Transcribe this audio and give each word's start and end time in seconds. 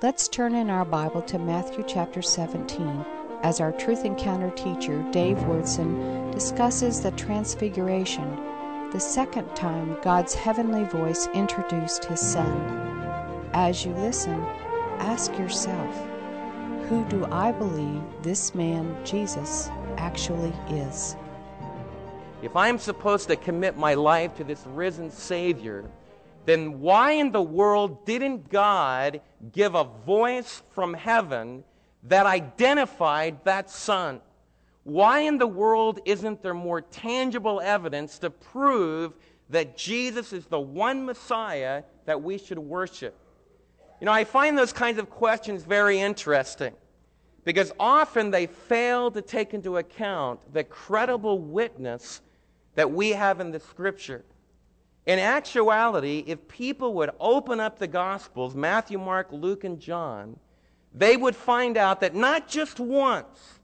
Let's 0.00 0.28
turn 0.28 0.54
in 0.54 0.70
our 0.70 0.84
Bible 0.84 1.22
to 1.22 1.40
Matthew 1.40 1.82
chapter 1.84 2.22
17 2.22 3.04
as 3.42 3.58
our 3.58 3.72
Truth 3.72 4.04
Encounter 4.04 4.52
teacher, 4.52 5.04
Dave 5.10 5.38
Wyrtzen, 5.38 6.32
discusses 6.32 7.00
the 7.00 7.10
Transfiguration, 7.10 8.90
the 8.92 9.00
second 9.00 9.52
time 9.56 9.98
God's 10.00 10.34
heavenly 10.34 10.84
voice 10.84 11.26
introduced 11.34 12.04
His 12.04 12.20
Son. 12.20 13.50
As 13.52 13.84
you 13.84 13.92
listen, 13.94 14.40
ask 15.00 15.36
yourself, 15.36 15.92
who 16.88 17.04
do 17.08 17.26
I 17.32 17.50
believe 17.50 18.00
this 18.22 18.54
man, 18.54 19.04
Jesus, 19.04 19.68
actually 19.96 20.52
is? 20.70 21.16
If 22.40 22.54
I'm 22.54 22.78
supposed 22.78 23.26
to 23.30 23.36
commit 23.36 23.76
my 23.76 23.94
life 23.94 24.36
to 24.36 24.44
this 24.44 24.64
risen 24.68 25.10
Savior, 25.10 25.90
then 26.48 26.80
why 26.80 27.12
in 27.12 27.30
the 27.30 27.42
world 27.42 28.06
didn't 28.06 28.48
God 28.48 29.20
give 29.52 29.74
a 29.74 29.84
voice 29.84 30.62
from 30.70 30.94
heaven 30.94 31.62
that 32.04 32.24
identified 32.26 33.44
that 33.44 33.68
son? 33.68 34.20
Why 34.84 35.20
in 35.20 35.36
the 35.36 35.46
world 35.46 36.00
isn't 36.06 36.42
there 36.42 36.54
more 36.54 36.80
tangible 36.80 37.60
evidence 37.60 38.18
to 38.20 38.30
prove 38.30 39.12
that 39.50 39.76
Jesus 39.76 40.32
is 40.32 40.46
the 40.46 40.58
one 40.58 41.04
Messiah 41.04 41.82
that 42.06 42.22
we 42.22 42.38
should 42.38 42.58
worship? 42.58 43.14
You 44.00 44.06
know, 44.06 44.12
I 44.12 44.24
find 44.24 44.56
those 44.56 44.72
kinds 44.72 44.98
of 44.98 45.10
questions 45.10 45.64
very 45.64 46.00
interesting 46.00 46.72
because 47.44 47.72
often 47.78 48.30
they 48.30 48.46
fail 48.46 49.10
to 49.10 49.20
take 49.20 49.52
into 49.52 49.76
account 49.76 50.40
the 50.54 50.64
credible 50.64 51.38
witness 51.40 52.22
that 52.74 52.90
we 52.90 53.10
have 53.10 53.40
in 53.40 53.50
the 53.50 53.60
Scripture. 53.60 54.24
In 55.08 55.18
actuality, 55.18 56.22
if 56.26 56.46
people 56.48 56.92
would 56.92 57.12
open 57.18 57.60
up 57.60 57.78
the 57.78 57.86
Gospels, 57.86 58.54
Matthew, 58.54 58.98
Mark, 58.98 59.28
Luke, 59.32 59.64
and 59.64 59.80
John, 59.80 60.38
they 60.92 61.16
would 61.16 61.34
find 61.34 61.78
out 61.78 62.02
that 62.02 62.14
not 62.14 62.46
just 62.46 62.78
once, 62.78 63.58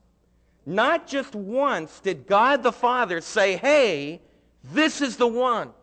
not 0.65 1.07
just 1.07 1.35
once 1.35 2.01
did 2.01 2.27
God 2.27 2.63
the 2.63 2.73
Father 2.73 3.21
say, 3.21 3.59
hey, 3.59 4.23
this 4.73 5.03
is 5.03 5.19
the 5.19 5.27
one. 5.27 5.75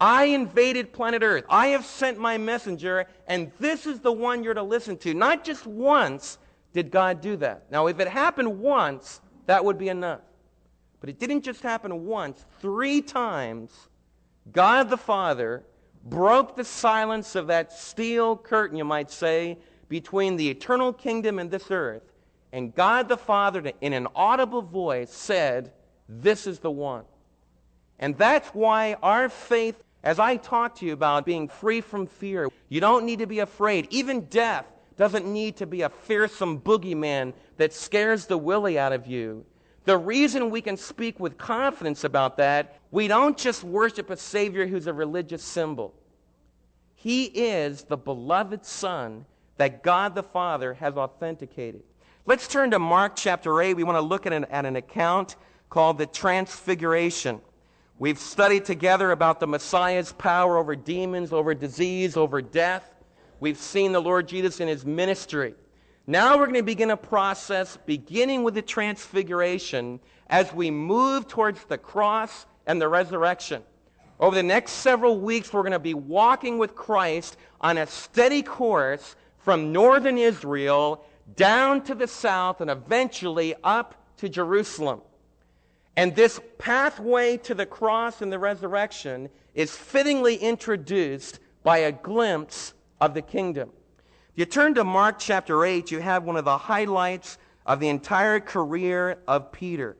I 0.00 0.26
invaded 0.26 0.92
planet 0.92 1.24
Earth. 1.24 1.44
I 1.48 1.68
have 1.68 1.84
sent 1.84 2.20
my 2.20 2.38
messenger, 2.38 3.08
and 3.26 3.50
this 3.58 3.84
is 3.84 3.98
the 3.98 4.12
one 4.12 4.44
you're 4.44 4.54
to 4.54 4.62
listen 4.62 4.96
to. 4.98 5.12
Not 5.12 5.42
just 5.42 5.66
once 5.66 6.38
did 6.72 6.92
God 6.92 7.20
do 7.20 7.34
that. 7.38 7.64
Now, 7.72 7.88
if 7.88 7.98
it 7.98 8.06
happened 8.06 8.60
once, 8.60 9.22
that 9.46 9.64
would 9.64 9.76
be 9.76 9.88
enough. 9.88 10.20
But 11.00 11.10
it 11.10 11.18
didn't 11.18 11.42
just 11.42 11.62
happen 11.62 12.06
once, 12.06 12.46
three 12.60 13.02
times 13.02 13.88
God 14.50 14.90
the 14.90 14.96
Father 14.96 15.62
broke 16.04 16.56
the 16.56 16.64
silence 16.64 17.36
of 17.36 17.46
that 17.46 17.72
steel 17.72 18.36
curtain, 18.36 18.76
you 18.76 18.84
might 18.84 19.10
say, 19.10 19.58
between 19.88 20.36
the 20.36 20.48
eternal 20.48 20.92
kingdom 20.92 21.38
and 21.38 21.50
this 21.50 21.70
earth. 21.70 22.02
And 22.52 22.74
God 22.74 23.08
the 23.08 23.16
Father, 23.16 23.72
in 23.80 23.92
an 23.92 24.08
audible 24.14 24.62
voice, 24.62 25.12
said, 25.12 25.72
This 26.08 26.46
is 26.46 26.58
the 26.58 26.70
one. 26.70 27.04
And 27.98 28.16
that's 28.18 28.48
why 28.48 28.96
our 29.02 29.28
faith, 29.28 29.82
as 30.02 30.18
I 30.18 30.36
talk 30.36 30.74
to 30.76 30.86
you 30.86 30.92
about 30.92 31.24
being 31.24 31.48
free 31.48 31.80
from 31.80 32.06
fear, 32.06 32.48
you 32.68 32.80
don't 32.80 33.06
need 33.06 33.20
to 33.20 33.26
be 33.26 33.38
afraid. 33.38 33.86
Even 33.90 34.22
death 34.22 34.66
doesn't 34.96 35.24
need 35.24 35.56
to 35.56 35.66
be 35.66 35.82
a 35.82 35.88
fearsome 35.88 36.60
boogeyman 36.60 37.32
that 37.56 37.72
scares 37.72 38.26
the 38.26 38.36
willy 38.36 38.78
out 38.78 38.92
of 38.92 39.06
you. 39.06 39.46
The 39.84 39.98
reason 39.98 40.50
we 40.50 40.60
can 40.60 40.76
speak 40.76 41.18
with 41.18 41.38
confidence 41.38 42.04
about 42.04 42.36
that, 42.36 42.78
we 42.90 43.08
don't 43.08 43.36
just 43.36 43.64
worship 43.64 44.10
a 44.10 44.16
Savior 44.16 44.66
who's 44.66 44.86
a 44.86 44.92
religious 44.92 45.42
symbol. 45.42 45.94
He 46.94 47.24
is 47.24 47.82
the 47.82 47.96
beloved 47.96 48.64
Son 48.64 49.26
that 49.56 49.82
God 49.82 50.14
the 50.14 50.22
Father 50.22 50.74
has 50.74 50.96
authenticated. 50.96 51.82
Let's 52.26 52.46
turn 52.46 52.70
to 52.70 52.78
Mark 52.78 53.16
chapter 53.16 53.60
8. 53.60 53.74
We 53.74 53.82
want 53.82 53.96
to 53.96 54.02
look 54.02 54.26
at 54.26 54.32
an, 54.32 54.44
at 54.46 54.64
an 54.64 54.76
account 54.76 55.34
called 55.68 55.98
the 55.98 56.06
Transfiguration. 56.06 57.40
We've 57.98 58.18
studied 58.18 58.64
together 58.64 59.10
about 59.10 59.40
the 59.40 59.48
Messiah's 59.48 60.12
power 60.12 60.56
over 60.58 60.76
demons, 60.76 61.32
over 61.32 61.54
disease, 61.54 62.16
over 62.16 62.40
death. 62.40 62.88
We've 63.40 63.58
seen 63.58 63.90
the 63.90 64.00
Lord 64.00 64.28
Jesus 64.28 64.60
in 64.60 64.68
his 64.68 64.86
ministry. 64.86 65.54
Now 66.06 66.36
we're 66.36 66.46
going 66.46 66.56
to 66.56 66.64
begin 66.64 66.90
a 66.90 66.96
process 66.96 67.78
beginning 67.86 68.42
with 68.42 68.54
the 68.54 68.62
transfiguration 68.62 70.00
as 70.28 70.52
we 70.52 70.68
move 70.68 71.28
towards 71.28 71.64
the 71.64 71.78
cross 71.78 72.46
and 72.66 72.80
the 72.80 72.88
resurrection. 72.88 73.62
Over 74.18 74.34
the 74.34 74.42
next 74.42 74.72
several 74.72 75.20
weeks, 75.20 75.52
we're 75.52 75.62
going 75.62 75.72
to 75.72 75.78
be 75.78 75.94
walking 75.94 76.58
with 76.58 76.74
Christ 76.74 77.36
on 77.60 77.78
a 77.78 77.86
steady 77.86 78.42
course 78.42 79.14
from 79.38 79.70
northern 79.70 80.18
Israel 80.18 81.04
down 81.36 81.82
to 81.84 81.94
the 81.94 82.08
south 82.08 82.60
and 82.60 82.70
eventually 82.70 83.54
up 83.62 83.94
to 84.16 84.28
Jerusalem. 84.28 85.02
And 85.96 86.16
this 86.16 86.40
pathway 86.58 87.36
to 87.38 87.54
the 87.54 87.66
cross 87.66 88.22
and 88.22 88.32
the 88.32 88.38
resurrection 88.40 89.28
is 89.54 89.76
fittingly 89.76 90.34
introduced 90.34 91.38
by 91.62 91.78
a 91.78 91.92
glimpse 91.92 92.74
of 93.00 93.14
the 93.14 93.22
kingdom. 93.22 93.70
If 94.34 94.38
you 94.38 94.46
turn 94.46 94.72
to 94.76 94.84
Mark 94.84 95.18
chapter 95.18 95.62
8, 95.62 95.90
you 95.90 95.98
have 95.98 96.24
one 96.24 96.38
of 96.38 96.46
the 96.46 96.56
highlights 96.56 97.36
of 97.66 97.80
the 97.80 97.90
entire 97.90 98.40
career 98.40 99.18
of 99.28 99.52
Peter. 99.52 99.98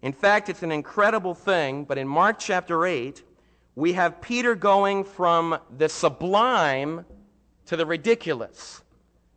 In 0.00 0.14
fact, 0.14 0.48
it's 0.48 0.62
an 0.62 0.72
incredible 0.72 1.34
thing, 1.34 1.84
but 1.84 1.98
in 1.98 2.08
Mark 2.08 2.38
chapter 2.38 2.86
8, 2.86 3.22
we 3.74 3.92
have 3.92 4.22
Peter 4.22 4.54
going 4.54 5.04
from 5.04 5.58
the 5.76 5.90
sublime 5.90 7.04
to 7.66 7.76
the 7.76 7.84
ridiculous. 7.84 8.80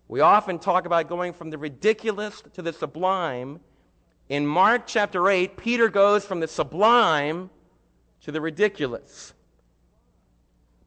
We 0.08 0.22
often 0.22 0.58
talk 0.58 0.86
about 0.86 1.10
going 1.10 1.34
from 1.34 1.50
the 1.50 1.58
ridiculous 1.58 2.42
to 2.54 2.62
the 2.62 2.72
sublime. 2.72 3.60
In 4.30 4.48
Mark 4.48 4.84
chapter 4.88 5.30
8, 5.30 5.58
Peter 5.58 5.90
goes 5.90 6.24
from 6.24 6.40
the 6.40 6.48
sublime 6.48 7.50
to 8.22 8.32
the 8.32 8.40
ridiculous. 8.40 9.34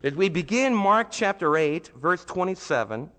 As 0.02 0.14
we 0.14 0.30
begin 0.30 0.74
Mark 0.74 1.08
chapter 1.10 1.58
8, 1.58 1.88
verse 1.96 2.24
27, 2.24 3.10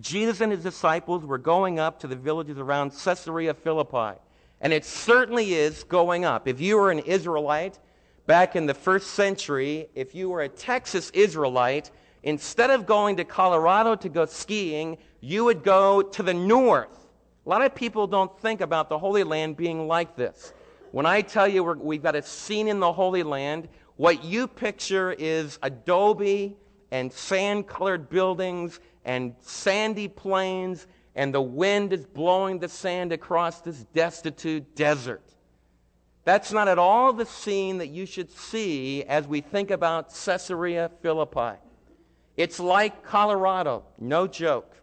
Jesus 0.00 0.40
and 0.40 0.52
his 0.52 0.62
disciples 0.62 1.24
were 1.24 1.38
going 1.38 1.78
up 1.78 2.00
to 2.00 2.06
the 2.06 2.16
villages 2.16 2.58
around 2.58 2.92
Caesarea 2.92 3.54
Philippi. 3.54 4.18
And 4.60 4.72
it 4.72 4.84
certainly 4.84 5.54
is 5.54 5.84
going 5.84 6.24
up. 6.24 6.48
If 6.48 6.60
you 6.60 6.76
were 6.76 6.90
an 6.90 6.98
Israelite 7.00 7.78
back 8.26 8.56
in 8.56 8.66
the 8.66 8.74
first 8.74 9.12
century, 9.12 9.88
if 9.94 10.14
you 10.14 10.28
were 10.28 10.42
a 10.42 10.48
Texas 10.48 11.10
Israelite, 11.10 11.90
instead 12.22 12.70
of 12.70 12.84
going 12.84 13.16
to 13.16 13.24
Colorado 13.24 13.94
to 13.96 14.08
go 14.08 14.26
skiing, 14.26 14.98
you 15.20 15.44
would 15.44 15.62
go 15.62 16.02
to 16.02 16.22
the 16.22 16.34
north. 16.34 17.06
A 17.46 17.48
lot 17.48 17.62
of 17.62 17.74
people 17.74 18.06
don't 18.06 18.38
think 18.40 18.60
about 18.60 18.88
the 18.88 18.98
Holy 18.98 19.24
Land 19.24 19.56
being 19.56 19.86
like 19.86 20.16
this. 20.16 20.52
When 20.90 21.06
I 21.06 21.22
tell 21.22 21.46
you 21.48 21.62
we've 21.62 22.02
got 22.02 22.16
a 22.16 22.22
scene 22.22 22.68
in 22.68 22.80
the 22.80 22.92
Holy 22.92 23.22
Land, 23.22 23.68
what 23.96 24.24
you 24.24 24.46
picture 24.46 25.12
is 25.12 25.58
adobe 25.62 26.56
and 26.90 27.12
sand 27.12 27.66
colored 27.66 28.08
buildings 28.08 28.80
and 29.08 29.34
sandy 29.40 30.06
plains, 30.06 30.86
and 31.16 31.32
the 31.32 31.40
wind 31.40 31.94
is 31.94 32.04
blowing 32.04 32.58
the 32.58 32.68
sand 32.68 33.10
across 33.10 33.62
this 33.62 33.84
destitute 33.94 34.76
desert. 34.76 35.22
That's 36.24 36.52
not 36.52 36.68
at 36.68 36.78
all 36.78 37.14
the 37.14 37.24
scene 37.24 37.78
that 37.78 37.88
you 37.88 38.04
should 38.04 38.30
see 38.30 39.02
as 39.04 39.26
we 39.26 39.40
think 39.40 39.70
about 39.70 40.14
Caesarea 40.14 40.90
Philippi. 41.00 41.58
It's 42.36 42.60
like 42.60 43.02
Colorado, 43.02 43.82
no 43.98 44.26
joke. 44.26 44.76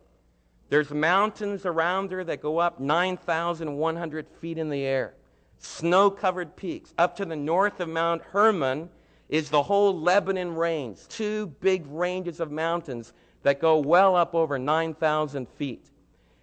There's 0.70 0.90
mountains 0.90 1.64
around 1.64 2.10
there 2.10 2.24
that 2.24 2.42
go 2.42 2.58
up 2.58 2.80
9,100 2.80 4.28
feet 4.42 4.58
in 4.58 4.72
the 4.72 4.82
air, 4.82 5.14
snow 5.60 6.10
covered 6.10 6.56
peaks. 6.56 6.96
Up 6.98 7.16
to 7.18 7.26
the 7.26 7.36
north 7.36 7.80
of 7.80 7.90
Mount 7.90 8.24
Hermon 8.24 8.90
is 9.30 9.52
the 9.52 9.62
whole 9.62 10.00
Lebanon 10.00 10.56
range, 10.56 11.08
two 11.10 11.46
big 11.62 11.86
ranges 11.86 12.40
of 12.40 12.52
mountains 12.52 13.14
that 13.46 13.60
go 13.60 13.78
well 13.78 14.16
up 14.16 14.34
over 14.34 14.58
9,000 14.58 15.48
feet. 15.50 15.86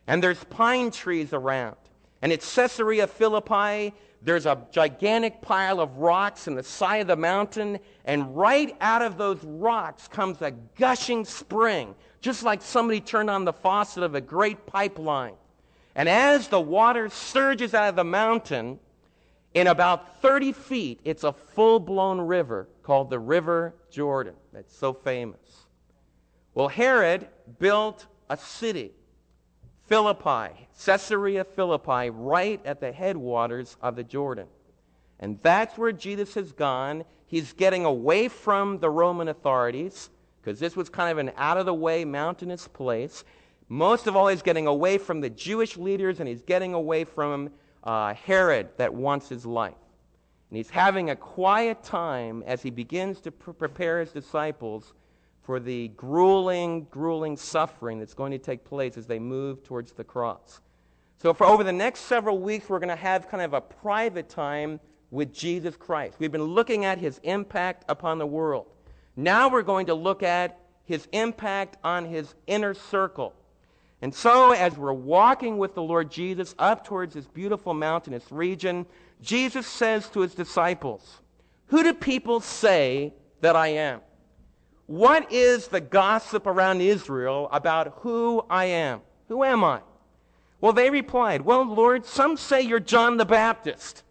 And 0.06 0.22
there's 0.22 0.42
pine 0.44 0.92
trees 0.92 1.32
around. 1.32 1.74
And 2.22 2.30
at 2.30 2.42
Caesarea 2.42 3.08
Philippi, 3.08 3.92
there's 4.22 4.46
a 4.46 4.56
gigantic 4.70 5.42
pile 5.42 5.80
of 5.80 5.98
rocks 5.98 6.46
in 6.46 6.54
the 6.54 6.62
side 6.62 7.00
of 7.00 7.08
the 7.08 7.16
mountain, 7.16 7.80
and 8.04 8.36
right 8.36 8.76
out 8.80 9.02
of 9.02 9.18
those 9.18 9.42
rocks 9.42 10.06
comes 10.06 10.40
a 10.42 10.52
gushing 10.78 11.24
spring, 11.24 11.96
just 12.20 12.44
like 12.44 12.62
somebody 12.62 13.00
turned 13.00 13.30
on 13.30 13.44
the 13.44 13.52
faucet 13.52 14.04
of 14.04 14.14
a 14.14 14.20
great 14.20 14.64
pipeline. 14.64 15.34
And 15.96 16.08
as 16.08 16.46
the 16.46 16.60
water 16.60 17.08
surges 17.08 17.74
out 17.74 17.88
of 17.88 17.96
the 17.96 18.04
mountain, 18.04 18.78
in 19.54 19.66
about 19.66 20.22
30 20.22 20.52
feet, 20.52 21.00
it's 21.02 21.24
a 21.24 21.32
full 21.32 21.80
blown 21.80 22.20
river 22.20 22.68
called 22.84 23.10
the 23.10 23.18
River 23.18 23.74
Jordan. 23.90 24.34
That's 24.52 24.74
so 24.74 24.92
famous. 24.92 25.61
Well, 26.54 26.68
Herod 26.68 27.28
built 27.58 28.06
a 28.28 28.36
city, 28.36 28.92
Philippi, 29.86 30.68
Caesarea 30.84 31.44
Philippi, 31.44 32.10
right 32.10 32.60
at 32.64 32.80
the 32.80 32.92
headwaters 32.92 33.76
of 33.80 33.96
the 33.96 34.04
Jordan. 34.04 34.46
And 35.18 35.38
that's 35.40 35.78
where 35.78 35.92
Jesus 35.92 36.34
has 36.34 36.52
gone. 36.52 37.04
He's 37.26 37.52
getting 37.52 37.84
away 37.84 38.28
from 38.28 38.78
the 38.80 38.90
Roman 38.90 39.28
authorities 39.28 40.10
because 40.40 40.58
this 40.58 40.76
was 40.76 40.88
kind 40.88 41.10
of 41.10 41.18
an 41.18 41.32
out 41.36 41.56
of 41.56 41.66
the 41.66 41.74
way 41.74 42.04
mountainous 42.04 42.68
place. 42.68 43.24
Most 43.68 44.06
of 44.06 44.16
all, 44.16 44.28
he's 44.28 44.42
getting 44.42 44.66
away 44.66 44.98
from 44.98 45.20
the 45.20 45.30
Jewish 45.30 45.76
leaders 45.76 46.20
and 46.20 46.28
he's 46.28 46.42
getting 46.42 46.74
away 46.74 47.04
from 47.04 47.50
uh, 47.84 48.12
Herod 48.14 48.68
that 48.76 48.92
wants 48.92 49.28
his 49.28 49.46
life. 49.46 49.74
And 50.50 50.56
he's 50.58 50.68
having 50.68 51.08
a 51.08 51.16
quiet 51.16 51.82
time 51.82 52.42
as 52.46 52.60
he 52.60 52.70
begins 52.70 53.20
to 53.20 53.30
pr- 53.30 53.52
prepare 53.52 54.00
his 54.00 54.10
disciples 54.10 54.92
for 55.42 55.58
the 55.58 55.88
grueling, 55.88 56.86
grueling 56.90 57.36
suffering 57.36 57.98
that's 57.98 58.14
going 58.14 58.32
to 58.32 58.38
take 58.38 58.64
place 58.64 58.96
as 58.96 59.06
they 59.06 59.18
move 59.18 59.62
towards 59.64 59.92
the 59.92 60.04
cross. 60.04 60.60
So, 61.18 61.34
for 61.34 61.46
over 61.46 61.62
the 61.64 61.72
next 61.72 62.00
several 62.00 62.38
weeks, 62.38 62.68
we're 62.68 62.78
going 62.78 62.88
to 62.88 62.96
have 62.96 63.28
kind 63.28 63.42
of 63.42 63.52
a 63.52 63.60
private 63.60 64.28
time 64.28 64.80
with 65.10 65.32
Jesus 65.32 65.76
Christ. 65.76 66.16
We've 66.18 66.32
been 66.32 66.42
looking 66.42 66.84
at 66.84 66.98
his 66.98 67.20
impact 67.22 67.84
upon 67.88 68.18
the 68.18 68.26
world. 68.26 68.66
Now 69.14 69.48
we're 69.48 69.62
going 69.62 69.86
to 69.86 69.94
look 69.94 70.22
at 70.22 70.58
his 70.84 71.06
impact 71.12 71.76
on 71.84 72.06
his 72.06 72.34
inner 72.46 72.74
circle. 72.74 73.34
And 74.00 74.12
so, 74.12 74.50
as 74.50 74.76
we're 74.76 74.92
walking 74.92 75.58
with 75.58 75.74
the 75.74 75.82
Lord 75.82 76.10
Jesus 76.10 76.56
up 76.58 76.84
towards 76.84 77.14
this 77.14 77.26
beautiful 77.26 77.72
mountainous 77.72 78.32
region, 78.32 78.84
Jesus 79.20 79.66
says 79.66 80.08
to 80.10 80.20
his 80.20 80.34
disciples, 80.34 81.20
Who 81.66 81.84
do 81.84 81.94
people 81.94 82.40
say 82.40 83.14
that 83.42 83.54
I 83.54 83.68
am? 83.68 84.00
What 84.92 85.32
is 85.32 85.68
the 85.68 85.80
gossip 85.80 86.46
around 86.46 86.82
Israel 86.82 87.48
about 87.50 88.00
who 88.00 88.44
I 88.50 88.66
am? 88.66 89.00
Who 89.28 89.42
am 89.42 89.64
I? 89.64 89.80
Well, 90.60 90.74
they 90.74 90.90
replied, 90.90 91.40
Well, 91.40 91.64
Lord, 91.64 92.04
some 92.04 92.36
say 92.36 92.60
you're 92.60 92.78
John 92.78 93.16
the 93.16 93.24
Baptist. 93.24 94.02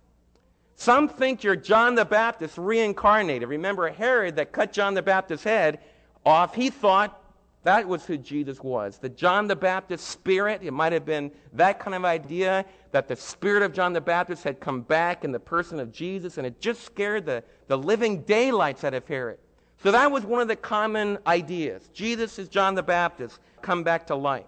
Some 0.74 1.08
think 1.08 1.44
you're 1.44 1.56
John 1.56 1.94
the 1.94 2.04
Baptist 2.04 2.58
reincarnated. 2.58 3.48
Remember 3.48 3.90
Herod 3.90 4.38
that 4.38 4.54
cut 4.54 4.74
John 4.74 4.96
the 4.96 5.04
Baptist's 5.04 5.44
head 5.44 5.82
off? 6.26 6.56
He 6.56 6.72
thought 6.72 7.16
that 7.62 7.88
was 7.88 8.04
who 8.08 8.18
Jesus 8.18 8.60
was. 8.64 8.98
The 8.98 9.10
John 9.10 9.46
the 9.46 9.56
Baptist 9.56 10.08
spirit, 10.08 10.62
it 10.64 10.72
might 10.72 10.94
have 10.94 11.06
been 11.06 11.30
that 11.54 11.80
kind 11.80 11.94
of 11.94 12.06
idea 12.06 12.66
that 12.92 13.08
the 13.08 13.16
spirit 13.16 13.62
of 13.62 13.72
John 13.72 13.94
the 13.94 14.02
Baptist 14.02 14.44
had 14.44 14.60
come 14.60 14.82
back 14.82 15.24
in 15.24 15.32
the 15.32 15.40
person 15.40 15.80
of 15.80 15.92
Jesus, 15.92 16.40
and 16.40 16.48
it 16.48 16.60
just 16.60 16.84
scared 16.84 17.28
the, 17.28 17.44
the 17.68 17.78
living 17.78 18.24
daylights 18.24 18.84
out 18.84 18.96
of 18.96 19.08
Herod. 19.08 19.38
So 19.84 19.92
that 19.92 20.12
was 20.12 20.24
one 20.24 20.42
of 20.42 20.48
the 20.48 20.56
common 20.56 21.18
ideas. 21.26 21.90
Jesus 21.94 22.38
is 22.38 22.50
John 22.50 22.76
the 22.76 22.84
Baptist, 22.84 23.40
come 23.62 23.84
back 23.84 24.08
to 24.08 24.16
life. 24.16 24.46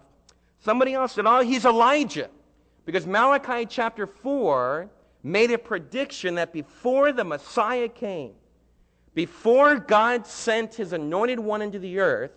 Somebody 0.59 0.93
else 0.93 1.13
said, 1.13 1.25
oh, 1.25 1.41
he's 1.41 1.65
Elijah. 1.65 2.29
Because 2.85 3.07
Malachi 3.07 3.65
chapter 3.65 4.05
4 4.05 4.89
made 5.23 5.51
a 5.51 5.57
prediction 5.57 6.35
that 6.35 6.53
before 6.53 7.11
the 7.11 7.23
Messiah 7.23 7.89
came, 7.89 8.33
before 9.15 9.77
God 9.77 10.27
sent 10.27 10.75
his 10.75 10.93
anointed 10.93 11.39
one 11.39 11.61
into 11.61 11.79
the 11.79 11.99
earth, 11.99 12.31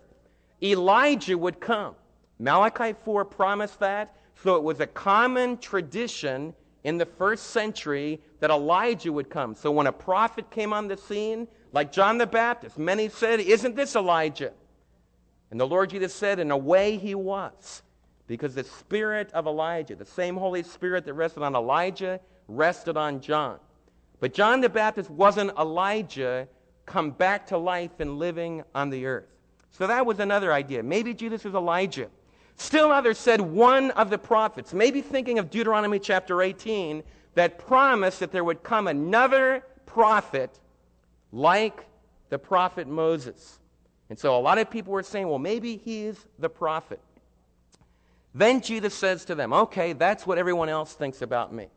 Elijah 0.62 1.37
would 1.37 1.60
come. 1.60 1.94
Malachi 2.38 2.94
4 3.04 3.25
promised 3.25 3.81
that, 3.81 4.16
so 4.43 4.56
it 4.56 4.62
was 4.62 4.81
a 4.81 4.87
common 4.87 5.58
tradition 5.58 6.54
in 6.84 6.98
the 6.98 7.06
first 7.06 7.48
century 7.48 8.20
that 8.40 8.50
Elijah 8.50 9.12
would 9.12 9.28
come. 9.28 9.54
So 9.54 9.70
when 9.70 9.87
a 9.87 9.93
prophet 9.93 10.50
came 10.50 10.72
on 10.72 10.87
the 10.87 10.96
scene, 10.96 11.48
like 11.73 11.93
John 11.93 12.19
the 12.19 12.27
Baptist, 12.27 12.79
many 12.79 13.09
said, 13.09 13.41
Isn't 13.41 13.77
this 13.77 13.97
Elijah? 13.97 14.53
And 15.51 15.61
the 15.61 15.67
Lord 15.67 15.91
Jesus 15.91 16.15
said, 16.15 16.39
In 16.39 16.51
a 16.51 16.57
way, 16.57 16.97
he 16.97 17.15
was. 17.15 17.83
Because 18.27 18.55
the 18.55 18.65
spirit 18.65 19.31
of 19.33 19.47
Elijah, 19.47 19.95
the 19.95 20.05
same 20.05 20.37
Holy 20.37 20.63
Spirit 20.63 21.05
that 21.05 21.15
rested 21.15 21.43
on 21.43 21.55
Elijah, 21.55 22.21
rested 22.49 22.97
on 22.97 23.21
John. 23.21 23.59
But 24.19 24.35
John 24.35 24.61
the 24.61 24.69
Baptist 24.69 25.11
wasn't 25.11 25.57
Elijah 25.59 26.49
come 26.87 27.11
back 27.11 27.47
to 27.49 27.59
life 27.59 28.01
and 28.01 28.19
living 28.19 28.65
on 28.75 28.91
the 28.91 29.07
earth. 29.07 29.27
So 29.71 29.87
that 29.87 30.07
was 30.07 30.21
another 30.21 30.53
idea. 30.53 30.83
Maybe 30.83 31.13
Jesus 31.13 31.45
is 31.45 31.55
Elijah. 31.55 32.09
Still 32.57 32.91
others 32.91 33.19
said 33.19 33.41
one 33.41 33.91
of 33.93 34.09
the 34.09 34.19
prophets, 34.19 34.73
maybe 34.73 35.03
thinking 35.03 35.39
of 35.39 35.51
Deuteronomy 35.51 35.99
chapter 35.99 36.41
18, 36.41 37.03
that 37.35 37.59
promised 37.59 38.21
that 38.21 38.33
there 38.33 38.45
would 38.45 38.63
come 38.63 38.89
another 38.89 39.63
prophet 39.85 40.59
like 41.32 41.87
the 42.28 42.38
prophet 42.38 42.87
Moses. 42.87 43.58
And 44.08 44.19
so 44.19 44.37
a 44.37 44.40
lot 44.40 44.58
of 44.58 44.70
people 44.70 44.93
were 44.93 45.02
saying, 45.02 45.28
well, 45.28 45.38
maybe 45.38 45.76
he's 45.76 46.17
the 46.38 46.49
prophet. 46.49 47.00
Then 48.34 48.61
Jesus 48.61 48.94
says 48.94 49.25
to 49.26 49.34
them, 49.34 49.52
okay, 49.52 49.93
that's 49.93 50.26
what 50.26 50.38
everyone 50.38 50.69
else 50.69 50.93
thinks 50.93 51.23
about 51.23 51.52
me. 51.52 51.69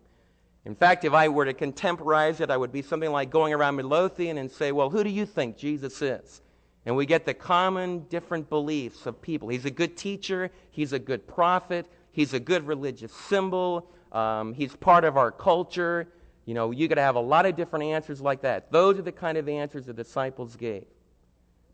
In 0.66 0.76
fact, 0.76 1.06
if 1.06 1.14
I 1.14 1.30
were 1.30 1.46
to 1.46 1.54
contemporize 1.54 2.42
it, 2.42 2.52
I 2.52 2.58
would 2.58 2.72
be 2.72 2.82
something 2.82 3.12
like 3.12 3.30
going 3.30 3.54
around 3.54 3.78
Midlothian 3.78 4.38
and 4.38 4.52
say, 4.52 4.72
well, 4.72 4.90
who 4.90 5.04
do 5.04 5.10
you 5.10 5.26
think 5.26 5.58
Jesus 5.58 6.02
is? 6.02 6.42
And 6.86 6.96
we 6.96 7.06
get 7.06 7.26
the 7.26 7.34
common 7.34 8.00
different 8.10 8.50
beliefs 8.50 9.06
of 9.06 9.22
people. 9.22 9.48
He's 9.48 9.66
a 9.66 9.72
good 9.72 9.96
teacher, 9.96 10.52
he's 10.72 10.92
a 10.92 11.00
good 11.00 11.28
prophet, 11.28 11.86
he's 12.12 12.34
a 12.34 12.40
good 12.40 12.68
religious 12.68 13.14
symbol, 13.14 13.90
um, 14.12 14.54
he's 14.54 14.76
part 14.76 15.06
of 15.06 15.18
our 15.18 15.32
culture. 15.32 16.08
You 16.50 16.56
know, 16.56 16.72
you 16.72 16.88
could 16.88 16.98
have 16.98 17.14
a 17.14 17.20
lot 17.20 17.46
of 17.46 17.56
different 17.56 17.86
answers 17.86 18.22
like 18.22 18.42
that. 18.42 18.72
Those 18.72 18.98
are 18.98 19.04
the 19.04 19.12
kind 19.12 19.38
of 19.38 19.48
answers 19.48 19.86
the 19.86 19.94
disciples 19.94 20.56
gave. 20.56 20.86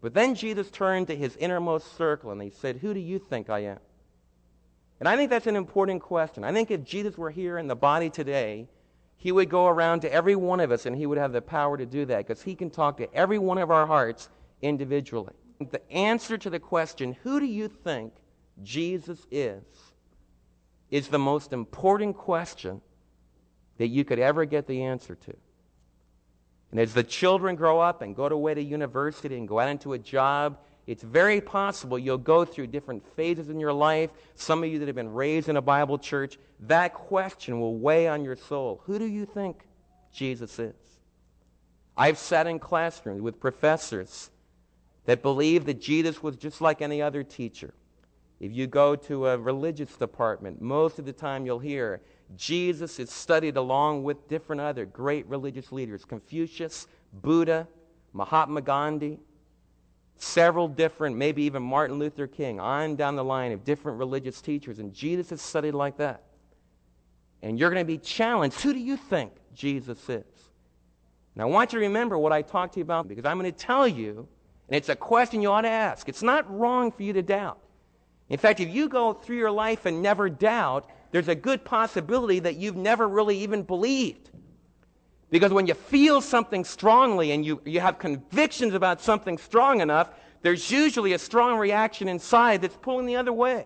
But 0.02 0.14
then 0.14 0.36
Jesus 0.36 0.70
turned 0.70 1.08
to 1.08 1.16
his 1.16 1.38
innermost 1.38 1.96
circle 1.96 2.32
and 2.32 2.42
he 2.42 2.50
said, 2.50 2.76
Who 2.76 2.94
do 2.94 3.00
you 3.00 3.18
think 3.18 3.50
I 3.50 3.60
am? 3.60 3.80
And 5.00 5.08
I 5.08 5.16
think 5.16 5.30
that's 5.30 5.48
an 5.48 5.56
important 5.56 6.02
question. 6.02 6.44
I 6.44 6.52
think 6.52 6.72
if 6.72 6.84
Jesus 6.84 7.18
were 7.18 7.32
here 7.32 7.58
in 7.58 7.68
the 7.68 7.76
body 7.78 8.10
today, 8.10 8.68
he 9.16 9.32
would 9.32 9.50
go 9.50 9.68
around 9.68 10.02
to 10.02 10.12
every 10.12 10.36
one 10.36 10.60
of 10.60 10.74
us 10.74 10.86
and 10.86 10.94
he 10.94 11.06
would 11.06 11.20
have 11.20 11.32
the 11.32 11.42
power 11.42 11.78
to 11.78 11.86
do 11.86 12.04
that 12.08 12.28
because 12.28 12.42
he 12.42 12.54
can 12.54 12.70
talk 12.70 12.98
to 12.98 13.14
every 13.14 13.40
one 13.40 13.60
of 13.60 13.72
our 13.72 13.88
hearts 13.88 14.28
individually. 14.62 15.32
The 15.72 15.90
answer 15.90 16.38
to 16.38 16.50
the 16.50 16.60
question, 16.60 17.16
who 17.24 17.40
do 17.40 17.46
you 17.46 17.70
think 17.70 18.12
Jesus 18.62 19.26
is, 19.32 19.64
is 20.92 21.08
the 21.08 21.18
most 21.18 21.54
important 21.54 22.18
question 22.18 22.82
that 23.78 23.88
you 23.88 24.06
could 24.06 24.20
ever 24.20 24.46
get 24.46 24.68
the 24.68 24.84
answer 24.84 25.16
to. 25.16 25.36
And 26.72 26.80
as 26.80 26.94
the 26.94 27.04
children 27.04 27.56
grow 27.56 27.80
up 27.80 28.02
and 28.02 28.16
go 28.16 28.26
away 28.28 28.54
to 28.54 28.62
university 28.62 29.38
and 29.38 29.48
go 29.48 29.60
out 29.60 29.70
into 29.70 29.94
a 29.94 30.00
job, 30.00 30.58
it's 30.88 31.04
very 31.04 31.42
possible 31.42 31.98
you'll 31.98 32.18
go 32.18 32.46
through 32.46 32.68
different 32.68 33.04
phases 33.16 33.50
in 33.50 33.60
your 33.60 33.74
life. 33.74 34.12
Some 34.36 34.64
of 34.64 34.70
you 34.70 34.80
that 34.80 34.88
have 34.88 34.96
been 34.96 35.14
raised 35.14 35.50
in 35.50 35.58
a 35.58 35.62
Bible 35.62 35.98
church, 35.98 36.38
that 36.62 36.94
question 36.94 37.60
will 37.60 37.78
weigh 37.78 38.08
on 38.08 38.24
your 38.24 38.36
soul. 38.36 38.82
Who 38.86 39.00
do 39.00 39.06
you 39.06 39.26
think 39.26 39.66
Jesus 40.12 40.60
is? 40.60 40.76
I've 41.98 42.18
sat 42.18 42.46
in 42.46 42.60
classrooms 42.60 43.22
with 43.22 43.40
professors 43.40 44.30
that 45.06 45.22
believe 45.22 45.66
that 45.66 45.82
Jesus 45.82 46.22
was 46.22 46.36
just 46.36 46.62
like 46.62 46.82
any 46.82 47.02
other 47.02 47.24
teacher. 47.24 47.74
If 48.40 48.52
you 48.52 48.68
go 48.68 48.96
to 48.96 49.28
a 49.28 49.38
religious 49.38 49.96
department, 49.96 50.62
most 50.62 51.00
of 51.00 51.06
the 51.06 51.14
time 51.14 51.46
you'll 51.46 51.60
hear 51.60 52.02
Jesus 52.36 53.00
is 53.00 53.12
studied 53.12 53.58
along 53.58 54.04
with 54.04 54.28
different 54.28 54.62
other 54.62 54.86
great 54.86 55.26
religious 55.28 55.72
leaders 55.72 56.06
Confucius, 56.06 56.88
Buddha, 57.14 57.68
Mahatma 58.14 58.62
Gandhi, 58.62 59.20
several 60.18 60.68
different, 60.68 61.16
maybe 61.18 61.44
even 61.44 61.62
Martin 61.62 62.00
Luther 62.00 62.28
King, 62.28 62.60
on 62.60 62.96
down 62.96 63.16
the 63.16 63.24
line 63.24 63.52
of 63.52 63.64
different 63.64 64.00
religious 64.00 64.42
teachers. 64.42 64.80
And 64.80 64.94
Jesus 64.94 65.32
is 65.32 65.42
studied 65.42 65.74
like 65.74 65.98
that. 65.98 66.24
And 67.42 67.60
you're 67.60 67.70
going 67.70 67.86
to 67.86 67.88
be 67.88 67.98
challenged. 67.98 68.60
Who 68.62 68.74
do 68.74 68.80
you 68.80 68.98
think 68.98 69.32
Jesus 69.54 70.10
is? 70.10 70.24
Now, 71.36 71.44
I 71.44 71.48
want 71.48 71.74
you 71.74 71.80
to 71.80 71.86
remember 71.86 72.18
what 72.18 72.32
I 72.32 72.42
talked 72.42 72.74
to 72.74 72.80
you 72.80 72.84
about 72.84 73.08
because 73.08 73.26
I'm 73.26 73.38
going 73.38 73.52
to 73.52 73.58
tell 73.58 73.88
you, 73.88 74.28
and 74.70 74.76
it's 74.76 74.90
a 74.90 74.96
question 74.96 75.42
you 75.42 75.52
ought 75.52 75.62
to 75.62 75.70
ask. 75.70 76.08
It's 76.08 76.24
not 76.24 76.50
wrong 76.50 76.92
for 76.92 77.04
you 77.04 77.14
to 77.14 77.22
doubt. 77.22 77.60
In 78.30 78.38
fact, 78.38 78.60
if 78.60 78.70
you 78.70 78.90
go 78.90 79.14
through 79.14 79.38
your 79.38 79.52
life 79.52 79.86
and 79.86 80.02
never 80.02 80.30
doubt, 80.30 80.90
there's 81.16 81.30
a 81.30 81.36
good 81.36 81.64
possibility 81.64 82.40
that 82.40 82.58
you've 82.58 82.76
never 82.76 83.08
really 83.08 83.38
even 83.38 83.64
believed. 83.64 84.32
Because 85.30 85.54
when 85.54 85.66
you 85.66 85.74
feel 85.74 86.20
something 86.20 86.66
strongly 86.66 87.32
and 87.32 87.46
you, 87.46 87.62
you 87.64 87.80
have 87.80 88.00
convictions 88.00 88.74
about 88.74 89.00
something 89.00 89.38
strong 89.38 89.80
enough, 89.80 90.10
there's 90.42 90.70
usually 90.70 91.14
a 91.14 91.18
strong 91.18 91.58
reaction 91.58 92.10
inside 92.10 92.62
that's 92.62 92.76
pulling 92.76 93.06
the 93.06 93.16
other 93.16 93.32
way. 93.32 93.66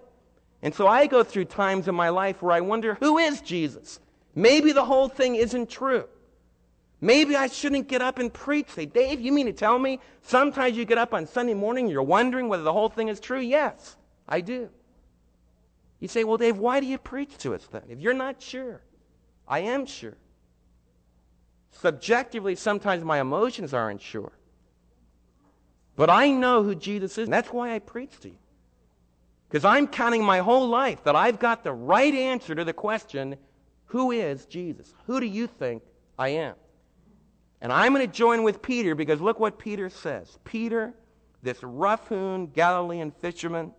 And 0.61 0.75
so 0.75 0.87
I 0.87 1.07
go 1.07 1.23
through 1.23 1.45
times 1.45 1.87
in 1.87 1.95
my 1.95 2.09
life 2.09 2.43
where 2.43 2.51
I 2.51 2.61
wonder, 2.61 2.93
who 2.99 3.17
is 3.17 3.41
Jesus? 3.41 3.99
Maybe 4.35 4.71
the 4.71 4.85
whole 4.85 5.09
thing 5.09 5.33
isn't 5.33 5.71
true. 5.71 6.05
Maybe 7.01 7.35
I 7.35 7.47
shouldn't 7.47 7.87
get 7.87 8.03
up 8.03 8.19
and 8.19 8.31
preach. 8.31 8.69
Say, 8.69 8.85
Dave, 8.85 9.21
you 9.21 9.31
mean 9.31 9.47
to 9.47 9.53
tell 9.53 9.79
me 9.79 10.01
sometimes 10.21 10.77
you 10.77 10.85
get 10.85 10.99
up 10.99 11.15
on 11.15 11.25
Sunday 11.25 11.55
morning 11.55 11.85
and 11.85 11.91
you're 11.91 12.03
wondering 12.03 12.47
whether 12.47 12.61
the 12.61 12.73
whole 12.73 12.89
thing 12.89 13.07
is 13.07 13.19
true? 13.19 13.39
Yes, 13.39 13.97
I 14.27 14.41
do. 14.41 14.69
You 15.99 16.07
say, 16.07 16.23
well, 16.23 16.37
Dave, 16.37 16.57
why 16.57 16.79
do 16.79 16.85
you 16.85 16.97
preach 16.97 17.37
to 17.39 17.53
us 17.53 17.67
then? 17.71 17.83
If 17.89 17.99
you're 17.99 18.13
not 18.13 18.41
sure, 18.41 18.81
I 19.47 19.59
am 19.59 19.85
sure. 19.85 20.17
Subjectively, 21.71 22.55
sometimes 22.55 23.03
my 23.03 23.19
emotions 23.19 23.73
aren't 23.73 24.01
sure. 24.01 24.31
But 25.95 26.09
I 26.09 26.31
know 26.31 26.63
who 26.63 26.75
Jesus 26.75 27.17
is, 27.17 27.25
and 27.25 27.33
that's 27.33 27.51
why 27.51 27.75
I 27.75 27.79
preach 27.79 28.17
to 28.21 28.29
you. 28.29 28.37
Because 29.49 29.65
I'm 29.65 29.87
counting 29.87 30.23
my 30.23 30.39
whole 30.39 30.67
life 30.67 31.03
that 31.03 31.15
I've 31.15 31.39
got 31.39 31.63
the 31.63 31.73
right 31.73 32.13
answer 32.13 32.55
to 32.55 32.63
the 32.63 32.73
question 32.73 33.35
who 33.85 34.11
is 34.11 34.45
Jesus? 34.45 34.93
Who 35.07 35.19
do 35.19 35.25
you 35.25 35.47
think 35.47 35.81
I 36.17 36.29
am? 36.29 36.53
And 37.59 37.73
I'm 37.73 37.93
going 37.93 38.05
to 38.05 38.13
join 38.13 38.43
with 38.43 38.61
Peter 38.61 38.93
because 38.93 39.19
look 39.19 39.39
what 39.39 39.57
Peter 39.57 39.89
says. 39.89 40.37
Peter, 40.43 40.93
this 41.41 41.63
rough-hewn 41.63 42.47
Galilean 42.47 43.11
fisherman. 43.11 43.73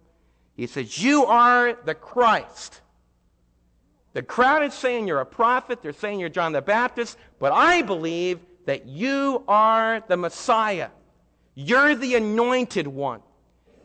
He 0.60 0.66
says, 0.66 1.02
You 1.02 1.24
are 1.24 1.72
the 1.86 1.94
Christ. 1.94 2.82
The 4.12 4.22
crowd 4.22 4.62
is 4.62 4.74
saying 4.74 5.08
you're 5.08 5.20
a 5.20 5.24
prophet. 5.24 5.80
They're 5.80 5.94
saying 5.94 6.20
you're 6.20 6.28
John 6.28 6.52
the 6.52 6.60
Baptist. 6.60 7.16
But 7.38 7.52
I 7.52 7.80
believe 7.80 8.40
that 8.66 8.84
you 8.84 9.42
are 9.48 10.04
the 10.06 10.18
Messiah. 10.18 10.90
You're 11.54 11.94
the 11.94 12.14
anointed 12.16 12.86
one. 12.86 13.22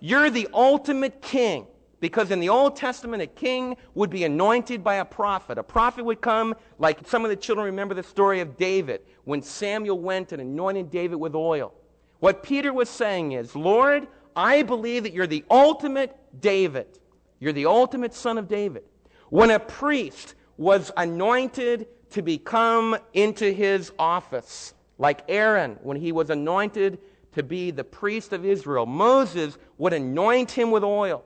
You're 0.02 0.30
the 0.30 0.50
ultimate 0.54 1.22
king. 1.22 1.66
Because 2.02 2.30
in 2.30 2.42
the 2.42 2.50
Old 2.50 2.76
Testament, 2.76 3.24
a 3.24 3.28
king 3.28 3.78
would 3.94 4.10
be 4.10 4.26
anointed 4.26 4.84
by 4.84 4.96
a 4.96 5.06
prophet. 5.06 5.58
A 5.58 5.64
prophet 5.64 6.04
would 6.04 6.20
come, 6.20 6.56
like 6.78 7.08
some 7.08 7.24
of 7.24 7.30
the 7.30 7.38
children 7.38 7.68
remember 7.68 7.96
the 7.96 8.04
story 8.04 8.42
of 8.42 8.58
David, 8.58 9.00
when 9.24 9.42
Samuel 9.42 10.00
went 10.00 10.34
and 10.34 10.42
anointed 10.42 10.92
David 10.92 11.16
with 11.16 11.36
oil. 11.36 11.74
What 12.20 12.44
Peter 12.44 12.74
was 12.74 12.90
saying 12.90 13.32
is, 13.32 13.56
Lord, 13.56 14.10
I 14.36 14.64
believe 14.64 15.04
that 15.04 15.14
you're 15.14 15.28
the 15.28 15.46
ultimate 15.50 16.16
David. 16.42 17.00
You're 17.40 17.54
the 17.54 17.66
ultimate 17.66 18.14
son 18.14 18.38
of 18.38 18.48
David. 18.48 18.84
When 19.30 19.52
a 19.52 19.60
priest 19.60 20.36
was 20.58 20.92
anointed 20.98 21.88
to 22.12 22.22
become 22.22 22.98
into 23.14 23.52
his 23.52 23.92
office, 24.00 24.74
like 24.98 25.24
Aaron, 25.28 25.78
when 25.84 25.98
he 25.98 26.12
was 26.12 26.30
anointed 26.30 27.00
to 27.34 27.44
be 27.44 27.72
the 27.72 27.84
priest 27.84 28.32
of 28.34 28.46
Israel, 28.46 28.86
Moses 28.86 29.58
would 29.78 29.94
anoint 29.94 30.52
him 30.52 30.72
with 30.72 30.84
oil 30.84 31.24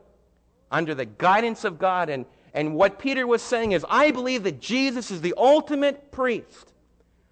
under 0.72 0.96
the 0.96 1.06
guidance 1.06 1.64
of 1.64 1.78
God. 1.78 2.10
And, 2.10 2.26
and 2.54 2.74
what 2.74 3.00
Peter 3.00 3.28
was 3.28 3.42
saying 3.42 3.74
is, 3.74 3.86
I 3.90 4.12
believe 4.12 4.44
that 4.44 4.60
Jesus 4.60 5.12
is 5.12 5.22
the 5.22 5.36
ultimate 5.38 6.12
priest. 6.12 6.74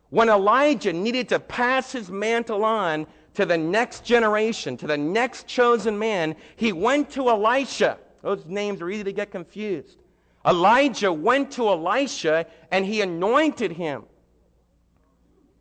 When 0.09 0.29
Elijah 0.29 0.93
needed 0.93 1.29
to 1.29 1.39
pass 1.39 1.91
his 1.91 2.09
mantle 2.09 2.63
on 2.63 3.07
to 3.37 3.45
the 3.45 3.57
next 3.57 4.03
generation, 4.03 4.75
to 4.77 4.87
the 4.87 4.97
next 4.97 5.45
chosen 5.45 5.97
man, 5.97 6.35
he 6.55 6.73
went 6.73 7.11
to 7.11 7.29
Elisha. 7.29 7.99
Those 8.23 8.43
names 8.47 8.81
are 8.81 8.89
easy 8.89 9.03
to 9.03 9.13
get 9.13 9.29
confused. 9.29 9.99
Elijah 10.43 11.13
went 11.13 11.51
to 11.51 11.69
Elisha 11.69 12.47
and 12.71 12.83
he 12.83 13.01
anointed 13.01 13.73
him. 13.73 14.05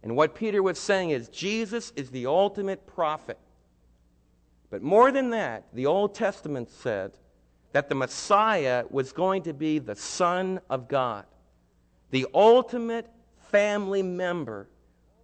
And 0.03 0.17
what 0.17 0.35
Peter 0.35 0.63
was 0.63 0.79
saying 0.79 1.11
is 1.11 1.29
Jesus 1.29 1.93
is 1.97 2.09
the 2.09 2.25
ultimate 2.25 2.87
prophet. 2.87 3.39
But 4.71 4.83
more 4.83 5.13
than 5.13 5.29
that, 5.31 5.65
the 5.75 5.85
Old 5.85 6.15
Testament 6.15 6.71
said 6.71 7.13
that 7.73 7.91
the 7.91 7.95
Messiah 7.95 8.87
was 8.89 9.13
going 9.13 9.43
to 9.43 9.53
be 9.53 9.81
the 9.81 9.97
Son 9.97 10.61
of 10.71 10.89
God, 10.89 11.27
the 12.11 12.27
ultimate 12.33 13.07
family 13.51 14.03
member 14.03 14.67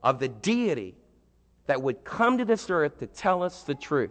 of 0.03 0.19
the 0.19 0.29
deity 0.29 0.97
that 1.66 1.81
would 1.83 2.04
come 2.04 2.38
to 2.38 2.45
this 2.45 2.69
earth 2.71 2.99
to 2.99 3.07
tell 3.07 3.42
us 3.42 3.62
the 3.62 3.75
truth. 3.75 4.11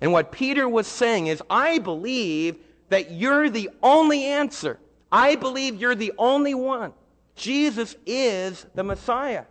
And 0.00 0.12
what 0.12 0.32
Peter 0.32 0.68
was 0.68 0.86
saying 0.86 1.28
is, 1.28 1.42
I 1.48 1.78
believe 1.78 2.56
that 2.88 3.10
you're 3.12 3.48
the 3.48 3.70
only 3.82 4.24
answer. 4.24 4.78
I 5.10 5.36
believe 5.36 5.80
you're 5.80 5.94
the 5.94 6.12
only 6.18 6.54
one. 6.54 6.92
Jesus 7.34 7.96
is 8.04 8.66
the 8.74 8.82
Messiah. 8.82 9.44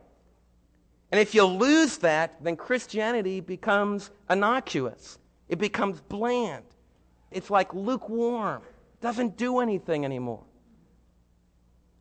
And 1.12 1.20
if 1.20 1.34
you 1.34 1.46
lose 1.46 1.98
that, 2.00 2.44
then 2.44 2.56
Christianity 2.56 3.40
becomes 3.40 4.12
innocuous. 4.30 5.18
It 5.48 5.60
becomes 5.60 6.02
bland. 6.02 6.66
It's 7.32 7.50
like 7.50 7.74
lukewarm. 7.74 8.62
It 8.96 9.02
doesn't 9.02 9.38
do 9.38 9.60
anything 9.60 10.04
anymore. 10.04 10.44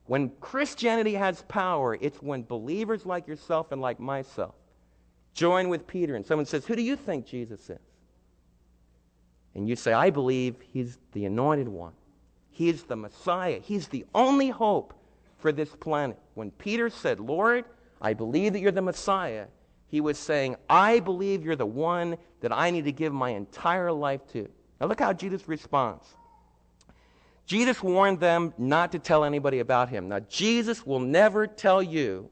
When 0.06 0.30
Christianity 0.40 1.14
has 1.14 1.42
power, 1.42 1.96
it's 2.00 2.20
when 2.20 2.42
believers 2.42 3.06
like 3.06 3.26
yourself 3.26 3.72
and 3.72 3.80
like 3.80 4.00
myself 4.00 4.54
join 5.34 5.68
with 5.68 5.86
Peter 5.86 6.14
and 6.14 6.24
someone 6.24 6.46
says, 6.46 6.64
Who 6.64 6.76
do 6.76 6.82
you 6.82 6.96
think 6.96 7.26
Jesus 7.26 7.68
is? 7.68 7.78
And 9.54 9.68
you 9.68 9.76
say, 9.76 9.92
I 9.92 10.10
believe 10.10 10.56
he's 10.72 10.98
the 11.12 11.26
anointed 11.26 11.68
one. 11.68 11.92
He's 12.50 12.84
the 12.84 12.96
Messiah. 12.96 13.60
He's 13.60 13.88
the 13.88 14.04
only 14.14 14.48
hope 14.48 14.94
for 15.38 15.52
this 15.52 15.68
planet. 15.68 16.18
When 16.34 16.50
Peter 16.52 16.88
said, 16.88 17.20
Lord, 17.20 17.64
I 18.00 18.14
believe 18.14 18.52
that 18.52 18.60
you're 18.60 18.72
the 18.72 18.82
Messiah, 18.82 19.46
he 19.88 20.00
was 20.00 20.18
saying, 20.18 20.56
I 20.68 21.00
believe 21.00 21.44
you're 21.44 21.56
the 21.56 21.66
one 21.66 22.16
that 22.40 22.52
I 22.52 22.70
need 22.70 22.84
to 22.84 22.92
give 22.92 23.12
my 23.12 23.30
entire 23.30 23.92
life 23.92 24.26
to. 24.32 24.48
Now 24.80 24.86
look 24.86 25.00
how 25.00 25.12
Jesus 25.12 25.46
responds. 25.46 26.04
Jesus 27.46 27.82
warned 27.82 28.20
them 28.20 28.54
not 28.56 28.92
to 28.92 28.98
tell 28.98 29.24
anybody 29.24 29.58
about 29.58 29.90
him. 29.90 30.08
Now, 30.08 30.20
Jesus 30.20 30.86
will 30.86 31.00
never 31.00 31.46
tell 31.46 31.82
you 31.82 32.30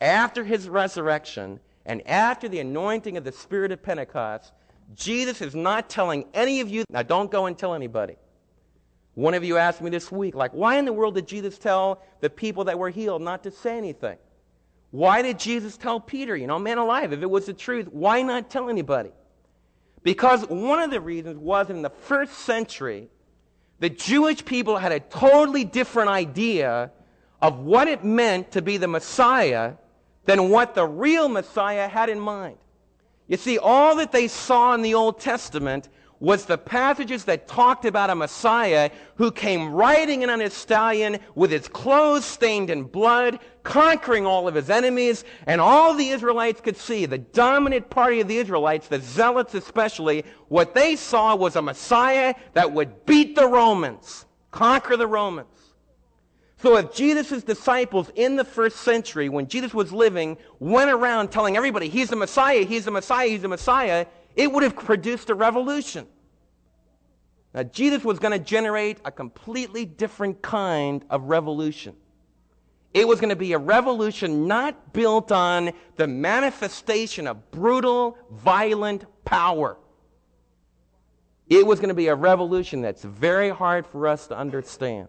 after 0.00 0.44
his 0.44 0.68
resurrection 0.68 1.58
and 1.84 2.06
after 2.06 2.48
the 2.48 2.60
anointing 2.60 3.16
of 3.16 3.24
the 3.24 3.32
Spirit 3.32 3.72
of 3.72 3.82
Pentecost, 3.82 4.52
Jesus 4.94 5.40
is 5.40 5.54
not 5.54 5.88
telling 5.88 6.26
any 6.34 6.60
of 6.60 6.68
you, 6.68 6.84
now 6.90 7.02
don't 7.02 7.30
go 7.30 7.46
and 7.46 7.56
tell 7.56 7.74
anybody. 7.74 8.16
One 9.14 9.34
of 9.34 9.44
you 9.44 9.58
asked 9.58 9.82
me 9.82 9.90
this 9.90 10.10
week, 10.10 10.34
like, 10.34 10.52
why 10.52 10.76
in 10.76 10.84
the 10.84 10.92
world 10.92 11.14
did 11.14 11.26
Jesus 11.26 11.58
tell 11.58 12.02
the 12.20 12.30
people 12.30 12.64
that 12.64 12.78
were 12.78 12.90
healed 12.90 13.22
not 13.22 13.42
to 13.42 13.50
say 13.50 13.76
anything? 13.76 14.16
Why 14.90 15.22
did 15.22 15.38
Jesus 15.38 15.76
tell 15.76 16.00
Peter, 16.00 16.36
you 16.36 16.46
know, 16.46 16.58
man 16.58 16.78
alive, 16.78 17.12
if 17.12 17.22
it 17.22 17.30
was 17.30 17.46
the 17.46 17.52
truth, 17.52 17.88
why 17.90 18.22
not 18.22 18.50
tell 18.50 18.68
anybody? 18.68 19.10
Because 20.02 20.46
one 20.48 20.80
of 20.80 20.90
the 20.90 21.00
reasons 21.00 21.38
was 21.38 21.70
in 21.70 21.82
the 21.82 21.90
first 21.90 22.32
century, 22.40 23.08
the 23.80 23.90
Jewish 23.90 24.44
people 24.44 24.76
had 24.76 24.92
a 24.92 25.00
totally 25.00 25.64
different 25.64 26.10
idea 26.10 26.90
of 27.40 27.58
what 27.58 27.88
it 27.88 28.04
meant 28.04 28.52
to 28.52 28.62
be 28.62 28.76
the 28.76 28.88
Messiah 28.88 29.74
than 30.24 30.50
what 30.50 30.74
the 30.74 30.86
real 30.86 31.28
Messiah 31.28 31.88
had 31.88 32.08
in 32.08 32.20
mind. 32.20 32.56
You 33.28 33.36
see, 33.36 33.58
all 33.58 33.96
that 33.96 34.12
they 34.12 34.28
saw 34.28 34.74
in 34.74 34.82
the 34.82 34.94
Old 34.94 35.20
Testament 35.20 35.88
was 36.22 36.44
the 36.44 36.56
passages 36.56 37.24
that 37.24 37.48
talked 37.48 37.84
about 37.84 38.08
a 38.08 38.14
Messiah 38.14 38.90
who 39.16 39.32
came 39.32 39.72
riding 39.72 40.22
in 40.22 40.30
on 40.30 40.38
his 40.38 40.54
stallion 40.54 41.18
with 41.34 41.50
his 41.50 41.66
clothes 41.66 42.24
stained 42.24 42.70
in 42.70 42.84
blood, 42.84 43.40
conquering 43.64 44.24
all 44.24 44.46
of 44.46 44.54
his 44.54 44.70
enemies, 44.70 45.24
and 45.48 45.60
all 45.60 45.94
the 45.94 46.10
Israelites 46.10 46.60
could 46.60 46.76
see, 46.76 47.06
the 47.06 47.18
dominant 47.18 47.90
party 47.90 48.20
of 48.20 48.28
the 48.28 48.38
Israelites, 48.38 48.86
the 48.86 49.00
zealots 49.00 49.54
especially, 49.54 50.24
what 50.46 50.74
they 50.74 50.94
saw 50.94 51.34
was 51.34 51.56
a 51.56 51.62
Messiah 51.62 52.34
that 52.52 52.70
would 52.70 53.04
beat 53.04 53.34
the 53.34 53.48
Romans, 53.48 54.24
conquer 54.52 54.96
the 54.96 55.08
Romans. 55.08 55.61
So 56.62 56.76
if 56.76 56.94
Jesus' 56.94 57.42
disciples 57.42 58.12
in 58.14 58.36
the 58.36 58.44
first 58.44 58.76
century, 58.76 59.28
when 59.28 59.48
Jesus 59.48 59.74
was 59.74 59.92
living, 59.92 60.38
went 60.60 60.92
around 60.92 61.32
telling 61.32 61.56
everybody, 61.56 61.88
he's 61.88 62.08
the 62.08 62.14
Messiah, 62.14 62.62
he's 62.62 62.84
the 62.84 62.92
Messiah, 62.92 63.28
he's 63.28 63.42
the 63.42 63.48
Messiah, 63.48 64.06
it 64.36 64.52
would 64.52 64.62
have 64.62 64.76
produced 64.76 65.28
a 65.30 65.34
revolution. 65.34 66.06
Now, 67.52 67.64
Jesus 67.64 68.04
was 68.04 68.20
going 68.20 68.30
to 68.30 68.38
generate 68.38 68.98
a 69.04 69.10
completely 69.10 69.84
different 69.84 70.40
kind 70.40 71.04
of 71.10 71.24
revolution. 71.24 71.96
It 72.94 73.08
was 73.08 73.18
going 73.18 73.30
to 73.30 73.36
be 73.36 73.54
a 73.54 73.58
revolution 73.58 74.46
not 74.46 74.92
built 74.92 75.32
on 75.32 75.72
the 75.96 76.06
manifestation 76.06 77.26
of 77.26 77.50
brutal, 77.50 78.16
violent 78.30 79.04
power. 79.24 79.78
It 81.48 81.66
was 81.66 81.80
going 81.80 81.88
to 81.88 81.94
be 81.94 82.06
a 82.06 82.14
revolution 82.14 82.82
that's 82.82 83.02
very 83.02 83.50
hard 83.50 83.84
for 83.84 84.06
us 84.06 84.28
to 84.28 84.36
understand. 84.36 85.08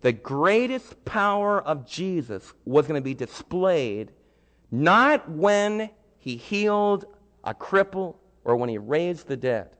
The 0.00 0.12
greatest 0.12 1.04
power 1.04 1.60
of 1.60 1.86
Jesus 1.86 2.52
was 2.64 2.86
going 2.86 3.00
to 3.00 3.04
be 3.04 3.14
displayed 3.14 4.12
not 4.70 5.28
when 5.30 5.90
he 6.18 6.36
healed 6.36 7.06
a 7.44 7.54
cripple 7.54 8.16
or 8.44 8.56
when 8.56 8.68
he 8.68 8.78
raised 8.78 9.26
the 9.26 9.36
dead. 9.36 9.70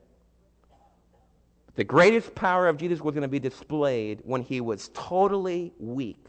The 1.75 1.83
greatest 1.83 2.33
power 2.33 2.67
of 2.67 2.77
Jesus 2.77 3.01
was 3.01 3.13
going 3.13 3.21
to 3.21 3.27
be 3.27 3.39
displayed 3.39 4.21
when 4.23 4.41
he 4.41 4.61
was 4.61 4.89
totally 4.93 5.73
weak 5.77 6.25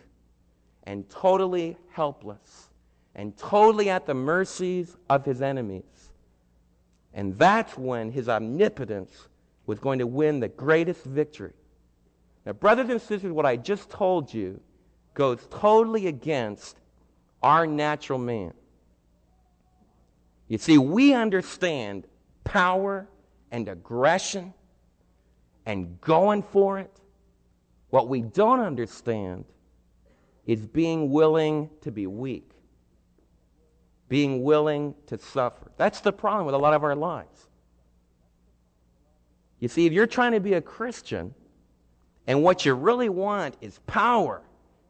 and 0.84 1.08
totally 1.08 1.76
helpless 1.90 2.68
and 3.14 3.36
totally 3.36 3.88
at 3.88 4.06
the 4.06 4.14
mercies 4.14 4.96
of 5.08 5.24
his 5.24 5.40
enemies. 5.40 6.10
And 7.14 7.36
that's 7.38 7.76
when 7.78 8.10
his 8.10 8.28
omnipotence 8.28 9.28
was 9.66 9.78
going 9.78 9.98
to 10.00 10.06
win 10.06 10.40
the 10.40 10.48
greatest 10.48 11.04
victory. 11.04 11.54
Now, 12.48 12.54
brothers 12.54 12.88
and 12.88 12.98
sisters, 12.98 13.30
what 13.30 13.44
I 13.44 13.56
just 13.56 13.90
told 13.90 14.32
you 14.32 14.58
goes 15.12 15.46
totally 15.50 16.06
against 16.06 16.78
our 17.42 17.66
natural 17.66 18.18
man. 18.18 18.54
You 20.48 20.56
see, 20.56 20.78
we 20.78 21.12
understand 21.12 22.06
power 22.44 23.06
and 23.50 23.68
aggression 23.68 24.54
and 25.66 26.00
going 26.00 26.42
for 26.42 26.78
it. 26.78 26.90
What 27.90 28.08
we 28.08 28.22
don't 28.22 28.60
understand 28.60 29.44
is 30.46 30.64
being 30.64 31.10
willing 31.10 31.68
to 31.82 31.92
be 31.92 32.06
weak, 32.06 32.50
being 34.08 34.42
willing 34.42 34.94
to 35.08 35.18
suffer. 35.18 35.70
That's 35.76 36.00
the 36.00 36.14
problem 36.14 36.46
with 36.46 36.54
a 36.54 36.58
lot 36.58 36.72
of 36.72 36.82
our 36.82 36.96
lives. 36.96 37.46
You 39.58 39.68
see, 39.68 39.84
if 39.84 39.92
you're 39.92 40.06
trying 40.06 40.32
to 40.32 40.40
be 40.40 40.54
a 40.54 40.62
Christian 40.62 41.34
and 42.28 42.42
what 42.42 42.66
you 42.66 42.74
really 42.74 43.08
want 43.08 43.56
is 43.62 43.80
power 43.86 44.42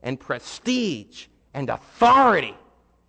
and 0.02 0.18
prestige 0.18 1.26
and 1.54 1.71
authority 1.71 2.54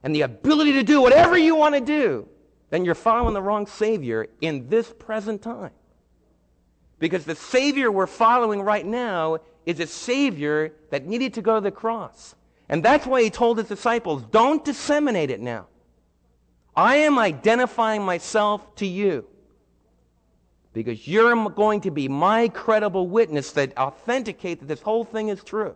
and 0.03 0.15
the 0.15 0.21
ability 0.21 0.73
to 0.73 0.83
do 0.83 1.01
whatever 1.01 1.35
you 1.35 1.55
want 1.55 1.73
to 1.73 1.81
do, 1.81 2.29
then 2.69 2.85
you're 2.85 2.93
following 2.93 3.33
the 3.33 3.41
wrong 3.41 3.65
Savior 3.65 4.27
in 4.39 4.69
this 4.69 4.93
present 4.99 5.41
time. 5.41 5.71
Because 6.99 7.25
the 7.25 7.35
Savior 7.35 7.91
we're 7.91 8.05
following 8.05 8.61
right 8.61 8.85
now 8.85 9.39
is 9.65 9.79
a 9.79 9.87
Savior 9.87 10.73
that 10.91 11.07
needed 11.07 11.33
to 11.33 11.41
go 11.41 11.55
to 11.55 11.61
the 11.61 11.71
cross. 11.71 12.35
And 12.69 12.83
that's 12.85 13.07
why 13.07 13.23
he 13.23 13.31
told 13.31 13.57
his 13.57 13.67
disciples, 13.67 14.23
don't 14.29 14.63
disseminate 14.63 15.31
it 15.31 15.39
now. 15.39 15.65
I 16.75 16.97
am 16.97 17.17
identifying 17.17 18.03
myself 18.03 18.75
to 18.75 18.85
you 18.85 19.25
because 20.73 21.07
you're 21.07 21.49
going 21.49 21.81
to 21.81 21.91
be 21.91 22.07
my 22.07 22.47
credible 22.49 23.07
witness 23.07 23.51
that 23.53 23.77
authenticate 23.77 24.59
that 24.59 24.67
this 24.67 24.81
whole 24.81 25.03
thing 25.03 25.29
is 25.29 25.43
true. 25.43 25.75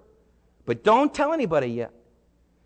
But 0.66 0.84
don't 0.84 1.14
tell 1.14 1.34
anybody 1.34 1.68
yet. 1.68 1.92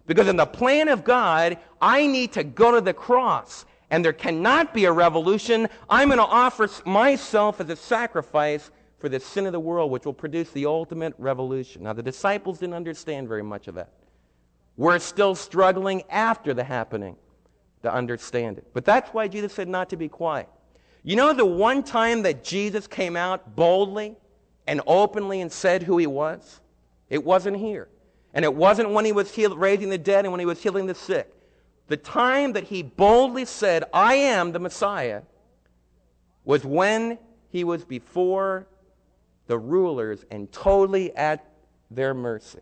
Because 0.06 0.28
in 0.28 0.38
the 0.38 0.46
plan 0.46 0.88
of 0.88 1.04
God, 1.04 1.58
I 1.82 2.08
need 2.08 2.34
to 2.34 2.44
go 2.44 2.72
to 2.72 2.82
the 2.82 2.94
cross. 2.94 3.66
And 3.90 4.04
there 4.04 4.14
cannot 4.14 4.74
be 4.74 4.86
a 4.86 4.92
revolution. 4.92 5.68
I'm 5.90 6.10
going 6.10 6.18
to 6.18 6.26
offer 6.26 6.70
myself 6.86 7.62
as 7.62 7.70
a 7.70 7.76
sacrifice 7.76 8.72
for 9.00 9.10
the 9.10 9.20
sin 9.20 9.46
of 9.46 9.52
the 9.52 9.60
world, 9.60 9.92
which 9.92 10.06
will 10.06 10.14
produce 10.14 10.50
the 10.52 10.66
ultimate 10.66 11.14
revolution. 11.18 11.84
Now, 11.84 11.94
the 11.94 12.04
disciples 12.04 12.60
didn't 12.60 12.76
understand 12.76 13.28
very 13.28 13.44
much 13.44 13.68
of 13.68 13.76
that. 13.76 13.90
We're 14.76 15.00
still 15.00 15.36
struggling 15.36 16.04
after 16.10 16.54
the 16.54 16.64
happening 16.64 17.16
to 17.84 17.94
understand 17.94 18.58
it. 18.58 18.68
But 18.74 18.86
that's 18.86 19.14
why 19.14 19.28
Jesus 19.28 19.54
said 19.54 19.68
not 19.68 19.90
to 19.90 19.98
be 19.98 20.08
quiet. 20.08 20.50
You 21.08 21.16
know 21.16 21.32
the 21.32 21.46
one 21.46 21.84
time 21.84 22.24
that 22.24 22.44
Jesus 22.44 22.86
came 22.86 23.16
out 23.16 23.56
boldly 23.56 24.18
and 24.68 24.82
openly 24.86 25.40
and 25.40 25.50
said 25.50 25.84
who 25.84 25.98
he 25.98 26.06
was? 26.06 26.60
It 27.10 27.24
wasn't 27.24 27.56
here. 27.56 27.88
And 28.34 28.44
it 28.44 28.54
wasn't 28.54 28.90
when 28.90 29.06
he 29.06 29.14
was 29.14 29.34
heal- 29.34 29.56
raising 29.56 29.88
the 29.88 29.98
dead 29.98 30.26
and 30.26 30.34
when 30.34 30.42
he 30.42 30.46
was 30.46 30.62
healing 30.62 30.86
the 30.86 30.94
sick. 30.94 31.34
The 31.88 31.96
time 31.96 32.52
that 32.52 32.66
he 32.66 32.84
boldly 32.84 33.46
said, 33.46 33.86
I 33.94 34.16
am 34.16 34.52
the 34.52 34.60
Messiah, 34.60 35.22
was 36.44 36.66
when 36.66 37.18
he 37.52 37.64
was 37.64 37.86
before 37.86 38.68
the 39.46 39.58
rulers 39.58 40.26
and 40.30 40.52
totally 40.52 41.16
at 41.16 41.50
their 41.90 42.14
mercy. 42.14 42.60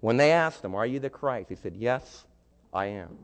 When 0.00 0.18
they 0.18 0.30
asked 0.30 0.62
him, 0.62 0.74
Are 0.74 0.84
you 0.84 1.00
the 1.00 1.08
Christ? 1.08 1.48
He 1.48 1.54
said, 1.54 1.74
Yes, 1.74 2.26
I 2.70 2.84
am. 2.88 3.16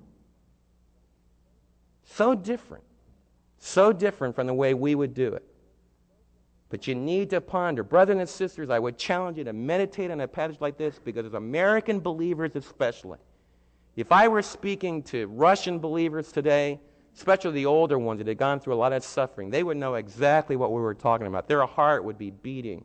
So 2.04 2.34
different. 2.34 2.84
So 3.64 3.92
different 3.92 4.34
from 4.34 4.48
the 4.48 4.54
way 4.54 4.74
we 4.74 4.96
would 4.96 5.14
do 5.14 5.34
it. 5.34 5.44
But 6.68 6.88
you 6.88 6.96
need 6.96 7.30
to 7.30 7.40
ponder. 7.40 7.84
Brothers 7.84 8.18
and 8.18 8.28
sisters, 8.28 8.70
I 8.70 8.80
would 8.80 8.98
challenge 8.98 9.38
you 9.38 9.44
to 9.44 9.52
meditate 9.52 10.10
on 10.10 10.20
a 10.20 10.26
passage 10.26 10.60
like 10.60 10.76
this 10.76 10.98
because 10.98 11.26
as 11.26 11.34
American 11.34 12.00
believers 12.00 12.56
especially, 12.56 13.18
if 13.94 14.10
I 14.10 14.26
were 14.26 14.42
speaking 14.42 15.00
to 15.04 15.28
Russian 15.28 15.78
believers 15.78 16.32
today, 16.32 16.80
especially 17.14 17.52
the 17.52 17.66
older 17.66 18.00
ones 18.00 18.18
that 18.18 18.26
had 18.26 18.36
gone 18.36 18.58
through 18.58 18.74
a 18.74 18.82
lot 18.82 18.92
of 18.92 19.04
suffering, 19.04 19.48
they 19.48 19.62
would 19.62 19.76
know 19.76 19.94
exactly 19.94 20.56
what 20.56 20.72
we 20.72 20.80
were 20.80 20.92
talking 20.92 21.28
about. 21.28 21.46
Their 21.46 21.64
heart 21.64 22.02
would 22.02 22.18
be 22.18 22.32
beating 22.32 22.84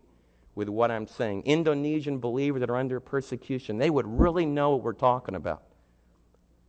with 0.53 0.69
what 0.69 0.91
I'm 0.91 1.07
saying. 1.07 1.41
Indonesian 1.45 2.19
believers 2.19 2.59
that 2.59 2.69
are 2.69 2.75
under 2.75 2.99
persecution, 2.99 3.79
they 3.79 3.89
would 3.89 4.05
really 4.05 4.45
know 4.45 4.75
what 4.75 4.83
we're 4.83 4.93
talking 4.93 5.33
about. 5.33 5.63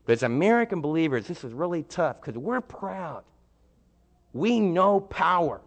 But 0.06 0.12
as 0.14 0.22
American 0.22 0.80
believers, 0.80 1.26
this 1.26 1.44
is 1.44 1.52
really 1.52 1.82
tough 1.82 2.22
because 2.22 2.38
we're 2.38 2.62
proud. 2.62 3.24
We 4.38 4.61
know 4.61 5.00
power. 5.00 5.61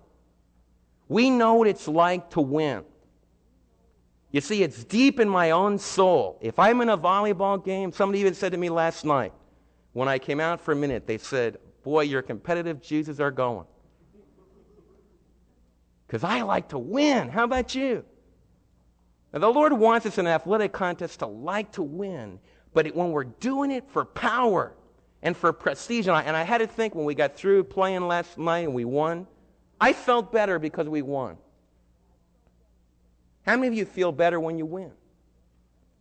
We 1.09 1.29
know 1.29 1.55
what 1.55 1.67
it's 1.67 1.89
like 1.89 2.29
to 2.31 2.41
win. 2.41 2.85
You 4.31 4.39
see, 4.39 4.63
it's 4.63 4.85
deep 4.85 5.19
in 5.19 5.27
my 5.27 5.51
own 5.51 5.77
soul. 5.77 6.39
If 6.39 6.57
I'm 6.57 6.79
in 6.79 6.87
a 6.87 6.97
volleyball 6.97 7.63
game, 7.63 7.91
somebody 7.91 8.19
even 8.19 8.33
said 8.33 8.53
to 8.53 8.57
me 8.57 8.69
last 8.69 9.03
night, 9.03 9.33
when 9.91 10.07
I 10.07 10.19
came 10.19 10.39
out 10.39 10.61
for 10.61 10.71
a 10.71 10.75
minute, 10.75 11.05
they 11.05 11.17
said, 11.17 11.57
Boy, 11.83 12.03
your 12.03 12.21
competitive 12.21 12.81
juices 12.81 13.19
are 13.19 13.31
going. 13.31 13.65
Because 16.07 16.23
I 16.23 16.43
like 16.43 16.69
to 16.69 16.77
win. 16.77 17.27
How 17.27 17.43
about 17.43 17.75
you? 17.75 18.05
Now, 19.33 19.39
the 19.39 19.49
Lord 19.49 19.73
wants 19.73 20.05
us 20.05 20.17
in 20.17 20.27
an 20.27 20.31
athletic 20.31 20.71
contest 20.71 21.19
to 21.19 21.25
like 21.25 21.73
to 21.73 21.83
win, 21.83 22.39
but 22.73 22.87
it, 22.87 22.95
when 22.95 23.11
we're 23.11 23.25
doing 23.25 23.71
it 23.71 23.89
for 23.89 24.05
power 24.05 24.75
and 25.23 25.37
for 25.37 25.53
prestige, 25.53 26.07
and 26.07 26.15
I, 26.15 26.23
and 26.23 26.35
I 26.35 26.43
had 26.43 26.59
to 26.59 26.67
think 26.67 26.95
when 26.95 27.05
we 27.05 27.13
got 27.13 27.35
through 27.35 27.65
playing 27.65 28.07
last 28.07 28.37
night 28.37 28.65
and 28.65 28.73
we 28.73 28.85
won, 28.85 29.27
I 29.79 29.93
felt 29.93 30.31
better 30.31 30.59
because 30.59 30.87
we 30.87 31.01
won. 31.01 31.37
How 33.45 33.55
many 33.55 33.67
of 33.67 33.73
you 33.73 33.85
feel 33.85 34.11
better 34.11 34.39
when 34.39 34.57
you 34.57 34.65
win? 34.65 34.91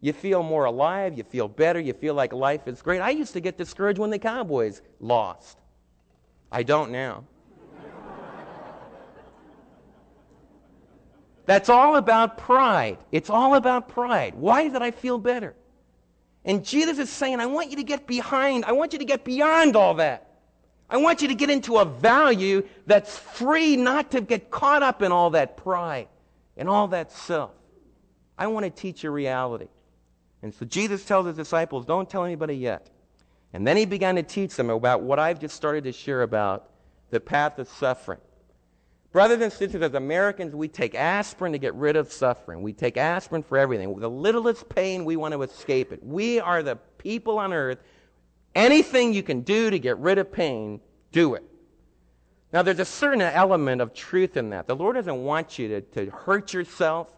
You 0.01 0.13
feel 0.15 0.43
more 0.43 0.65
alive, 0.65 1.17
you 1.17 1.25
feel 1.25 1.49
better, 1.49 1.79
you 1.79 1.93
feel 1.93 2.15
like 2.15 2.33
life 2.33 2.67
is 2.67 2.81
great. 2.81 3.01
I 3.01 3.11
used 3.11 3.35
to 3.35 3.41
get 3.41 3.59
discouraged 3.59 3.99
when 3.99 4.11
the 4.11 4.19
Cowboys 4.19 4.81
lost. 4.99 5.59
I 6.51 6.63
don't 6.63 6.91
now. 6.91 7.25
That's 11.47 11.69
all 11.69 11.97
about 11.97 12.39
pride. 12.39 12.99
It's 13.11 13.29
all 13.29 13.57
about 13.57 13.89
pride. 13.89 14.35
Why 14.37 14.69
did 14.69 14.83
I 14.83 14.93
feel 14.93 15.19
better? 15.19 15.57
And 16.45 16.65
Jesus 16.65 16.99
is 16.99 17.11
saying, 17.11 17.41
I 17.41 17.47
want 17.47 17.71
you 17.71 17.77
to 17.77 17.83
get 17.83 18.07
behind, 18.07 18.65
I 18.65 18.73
want 18.73 18.93
you 18.93 18.99
to 18.99 19.05
get 19.05 19.25
beyond 19.25 19.77
all 19.77 19.95
that. 19.95 20.27
I 20.89 20.97
want 20.97 21.23
you 21.23 21.29
to 21.29 21.35
get 21.35 21.51
into 21.51 21.79
a 21.79 21.85
value 21.85 22.67
that's 22.87 23.17
free, 23.17 23.77
not 23.77 24.11
to 24.13 24.21
get 24.21 24.51
caught 24.51 24.83
up 24.83 25.03
in 25.03 25.13
all 25.13 25.31
that 25.31 25.57
pride 25.57 26.09
and 26.57 26.69
all 26.69 26.89
that 26.89 27.13
self. 27.13 27.53
I 28.37 28.49
want 28.49 28.65
to 28.65 28.71
teach 28.71 29.05
you 29.05 29.11
reality. 29.11 29.69
And 30.43 30.53
so 30.53 30.65
Jesus 30.65 31.05
tells 31.05 31.27
his 31.27 31.37
disciples, 31.37 31.85
don't 31.85 32.09
tell 32.09 32.25
anybody 32.25 32.57
yet. 32.57 32.89
And 33.53 33.67
then 33.67 33.77
he 33.77 33.85
began 33.85 34.17
to 34.17 34.23
teach 34.23 34.57
them 34.57 34.71
about 34.71 35.03
what 35.03 35.19
I've 35.19 35.39
just 35.39 35.55
started 35.55 35.85
to 35.85 35.93
share 35.93 36.23
about 36.23 36.71
the 37.11 37.21
path 37.21 37.59
of 37.59 37.69
suffering. 37.69 38.21
Brothers 39.13 39.41
and 39.41 39.53
sisters, 39.53 39.83
as 39.83 39.95
Americans, 39.95 40.55
we 40.55 40.69
take 40.69 40.95
aspirin 40.95 41.53
to 41.53 41.59
get 41.59 41.75
rid 41.75 41.97
of 41.97 42.13
suffering. 42.13 42.63
We 42.63 42.73
take 42.73 42.97
aspirin 42.97 43.43
for 43.43 43.59
everything. 43.59 43.99
The 43.99 44.09
littlest 44.09 44.69
pain, 44.69 45.05
we 45.05 45.17
want 45.17 45.35
to 45.35 45.43
escape 45.43 45.93
it. 45.93 46.05
We 46.05 46.39
are 46.39 46.63
the 46.63 46.77
people 46.99 47.39
on 47.39 47.53
earth. 47.53 47.79
Anything 48.55 49.13
you 49.13 49.25
can 49.25 49.41
do 49.41 49.69
to 49.69 49.79
get 49.81 49.99
rid 49.99 50.19
of 50.19 50.31
pain, 50.31 50.81
do 51.11 51.35
it. 51.35 51.43
Now, 52.53 52.63
there's 52.63 52.79
a 52.79 52.85
certain 52.85 53.21
element 53.21 53.81
of 53.81 53.95
truth 53.95 54.37
in 54.37 54.51
that. 54.51 54.69
The 54.69 54.77
Lord 54.77 54.95
doesn't 54.97 55.25
want 55.25 55.59
you 55.59 55.69
to, 55.69 55.81
to 55.81 56.11
hurt 56.11 56.53
yourself. 56.53 57.09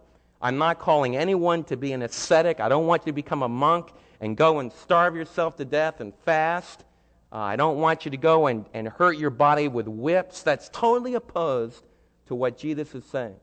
I'm 0.40 0.58
not 0.58 0.78
calling 0.78 1.16
anyone 1.16 1.62
to 1.64 1.76
be 1.76 1.92
an 1.92 2.02
ascetic. 2.02 2.58
I 2.58 2.68
don't 2.68 2.86
want 2.86 3.02
you 3.02 3.12
to 3.12 3.14
become 3.14 3.42
a 3.42 3.48
monk 3.48 3.92
and 4.20 4.36
go 4.36 4.60
and 4.60 4.72
starve 4.72 5.14
yourself 5.14 5.56
to 5.56 5.64
death 5.64 6.00
and 6.00 6.14
fast. 6.24 6.84
Uh, 7.32 7.38
I 7.38 7.56
don't 7.56 7.78
want 7.78 8.04
you 8.04 8.10
to 8.10 8.16
go 8.16 8.46
and, 8.46 8.66
and 8.74 8.86
hurt 8.86 9.16
your 9.16 9.30
body 9.30 9.66
with 9.66 9.88
whips. 9.88 10.42
That's 10.42 10.68
totally 10.68 11.14
opposed 11.14 11.82
to 12.26 12.34
what 12.34 12.58
Jesus 12.58 12.94
is 12.94 13.04
saying. 13.06 13.36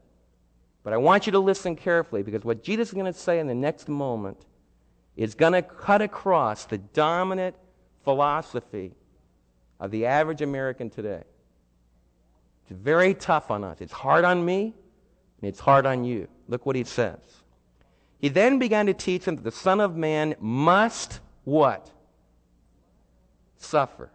But 0.84 0.94
I 0.94 0.98
want 0.98 1.26
you 1.26 1.32
to 1.32 1.40
listen 1.40 1.76
carefully 1.76 2.22
because 2.22 2.46
what 2.46 2.64
Jesus 2.64 2.90
is 2.90 2.94
going 2.94 3.12
to 3.12 3.14
say 3.14 3.40
in 3.40 3.48
the 3.48 3.56
next 3.56 3.90
moment 3.90 4.46
is 5.16 5.34
going 5.34 5.54
to 5.54 5.62
cut 5.62 6.02
across 6.02 6.66
the 6.66 6.78
dominant 6.78 7.56
philosophy 8.04 8.94
of 9.80 9.92
the 9.92 10.06
average 10.06 10.42
American 10.42 10.90
today. 10.90 11.24
It's 12.70 12.80
very 12.80 13.14
tough 13.16 13.50
on 13.50 13.64
us. 13.64 13.82
It's 13.82 13.92
hard 13.92 14.24
on 14.24 14.46
me, 14.46 14.74
and 15.42 15.50
it's 15.50 15.60
hard 15.60 15.86
on 15.86 16.04
you. 16.04 16.28
Look 16.48 16.66
what 16.66 16.76
he 16.76 16.84
says. 16.84 17.20
He 18.20 18.30
then 18.30 18.60
began 18.60 18.86
to 18.86 18.94
teach 18.94 19.26
them 19.26 19.38
that 19.38 19.44
the 19.44 19.52
Son 19.52 19.80
of 19.80 19.96
Man 19.96 20.36
must 20.40 21.20
what? 21.44 21.90
Suffer. 23.60 24.10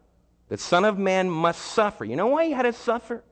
The 0.48 0.58
Son 0.58 0.84
of 0.84 0.98
Man 0.98 1.30
must 1.30 1.60
suffer. 1.60 2.04
You 2.04 2.16
know 2.16 2.26
why 2.26 2.46
he 2.46 2.52
had 2.52 2.62
to 2.62 2.72
suffer? 2.72 3.22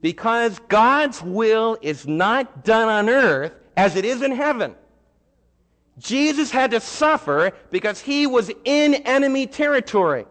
Because 0.00 0.58
God's 0.68 1.22
will 1.22 1.78
is 1.80 2.06
not 2.06 2.64
done 2.64 2.88
on 2.88 3.08
earth 3.08 3.52
as 3.76 3.96
it 3.96 4.04
is 4.04 4.20
in 4.20 4.32
heaven. 4.32 4.74
Jesus 5.98 6.50
had 6.50 6.72
to 6.72 6.80
suffer 6.80 7.52
because 7.70 8.00
he 8.00 8.26
was 8.26 8.50
in 8.64 8.94
enemy 8.94 9.46
territory. 9.46 10.26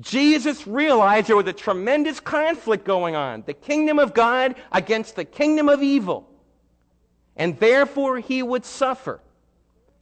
Jesus 0.00 0.66
realized 0.66 1.28
there 1.28 1.36
was 1.36 1.46
a 1.46 1.52
tremendous 1.52 2.18
conflict 2.18 2.84
going 2.84 3.14
on 3.14 3.44
the 3.46 3.54
kingdom 3.54 3.98
of 3.98 4.14
God 4.14 4.56
against 4.72 5.16
the 5.16 5.24
kingdom 5.24 5.68
of 5.68 5.82
evil. 5.82 6.28
And 7.36 7.58
therefore 7.58 8.18
he 8.18 8.42
would 8.42 8.64
suffer. 8.64 9.20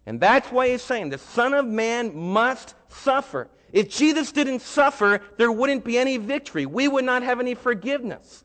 And 0.06 0.20
that's 0.20 0.50
why 0.50 0.68
he's 0.68 0.82
saying 0.82 1.10
the 1.10 1.18
Son 1.18 1.54
of 1.54 1.66
Man 1.66 2.16
must 2.16 2.74
suffer. 2.88 3.48
If 3.72 3.88
Jesus 3.88 4.32
didn't 4.32 4.60
suffer, 4.60 5.20
there 5.36 5.52
wouldn't 5.52 5.84
be 5.84 5.98
any 5.98 6.16
victory. 6.16 6.66
We 6.66 6.88
would 6.88 7.04
not 7.04 7.22
have 7.22 7.38
any 7.40 7.54
forgiveness. 7.54 8.44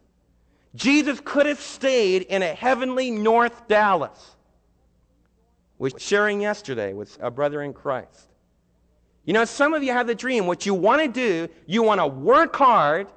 Jesus 0.75 1.21
could 1.23 1.45
have 1.45 1.59
stayed 1.59 2.23
in 2.23 2.43
a 2.43 2.53
heavenly 2.53 3.09
North 3.09 3.67
Dallas. 3.67 4.35
Was 5.77 5.93
sharing 5.97 6.41
yesterday 6.41 6.93
with 6.93 7.17
a 7.21 7.31
brother 7.31 7.61
in 7.61 7.73
Christ. 7.73 8.29
You 9.25 9.33
know, 9.33 9.45
some 9.45 9.73
of 9.73 9.83
you 9.83 9.91
have 9.91 10.07
the 10.07 10.15
dream. 10.15 10.45
What 10.47 10.65
you 10.65 10.73
want 10.73 11.01
to 11.01 11.07
do, 11.07 11.51
you 11.65 11.81
want 11.83 11.99
to 11.99 12.07
work 12.07 12.55
hard 12.55 13.07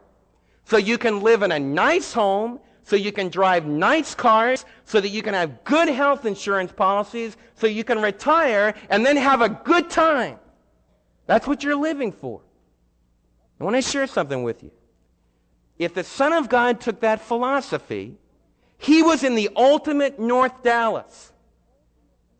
so 0.64 0.76
you 0.76 0.98
can 0.98 1.20
live 1.20 1.42
in 1.42 1.52
a 1.52 1.58
nice 1.58 2.12
home, 2.12 2.60
so 2.88 2.96
you 2.96 3.12
can 3.12 3.28
drive 3.28 3.66
nice 3.66 4.14
cars, 4.14 4.64
so 4.86 4.98
that 4.98 5.10
you 5.10 5.20
can 5.20 5.34
have 5.34 5.62
good 5.64 5.88
health 5.88 6.24
insurance 6.24 6.72
policies, 6.72 7.36
so 7.54 7.66
you 7.66 7.84
can 7.84 8.00
retire 8.00 8.74
and 8.88 9.04
then 9.04 9.14
have 9.18 9.42
a 9.42 9.50
good 9.50 9.90
time. 9.90 10.38
That's 11.26 11.46
what 11.46 11.62
you're 11.62 11.76
living 11.76 12.12
for. 12.12 12.40
I 13.60 13.64
want 13.64 13.76
to 13.76 13.82
share 13.82 14.06
something 14.06 14.42
with 14.42 14.62
you. 14.62 14.70
If 15.78 15.92
the 15.92 16.02
Son 16.02 16.32
of 16.32 16.48
God 16.48 16.80
took 16.80 17.00
that 17.00 17.20
philosophy, 17.20 18.16
he 18.78 19.02
was 19.02 19.22
in 19.22 19.34
the 19.34 19.50
ultimate 19.54 20.18
North 20.18 20.62
Dallas. 20.62 21.30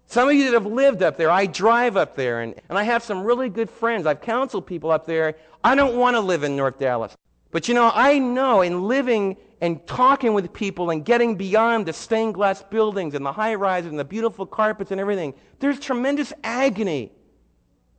Some 0.07 0.31
of 0.31 0.35
you 0.35 0.45
that 0.45 0.55
have 0.55 0.65
lived 0.65 1.03
up 1.03 1.19
there, 1.19 1.31
I 1.31 1.45
drive 1.45 1.99
up 1.99 2.17
there, 2.17 2.41
and, 2.41 2.55
and 2.71 2.79
I 2.79 2.85
have 2.85 3.03
some 3.03 3.23
really 3.23 3.51
good 3.51 3.69
friends. 3.69 4.07
I've 4.07 4.23
counseled 4.23 4.67
people 4.67 4.91
up 4.91 5.05
there. 5.05 5.37
I 5.63 5.75
don't 5.75 5.99
want 5.99 6.17
to 6.17 6.21
live 6.21 6.43
in 6.43 6.57
North 6.57 6.79
Dallas. 6.79 7.15
But 7.51 7.69
you 7.69 7.75
know, 7.75 7.91
I 7.95 8.19
know 8.19 8.63
in 8.63 8.89
living 8.89 9.37
and 9.61 9.85
talking 9.87 10.35
with 10.35 10.53
people 10.53 10.91
and 10.91 11.05
getting 11.05 11.35
beyond 11.37 11.87
the 11.87 11.93
stained 11.93 12.35
glass 12.35 12.63
buildings 12.63 13.15
and 13.15 13.25
the 13.27 13.33
high 13.33 13.55
rises 13.55 13.91
and 13.91 13.99
the 13.99 14.05
beautiful 14.05 14.47
carpets 14.47 14.91
and 14.91 15.01
everything, 15.01 15.35
there's 15.59 15.81
tremendous 15.81 16.33
agony, 16.45 17.11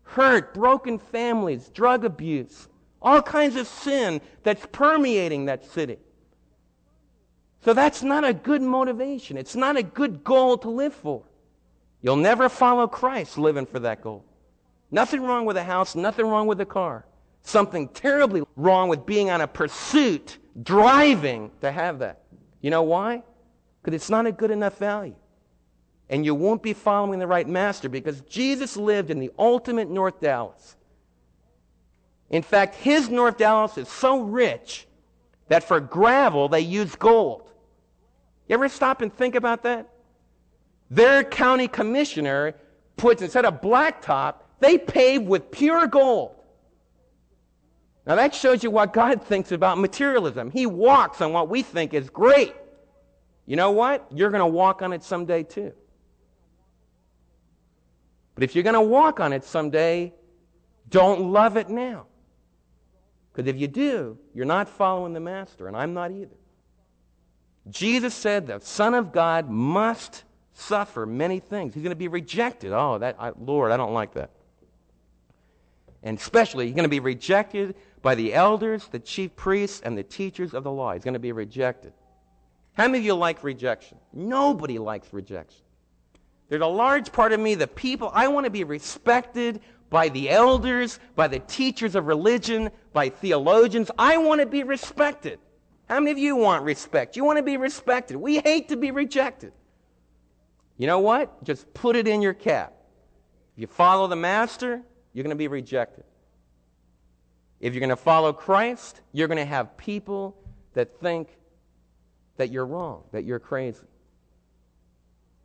hurt, 0.04 0.54
broken 0.54 0.98
families, 0.98 1.70
drug 1.70 2.06
abuse, 2.06 2.68
all 3.02 3.22
kinds 3.22 3.56
of 3.56 3.68
sin 3.68 4.22
that's 4.44 4.66
permeating 4.72 5.46
that 5.46 5.66
city. 5.66 5.98
So 7.62 7.74
that's 7.74 8.04
not 8.04 8.24
a 8.24 8.34
good 8.34 8.62
motivation. 8.62 9.38
It's 9.38 9.56
not 9.56 9.76
a 9.76 9.84
good 9.84 10.24
goal 10.24 10.58
to 10.60 10.70
live 10.70 10.94
for. 10.94 11.24
You'll 12.02 12.16
never 12.16 12.48
follow 12.48 12.88
Christ 12.88 13.38
living 13.38 13.66
for 13.66 13.80
that 13.80 14.02
goal. 14.02 14.24
Nothing 14.92 15.22
wrong 15.22 15.46
with 15.46 15.58
a 15.58 15.64
house, 15.64 15.96
nothing 15.96 16.26
wrong 16.26 16.48
with 16.48 16.62
a 16.62 16.66
car. 16.66 17.06
Something 17.42 17.88
terribly 17.90 18.44
wrong 18.56 18.90
with 18.90 19.06
being 19.06 19.30
on 19.30 19.42
a 19.42 19.48
pursuit, 19.48 20.38
driving 20.62 21.52
to 21.62 21.72
have 21.72 22.00
that. 22.00 22.24
You 22.62 22.70
know 22.70 22.84
why? 22.84 23.24
Because 23.82 23.96
it's 23.96 24.10
not 24.10 24.26
a 24.26 24.32
good 24.32 24.52
enough 24.52 24.78
value. 24.78 25.16
And 26.10 26.26
you 26.26 26.36
won't 26.36 26.64
be 26.64 26.74
following 26.74 27.20
the 27.20 27.28
right 27.28 27.48
master 27.48 27.88
because 27.88 28.22
Jesus 28.22 28.76
lived 28.76 29.10
in 29.10 29.20
the 29.20 29.32
ultimate 29.38 29.90
North 29.90 30.20
Dallas. 30.20 30.76
In 32.30 32.44
fact, 32.44 32.76
his 32.76 33.10
North 33.10 33.38
Dallas 33.38 33.78
is 33.78 33.88
so 33.88 34.22
rich 34.22 34.88
that 35.48 35.64
for 35.64 35.80
gravel 35.80 36.50
they 36.50 36.62
use 36.62 36.96
gold. 36.96 37.52
You 38.48 38.56
ever 38.56 38.70
stop 38.70 39.02
and 39.02 39.14
think 39.14 39.36
about 39.36 39.64
that? 39.64 39.90
Their 40.92 41.24
county 41.24 41.68
commissioner 41.68 42.56
puts, 42.98 43.22
instead 43.22 43.46
of 43.46 43.62
blacktop, 43.62 44.36
they 44.60 44.78
pave 44.78 45.24
with 45.24 45.52
pure 45.52 45.88
gold. 45.88 46.36
Now 48.10 48.16
that 48.16 48.34
shows 48.34 48.64
you 48.64 48.72
what 48.72 48.92
God 48.92 49.24
thinks 49.24 49.52
about 49.52 49.78
materialism. 49.78 50.50
He 50.50 50.66
walks 50.66 51.22
on 51.22 51.32
what 51.32 51.48
we 51.48 51.62
think 51.62 51.94
is 51.94 52.10
great. 52.10 52.56
You 53.46 53.56
know 53.56 53.70
what? 53.70 54.08
You're 54.12 54.32
going 54.32 54.40
to 54.40 54.48
walk 54.48 54.82
on 54.82 54.94
it 54.94 55.04
someday 55.04 55.44
too. 55.44 55.74
But 58.34 58.44
if 58.44 58.56
you're 58.56 58.64
going 58.64 58.74
to 58.74 58.82
walk 58.82 59.20
on 59.20 59.32
it 59.32 59.44
someday, 59.44 60.12
don't 60.90 61.32
love 61.32 61.56
it 61.56 61.70
now. 61.70 62.08
Because 63.32 63.48
if 63.48 63.62
you 63.62 63.68
do, 63.68 64.18
you're 64.34 64.44
not 64.44 64.68
following 64.70 65.14
the 65.14 65.20
Master, 65.20 65.68
and 65.68 65.78
I'm 65.78 65.94
not 65.94 66.10
either. 66.10 66.36
Jesus 67.70 68.16
said 68.16 68.48
the 68.48 68.60
Son 68.60 68.96
of 68.96 69.12
God 69.12 69.52
must 69.52 70.24
suffer 70.54 71.06
many 71.06 71.40
things. 71.40 71.76
He's 71.76 71.84
going 71.84 71.92
to 71.92 71.96
be 71.96 72.08
rejected. 72.08 72.72
Oh, 72.72 72.98
that 72.98 73.18
I, 73.20 73.34
Lord, 73.40 73.72
I 73.72 73.78
don't 73.78 73.94
like 73.94 74.16
that. 74.16 74.32
And 76.04 76.18
especially, 76.18 76.66
he's 76.66 76.76
going 76.76 76.84
to 76.84 76.90
be 76.90 77.00
rejected 77.00 77.76
by 78.02 78.16
the 78.16 78.34
elders, 78.34 78.88
the 78.92 79.00
chief 79.00 79.36
priests, 79.36 79.82
and 79.84 79.98
the 79.98 80.04
teachers 80.04 80.54
of 80.54 80.64
the 80.64 80.72
law. 80.72 80.94
He's 80.94 81.04
going 81.04 81.14
to 81.14 81.20
be 81.20 81.34
rejected. 81.34 81.94
How 82.74 82.88
many 82.88 83.00
of 83.00 83.06
you 83.06 83.16
like 83.16 83.44
rejection? 83.44 83.98
Nobody 84.14 84.80
likes 84.80 85.12
rejection. 85.12 85.62
There's 86.48 86.62
a 86.62 86.68
large 86.68 87.12
part 87.12 87.34
of 87.34 87.40
me, 87.40 87.56
the 87.56 87.68
people, 87.68 88.12
I 88.14 88.28
want 88.30 88.46
to 88.46 88.50
be 88.50 88.64
respected 88.64 89.62
by 89.90 90.10
the 90.10 90.30
elders, 90.30 91.00
by 91.16 91.28
the 91.28 91.40
teachers 91.40 91.96
of 91.96 92.08
religion, 92.08 92.72
by 92.94 93.10
theologians. 93.10 93.92
I 93.98 94.18
want 94.18 94.40
to 94.42 94.48
be 94.48 94.64
respected. 94.64 95.40
How 95.88 96.00
many 96.00 96.12
of 96.12 96.18
you 96.18 96.36
want 96.36 96.64
respect? 96.64 97.18
You 97.18 97.24
want 97.24 97.38
to 97.38 97.44
be 97.44 97.58
respected. 97.58 98.18
We 98.18 98.40
hate 98.40 98.70
to 98.70 98.78
be 98.78 98.92
rejected. 98.92 99.52
You 100.78 100.88
know 100.88 101.00
what? 101.00 101.44
Just 101.44 101.72
put 101.74 101.96
it 101.96 102.08
in 102.08 102.22
your 102.22 102.34
cap. 102.34 102.74
If 103.56 103.62
you 103.62 103.68
follow 103.68 104.08
the 104.08 104.16
master, 104.16 104.82
you're 105.14 105.24
going 105.24 105.36
to 105.36 105.36
be 105.36 105.48
rejected. 105.48 106.04
If 107.60 107.74
you're 107.74 107.80
going 107.80 107.90
to 107.90 107.96
follow 107.96 108.32
Christ, 108.32 109.02
you're 109.12 109.28
going 109.28 109.38
to 109.38 109.46
have 109.46 109.76
people 109.78 110.38
that 110.74 111.00
think 111.00 111.30
that 112.38 112.52
you're 112.52 112.66
wrong, 112.66 113.04
that 113.12 113.26
you're 113.26 113.40
crazy. 113.40 113.86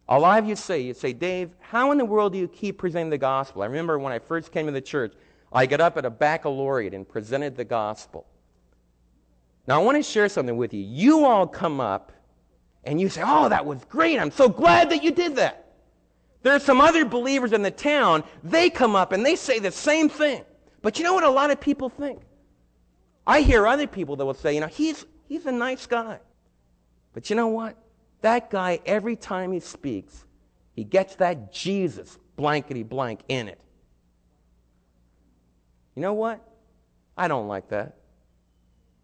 A 0.09 0.19
lot 0.19 0.39
of 0.39 0.49
you 0.49 0.55
say, 0.55 0.81
you 0.81 0.95
say, 0.95 1.13
Dave, 1.13 1.55
how 1.61 1.91
in 1.91 1.99
the 1.99 2.05
world 2.05 2.33
do 2.33 2.39
you 2.39 2.47
keep 2.47 2.79
presenting 2.79 3.11
the 3.11 3.19
gospel? 3.19 3.63
I 3.63 3.67
remember 3.67 3.99
when 3.99 4.13
I 4.13 4.19
first 4.19 4.53
came 4.53 4.67
to 4.67 4.73
the 4.73 4.81
church, 4.81 5.15
I 5.53 5.67
got 5.67 5.81
up 5.81 5.97
at 5.97 6.05
a 6.05 6.11
baccalaureate 6.11 6.93
and 6.93 7.09
presented 7.09 7.57
the 7.57 7.65
gospel. 7.65 8.27
Now, 9.67 9.81
I 9.81 9.85
want 9.85 9.97
to 9.97 10.03
share 10.03 10.29
something 10.29 10.57
with 10.57 10.75
you. 10.75 10.83
You 10.83 11.25
all 11.25 11.47
come 11.47 11.81
up 11.81 12.13
and 12.85 13.01
you 13.01 13.09
say, 13.09 13.23
Oh, 13.25 13.49
that 13.49 13.65
was 13.65 13.83
great. 13.87 14.19
I'm 14.21 14.31
so 14.31 14.49
glad 14.49 14.91
that 14.91 15.03
you 15.03 15.11
did 15.11 15.37
that. 15.37 15.64
There 16.45 16.55
are 16.55 16.61
some 16.61 16.83
other 16.83 17.07
believers 17.07 17.53
in 17.53 17.63
the 17.63 17.71
town, 17.71 18.23
they 18.45 18.69
come 18.69 18.95
up 18.95 19.13
and 19.13 19.25
they 19.25 19.35
say 19.35 19.59
the 19.59 19.73
same 19.73 20.11
thing. 20.11 20.45
But 20.83 20.99
you 20.99 21.05
know 21.05 21.15
what 21.15 21.25
a 21.25 21.31
lot 21.31 21.51
of 21.51 21.59
people 21.59 21.89
think? 21.89 22.21
I 23.27 23.41
hear 23.41 23.67
other 23.67 23.87
people 23.87 24.15
that 24.17 24.27
will 24.27 24.35
say, 24.35 24.55
You 24.55 24.61
know, 24.61 24.67
he's, 24.67 25.07
he's 25.27 25.47
a 25.47 25.53
nice 25.53 25.87
guy. 25.87 26.21
But 27.15 27.31
you 27.31 27.37
know 27.37 27.49
what? 27.49 27.79
That 28.21 28.51
guy, 28.51 28.81
every 28.85 29.17
time 29.17 29.53
he 29.53 29.61
speaks, 29.61 30.27
he 30.75 30.85
gets 30.85 31.17
that 31.17 31.51
Jesus 31.51 32.19
blankety 32.37 32.83
blank 32.83 33.21
in 33.29 33.49
it. 33.49 33.59
You 35.95 36.03
know 36.03 36.13
what? 36.13 36.47
I 37.17 37.27
don't 37.27 37.49
like 37.49 37.71
that. 37.71 37.97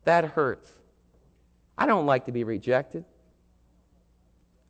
That 0.04 0.26
hurts. 0.26 0.70
I 1.78 1.86
don't 1.86 2.04
like 2.04 2.26
to 2.26 2.32
be 2.32 2.44
rejected. 2.44 3.06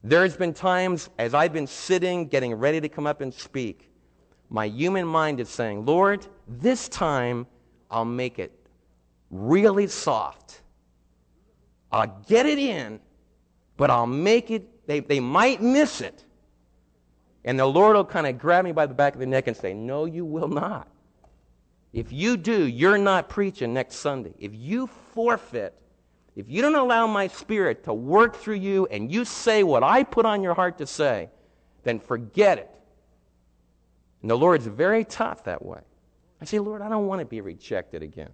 There's 0.03 0.37
been 0.37 0.55
times 0.55 1.11
as 1.19 1.35
I've 1.35 1.53
been 1.53 1.67
sitting, 1.67 2.27
getting 2.29 2.55
ready 2.55 2.81
to 2.81 2.89
come 2.89 3.07
up 3.07 3.21
and 3.21 3.33
speak, 3.33 3.91
my 4.49 4.67
human 4.67 5.07
mind 5.07 5.41
is 5.41 5.49
saying, 5.49 5.85
Lord, 5.85 6.27
this 6.49 6.89
time 6.89 7.47
I'll 7.91 8.05
make 8.05 8.39
it 8.39 8.53
really 9.31 9.87
soft. 9.87 10.63
I'll 11.93 12.23
get 12.27 12.47
it 12.47 12.59
in, 12.59 13.01
but 13.77 13.91
I'll 13.91 14.07
make 14.07 14.51
it, 14.51 14.87
they, 14.87 15.01
they 15.01 15.21
might 15.21 15.63
miss 15.63 16.01
it. 16.01 16.25
And 17.45 17.59
the 17.59 17.67
Lord 17.67 17.97
will 17.97 18.05
kind 18.05 18.27
of 18.27 18.39
grab 18.39 18.65
me 18.65 18.73
by 18.73 18.87
the 18.87 18.95
back 18.95 19.15
of 19.15 19.21
the 19.21 19.27
neck 19.27 19.47
and 19.47 19.57
say, 19.57 19.73
No, 19.73 20.05
you 20.05 20.25
will 20.25 20.49
not. 20.49 20.89
If 21.93 22.13
you 22.13 22.37
do, 22.37 22.67
you're 22.67 22.99
not 22.99 23.29
preaching 23.29 23.73
next 23.73 23.97
Sunday. 23.97 24.35
If 24.39 24.55
you 24.55 24.89
forfeit, 25.15 25.80
if 26.41 26.51
you 26.51 26.63
don't 26.63 26.75
allow 26.75 27.07
my 27.07 27.27
spirit 27.27 27.85
to 27.85 27.93
work 27.93 28.37
through 28.37 28.57
you 28.57 28.87
and 28.91 29.13
you 29.13 29.27
say 29.27 29.63
what 29.63 29.83
I 29.83 30.03
put 30.03 30.25
on 30.25 30.43
your 30.43 30.55
heart 30.55 30.79
to 30.79 30.87
say, 30.87 31.29
then 31.85 32.01
forget 32.01 32.59
it. 32.59 32.71
And 34.23 34.31
the 34.31 34.37
Lord's 34.37 34.67
very 34.67 35.05
tough 35.05 35.45
that 35.45 35.65
way. 35.65 35.81
I 36.41 36.47
say, 36.47 36.59
Lord, 36.59 36.81
I 36.81 36.89
don't 36.89 37.07
want 37.07 37.21
to 37.21 37.27
be 37.27 37.43
rejected 37.43 38.03
again. 38.03 38.31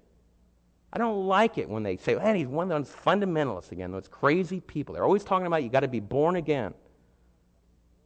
I 0.93 0.99
don't 0.99 1.27
like 1.27 1.59
it 1.59 1.69
when 1.69 1.83
they 1.83 1.97
say, 1.97 2.17
hey, 2.17 2.39
he's 2.39 2.47
one 2.47 2.71
of 2.71 2.85
those 2.85 2.95
fundamentalists 3.05 3.73
again, 3.73 3.91
those 3.91 4.09
crazy 4.09 4.61
people. 4.61 4.95
They're 4.95 5.05
always 5.05 5.25
talking 5.25 5.47
about 5.47 5.65
you 5.65 5.69
got 5.69 5.81
to 5.81 5.89
be 5.89 6.01
born 6.01 6.37
again. 6.37 6.75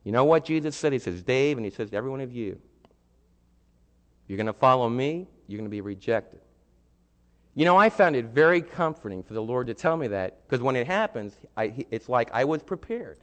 You 0.04 0.12
know 0.12 0.24
what 0.24 0.46
Jesus 0.46 0.74
said? 0.76 0.94
He 0.94 0.98
says, 0.98 1.22
Dave, 1.22 1.58
and 1.58 1.64
he 1.64 1.70
says 1.70 1.90
to 1.90 1.96
every 1.96 2.10
one 2.10 2.22
of 2.22 2.32
you, 2.32 2.58
you're 4.26 4.38
going 4.38 4.46
to 4.46 4.54
follow 4.54 4.88
me, 4.88 5.28
you're 5.46 5.58
going 5.58 5.68
to 5.68 5.70
be 5.70 5.82
rejected. 5.82 6.40
You 7.54 7.64
know, 7.64 7.76
I 7.76 7.90
found 7.90 8.14
it 8.14 8.26
very 8.26 8.62
comforting 8.62 9.22
for 9.22 9.34
the 9.34 9.42
Lord 9.42 9.66
to 9.66 9.74
tell 9.74 9.96
me 9.96 10.08
that 10.08 10.46
because 10.46 10.62
when 10.62 10.76
it 10.76 10.86
happens, 10.86 11.36
I, 11.56 11.84
it's 11.90 12.08
like 12.08 12.30
I 12.32 12.44
was 12.44 12.62
prepared. 12.62 13.18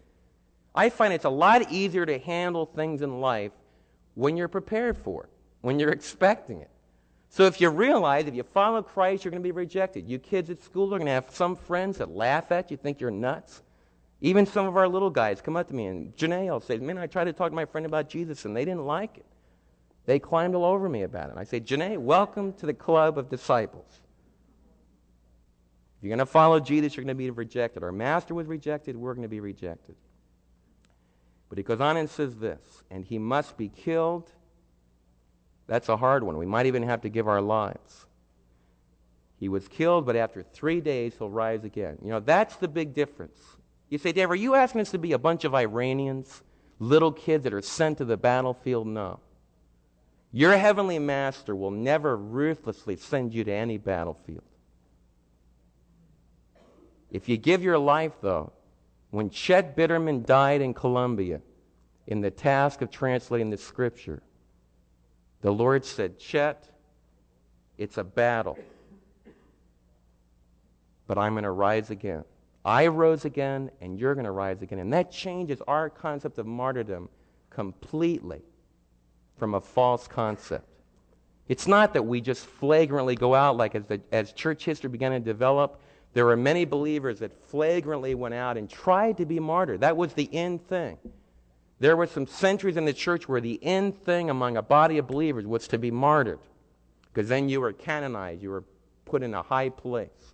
I 0.76 0.90
find 0.90 1.14
it's 1.14 1.26
a 1.26 1.30
lot 1.30 1.72
easier 1.72 2.06
to 2.06 2.20
handle 2.20 2.66
things 2.66 3.02
in 3.02 3.22
life 3.22 3.52
when 4.16 4.36
you're 4.36 4.48
prepared 4.48 4.98
for 4.98 5.24
it, 5.24 5.30
when 5.62 5.80
you're 5.80 5.92
expecting 5.92 6.62
it. 6.62 6.70
So 7.30 7.46
if 7.46 7.62
you 7.62 7.70
realize 7.70 8.28
if 8.28 8.36
you 8.36 8.44
follow 8.44 8.82
Christ, 8.82 9.24
you're 9.24 9.32
going 9.32 9.42
to 9.42 9.48
be 9.48 9.52
rejected. 9.52 10.08
You 10.08 10.20
kids 10.20 10.50
at 10.50 10.62
school 10.62 10.94
are 10.94 10.98
going 10.98 11.08
to 11.08 11.14
have 11.14 11.30
some 11.30 11.56
friends 11.56 11.98
that 11.98 12.10
laugh 12.10 12.52
at 12.52 12.70
you, 12.70 12.78
think 12.78 13.00
you're 13.00 13.12
nuts. 13.12 13.62
Even 14.22 14.46
some 14.46 14.66
of 14.66 14.76
our 14.76 14.88
little 14.88 15.10
guys 15.10 15.42
come 15.42 15.56
up 15.56 15.68
to 15.68 15.76
me 15.76 15.86
and 15.86 16.16
Janae 16.16 16.50
will 16.50 16.60
say, 16.60 16.78
Man, 16.78 16.98
I 16.98 17.08
tried 17.08 17.26
to 17.26 17.34
talk 17.34 17.52
to 17.52 17.56
my 17.56 17.66
friend 17.66 17.86
about 17.86 18.10
Jesus 18.10 18.46
and 18.46 18.56
they 18.56 18.66
didn't 18.66 18.86
like 18.86 19.18
it. 19.18 19.26
They 20.06 20.20
climbed 20.20 20.56
all 20.56 20.66
over 20.66 20.90
me 20.90 21.04
about 21.04 21.30
it. 21.30 21.38
I 21.38 21.44
say, 21.44 21.60
Janae, 21.60 21.98
welcome 21.98 22.54
to 22.54 22.66
the 22.66 22.74
club 22.74 23.18
of 23.18 23.30
disciples. 23.30 24.02
If 25.98 26.04
you're 26.04 26.10
going 26.10 26.20
to 26.20 26.26
follow 26.26 26.60
Jesus, 26.60 26.96
you're 26.96 27.04
going 27.04 27.16
to 27.16 27.18
be 27.18 27.32
rejected. 27.32 27.84
Our 27.84 27.92
master 27.92 28.36
was 28.36 28.46
rejected, 28.48 28.96
we're 28.96 29.14
going 29.14 29.24
to 29.24 29.30
be 29.30 29.40
rejected. 29.40 29.96
But 31.50 31.58
he 31.58 31.64
goes 31.64 31.82
on 31.82 31.98
and 31.98 32.10
says 32.10 32.36
this, 32.36 32.62
and 32.92 33.04
he 33.04 33.18
must 33.18 33.58
be 33.58 33.70
killed. 33.70 34.30
That's 35.66 35.90
a 35.90 35.98
hard 35.98 36.24
one. 36.24 36.38
We 36.38 36.46
might 36.46 36.66
even 36.66 36.84
have 36.84 37.02
to 37.02 37.10
give 37.10 37.28
our 37.28 37.42
lives. 37.42 38.06
He 39.40 39.50
was 39.50 39.68
killed, 39.68 40.06
but 40.06 40.16
after 40.16 40.44
three 40.44 40.82
days, 40.82 41.14
he'll 41.18 41.30
rise 41.30 41.64
again. 41.64 41.98
You 42.04 42.10
know, 42.10 42.20
that's 42.20 42.56
the 42.58 42.68
big 42.68 42.94
difference. 42.94 43.40
You 43.90 43.98
say, 43.98 44.12
Dave, 44.12 44.30
are 44.30 44.36
you 44.36 44.56
asking 44.56 44.82
us 44.82 44.92
to 44.92 44.98
be 44.98 45.14
a 45.14 45.20
bunch 45.20 45.46
of 45.46 45.56
Iranians, 45.56 46.44
little 46.80 47.12
kids 47.12 47.44
that 47.44 47.54
are 47.54 47.62
sent 47.62 48.00
to 48.00 48.06
the 48.06 48.18
battlefield? 48.18 48.88
No. 48.88 49.20
Your 50.32 50.58
heavenly 50.58 51.00
master 51.00 51.56
will 51.56 51.72
never 51.72 52.18
ruthlessly 52.18 52.98
send 52.98 53.34
you 53.34 53.44
to 53.44 53.52
any 53.52 53.78
battlefield. 53.78 54.44
If 57.12 57.30
you 57.30 57.38
give 57.38 57.64
your 57.64 57.78
life, 57.78 58.14
though, 58.22 58.52
when 59.12 59.30
Chet 59.30 59.76
Bitterman 59.76 60.26
died 60.26 60.62
in 60.62 60.74
Colombia 60.74 61.42
in 62.08 62.22
the 62.22 62.32
task 62.32 62.82
of 62.82 62.92
translating 62.92 63.50
the 63.50 63.58
scripture, 63.58 64.22
the 65.42 65.52
Lord 65.52 65.86
said, 65.86 66.20
Chet, 66.20 66.68
it's 67.78 67.98
a 67.98 68.04
battle, 68.04 68.58
but 71.06 71.18
I'm 71.18 71.34
going 71.34 71.44
to 71.44 71.52
rise 71.52 71.90
again. 71.90 72.24
I 72.66 72.88
rose 72.88 73.24
again, 73.24 73.72
and 73.80 73.98
you're 73.98 74.14
going 74.14 74.26
to 74.26 74.32
rise 74.32 74.62
again. 74.62 74.80
And 74.80 74.92
that 74.92 75.10
changes 75.10 75.62
our 75.68 75.90
concept 75.90 76.38
of 76.38 76.46
martyrdom 76.46 77.08
completely 77.50 78.42
from 79.38 79.54
a 79.54 79.62
false 79.62 80.06
concept. 80.08 80.68
It's 81.48 81.66
not 81.66 81.94
that 81.94 82.04
we 82.04 82.20
just 82.20 82.46
flagrantly 82.46 83.16
go 83.16 83.34
out 83.34 83.56
like 83.56 83.74
as, 83.74 83.86
the, 83.86 84.02
as 84.12 84.34
church 84.34 84.66
history 84.66 84.90
began 84.90 85.12
to 85.12 85.20
develop, 85.20 85.80
there 86.18 86.26
were 86.26 86.36
many 86.36 86.66
believers 86.66 87.20
that 87.20 87.32
flagrantly 87.48 88.16
went 88.16 88.34
out 88.34 88.58
and 88.58 88.68
tried 88.68 89.18
to 89.18 89.26
be 89.28 89.40
martyred. 89.40 89.82
That 89.82 89.96
was 89.96 90.14
the 90.14 90.28
end 90.34 90.68
thing. 90.68 90.98
There 91.80 91.96
were 91.96 92.08
some 92.08 92.26
centuries 92.26 92.76
in 92.76 92.86
the 92.86 92.94
church 92.94 93.30
where 93.30 93.40
the 93.40 93.64
end 93.64 94.04
thing 94.04 94.32
among 94.32 94.58
a 94.58 94.64
body 94.64 94.98
of 94.98 95.06
believers 95.06 95.46
was 95.46 95.68
to 95.68 95.78
be 95.78 95.92
martyred, 95.92 96.40
because 97.04 97.30
then 97.30 97.50
you 97.50 97.62
were 97.62 97.72
canonized, 97.72 98.42
you 98.42 98.50
were 98.50 98.64
put 99.06 99.22
in 99.22 99.36
a 99.36 99.44
high 99.44 99.70
place. 99.70 100.34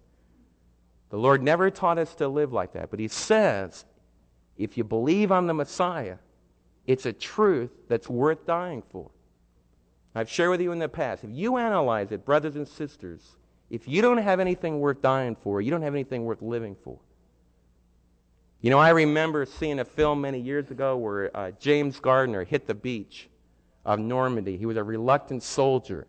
The 1.10 1.18
Lord 1.18 1.44
never 1.44 1.70
taught 1.70 1.98
us 1.98 2.16
to 2.16 2.30
live 2.30 2.54
like 2.54 2.72
that, 2.72 2.90
but 2.90 3.02
He 3.02 3.10
says 3.10 3.84
if 4.58 4.78
you 4.78 4.86
believe 4.86 5.34
on 5.34 5.48
the 5.48 5.54
Messiah, 5.54 6.16
it's 6.88 7.06
a 7.06 7.12
truth 7.12 7.72
that's 7.90 8.08
worth 8.08 8.46
dying 8.46 8.84
for. 8.90 9.12
I've 10.16 10.30
shared 10.30 10.52
with 10.52 10.62
you 10.62 10.72
in 10.72 10.80
the 10.80 10.88
past. 10.88 11.26
If 11.26 11.32
you 11.34 11.58
analyze 11.58 12.14
it, 12.14 12.24
brothers 12.24 12.56
and 12.56 12.66
sisters, 12.66 13.36
if 13.74 13.88
you 13.88 14.04
don't 14.04 14.20
have 14.20 14.40
anything 14.40 14.80
worth 14.80 15.02
dying 15.02 15.36
for, 15.36 15.60
you 15.60 15.72
don't 15.72 15.82
have 15.82 15.96
anything 15.96 16.26
worth 16.26 16.44
living 16.44 16.76
for. 16.84 17.00
You 18.62 18.70
know, 18.70 18.78
I 18.78 18.90
remember 18.90 19.48
seeing 19.48 19.80
a 19.80 19.86
film 19.86 20.22
many 20.22 20.40
years 20.40 20.70
ago 20.70 20.96
where 20.96 21.36
uh, 21.36 21.52
James 21.60 22.00
Garner 22.00 22.44
hit 22.44 22.68
the 22.68 22.76
beach 22.76 23.30
of 23.84 23.98
Normandy. 23.98 24.58
He 24.58 24.68
was 24.68 24.78
a 24.78 24.84
reluctant 24.84 25.42
soldier. 25.42 26.06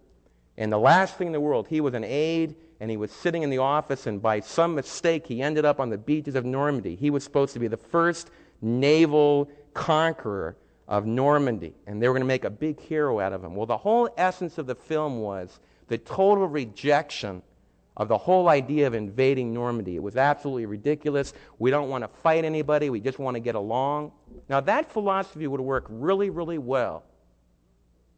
And 0.58 0.70
the 0.70 0.78
last 0.78 1.16
thing 1.16 1.28
in 1.28 1.32
the 1.32 1.40
world, 1.40 1.66
he 1.66 1.80
was 1.80 1.94
an 1.94 2.04
aide 2.04 2.54
and 2.80 2.90
he 2.90 2.98
was 2.98 3.10
sitting 3.10 3.42
in 3.42 3.48
the 3.48 3.58
office, 3.58 4.06
and 4.06 4.20
by 4.20 4.40
some 4.40 4.74
mistake, 4.74 5.26
he 5.26 5.40
ended 5.40 5.64
up 5.64 5.80
on 5.80 5.88
the 5.88 5.96
beaches 5.96 6.34
of 6.34 6.44
Normandy. 6.44 6.96
He 6.96 7.08
was 7.08 7.24
supposed 7.24 7.54
to 7.54 7.58
be 7.60 7.68
the 7.68 7.78
first 7.78 8.30
naval 8.60 9.50
conqueror 9.72 10.58
of 10.86 11.06
Normandy, 11.06 11.72
and 11.86 12.02
they 12.02 12.08
were 12.08 12.12
going 12.12 12.20
to 12.20 12.26
make 12.26 12.44
a 12.44 12.50
big 12.50 12.78
hero 12.78 13.20
out 13.20 13.32
of 13.32 13.42
him. 13.42 13.54
Well, 13.54 13.64
the 13.64 13.78
whole 13.78 14.10
essence 14.18 14.58
of 14.58 14.66
the 14.66 14.74
film 14.74 15.20
was 15.20 15.60
the 15.88 15.96
total 15.96 16.46
rejection 16.46 17.42
of 17.96 18.08
the 18.08 18.18
whole 18.18 18.48
idea 18.48 18.86
of 18.86 18.94
invading 18.94 19.54
Normandy. 19.54 19.96
It 19.96 20.02
was 20.02 20.16
absolutely 20.16 20.66
ridiculous. 20.66 21.32
We 21.58 21.70
don't 21.70 21.88
want 21.88 22.02
to 22.02 22.08
fight 22.08 22.44
anybody, 22.44 22.90
we 22.90 23.00
just 23.00 23.18
want 23.18 23.36
to 23.36 23.40
get 23.40 23.54
along. 23.54 24.12
Now, 24.48 24.60
that 24.60 24.90
philosophy 24.90 25.46
would 25.46 25.60
work 25.60 25.86
really, 25.88 26.30
really 26.30 26.58
well 26.58 27.04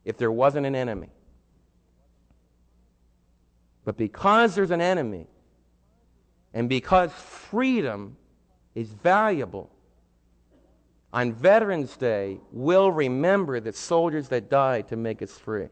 if 0.04 0.16
there 0.16 0.32
wasn't 0.32 0.66
an 0.66 0.74
enemy. 0.74 1.10
But 3.84 3.96
because 3.96 4.54
there's 4.54 4.70
an 4.70 4.80
enemy, 4.80 5.26
and 6.54 6.68
because 6.68 7.12
freedom 7.12 8.16
is 8.74 8.88
valuable, 8.88 9.70
on 11.12 11.32
Veterans 11.32 11.96
Day, 11.96 12.40
we'll 12.50 12.90
remember 12.90 13.60
the 13.60 13.72
soldiers 13.72 14.28
that 14.28 14.50
died 14.50 14.88
to 14.88 14.96
make 14.96 15.22
us 15.22 15.32
free. 15.32 15.68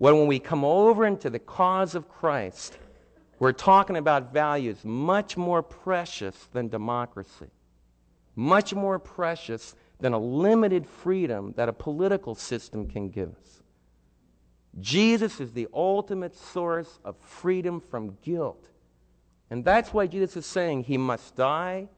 When, 0.00 0.26
we 0.26 0.38
come 0.38 0.64
over 0.64 1.06
into 1.06 1.28
the 1.28 1.38
cause 1.38 1.94
of 1.94 2.08
Christ, 2.08 2.78
we're 3.38 3.52
talking 3.52 3.98
about 3.98 4.32
values 4.32 4.82
much 4.82 5.36
more 5.36 5.62
precious 5.62 6.34
than 6.54 6.68
democracy, 6.68 7.50
much 8.34 8.72
more 8.72 8.98
precious 8.98 9.74
than 9.98 10.14
a 10.14 10.18
limited 10.18 10.86
freedom 10.86 11.52
that 11.58 11.68
a 11.68 11.74
political 11.74 12.34
system 12.34 12.88
can 12.88 13.10
give 13.10 13.28
us. 13.28 13.62
Jesus 14.78 15.38
is 15.38 15.52
the 15.52 15.68
ultimate 15.74 16.34
source 16.34 16.98
of 17.04 17.14
freedom 17.18 17.78
from 17.78 18.16
guilt. 18.22 18.70
And 19.50 19.62
that's 19.62 19.92
why 19.92 20.06
Jesus 20.06 20.34
is 20.34 20.46
saying 20.46 20.84
he 20.84 20.96
must 20.96 21.36
die 21.36 21.88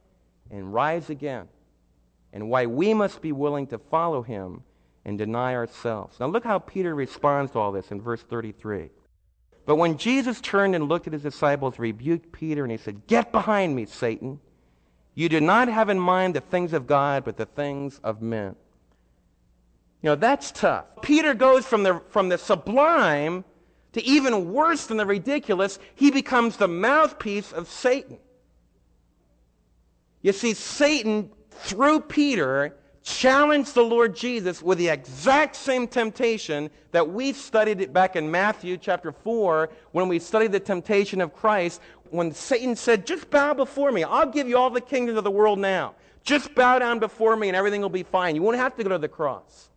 and 0.50 0.74
rise 0.74 1.08
again, 1.08 1.46
and 2.32 2.50
why 2.50 2.66
we 2.66 2.94
must 2.94 3.22
be 3.22 3.30
willing 3.30 3.68
to 3.68 3.78
follow 3.78 4.22
him 4.22 4.64
and 5.04 5.18
deny 5.18 5.54
ourselves. 5.54 6.20
Now, 6.20 6.26
look 6.26 6.44
how 6.44 6.58
Peter 6.58 6.94
responds 6.94 7.52
to 7.52 7.58
all 7.58 7.72
this 7.72 7.90
in 7.90 8.00
verse 8.00 8.22
33. 8.22 8.90
But 9.64 9.76
when 9.76 9.96
Jesus 9.96 10.40
turned 10.40 10.74
and 10.74 10.88
looked 10.88 11.06
at 11.06 11.12
his 11.12 11.22
disciples, 11.22 11.78
rebuked 11.78 12.32
Peter, 12.32 12.62
and 12.62 12.72
he 12.72 12.78
said, 12.78 13.06
Get 13.06 13.32
behind 13.32 13.76
me, 13.76 13.86
Satan. 13.86 14.40
You 15.14 15.28
do 15.28 15.40
not 15.40 15.68
have 15.68 15.88
in 15.88 16.00
mind 16.00 16.34
the 16.34 16.40
things 16.40 16.72
of 16.72 16.86
God, 16.86 17.24
but 17.24 17.36
the 17.36 17.46
things 17.46 18.00
of 18.02 18.22
men. 18.22 18.56
You 20.02 20.10
know, 20.10 20.16
that's 20.16 20.50
tough. 20.50 20.86
Peter 21.02 21.34
goes 21.34 21.64
from 21.64 21.82
the, 21.84 22.00
from 22.08 22.28
the 22.28 22.38
sublime 22.38 23.44
to 23.92 24.02
even 24.04 24.52
worse 24.52 24.86
than 24.86 24.96
the 24.96 25.06
ridiculous. 25.06 25.78
He 25.94 26.10
becomes 26.10 26.56
the 26.56 26.66
mouthpiece 26.66 27.52
of 27.52 27.68
Satan. 27.68 28.18
You 30.22 30.32
see, 30.32 30.54
Satan, 30.54 31.30
through 31.50 32.00
Peter, 32.00 32.76
challenged 33.02 33.74
the 33.74 33.82
Lord 33.82 34.14
Jesus 34.14 34.62
with 34.62 34.78
the 34.78 34.88
exact 34.88 35.56
same 35.56 35.88
temptation 35.88 36.70
that 36.92 37.08
we 37.08 37.32
studied 37.32 37.80
it 37.80 37.92
back 37.92 38.16
in 38.16 38.30
Matthew 38.30 38.76
chapter 38.76 39.12
4 39.12 39.70
when 39.92 40.08
we 40.08 40.18
studied 40.18 40.52
the 40.52 40.60
temptation 40.60 41.20
of 41.20 41.34
Christ. 41.34 41.80
When 42.10 42.32
Satan 42.32 42.76
said, 42.76 43.06
Just 43.06 43.30
bow 43.30 43.54
before 43.54 43.90
me, 43.90 44.04
I'll 44.04 44.30
give 44.30 44.48
you 44.48 44.56
all 44.56 44.70
the 44.70 44.80
kingdoms 44.80 45.18
of 45.18 45.24
the 45.24 45.30
world 45.30 45.58
now. 45.58 45.94
Just 46.22 46.54
bow 46.54 46.78
down 46.78 46.98
before 46.98 47.36
me 47.36 47.48
and 47.48 47.56
everything 47.56 47.80
will 47.80 47.88
be 47.88 48.04
fine. 48.04 48.36
You 48.36 48.42
won't 48.42 48.56
have 48.56 48.76
to 48.76 48.84
go 48.84 48.90
to 48.90 48.98
the 48.98 49.08
cross. 49.08 49.70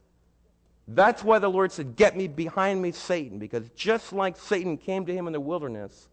That's 0.88 1.23
why 1.23 1.39
the 1.39 1.49
Lord 1.49 1.71
said, 1.71 1.95
Get 1.95 2.15
me 2.15 2.27
behind 2.27 2.81
me, 2.81 2.91
Satan, 2.91 3.39
because 3.39 3.69
just 3.75 4.13
like 4.13 4.38
Satan 4.38 4.77
came 4.77 5.05
to 5.05 5.13
him 5.13 5.27
in 5.27 5.33
the 5.33 5.39
wilderness, 5.39 6.09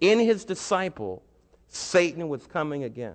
in 0.00 0.18
his 0.18 0.44
disciple, 0.44 1.22
Satan 1.68 2.28
was 2.28 2.46
coming 2.46 2.84
again. 2.84 3.14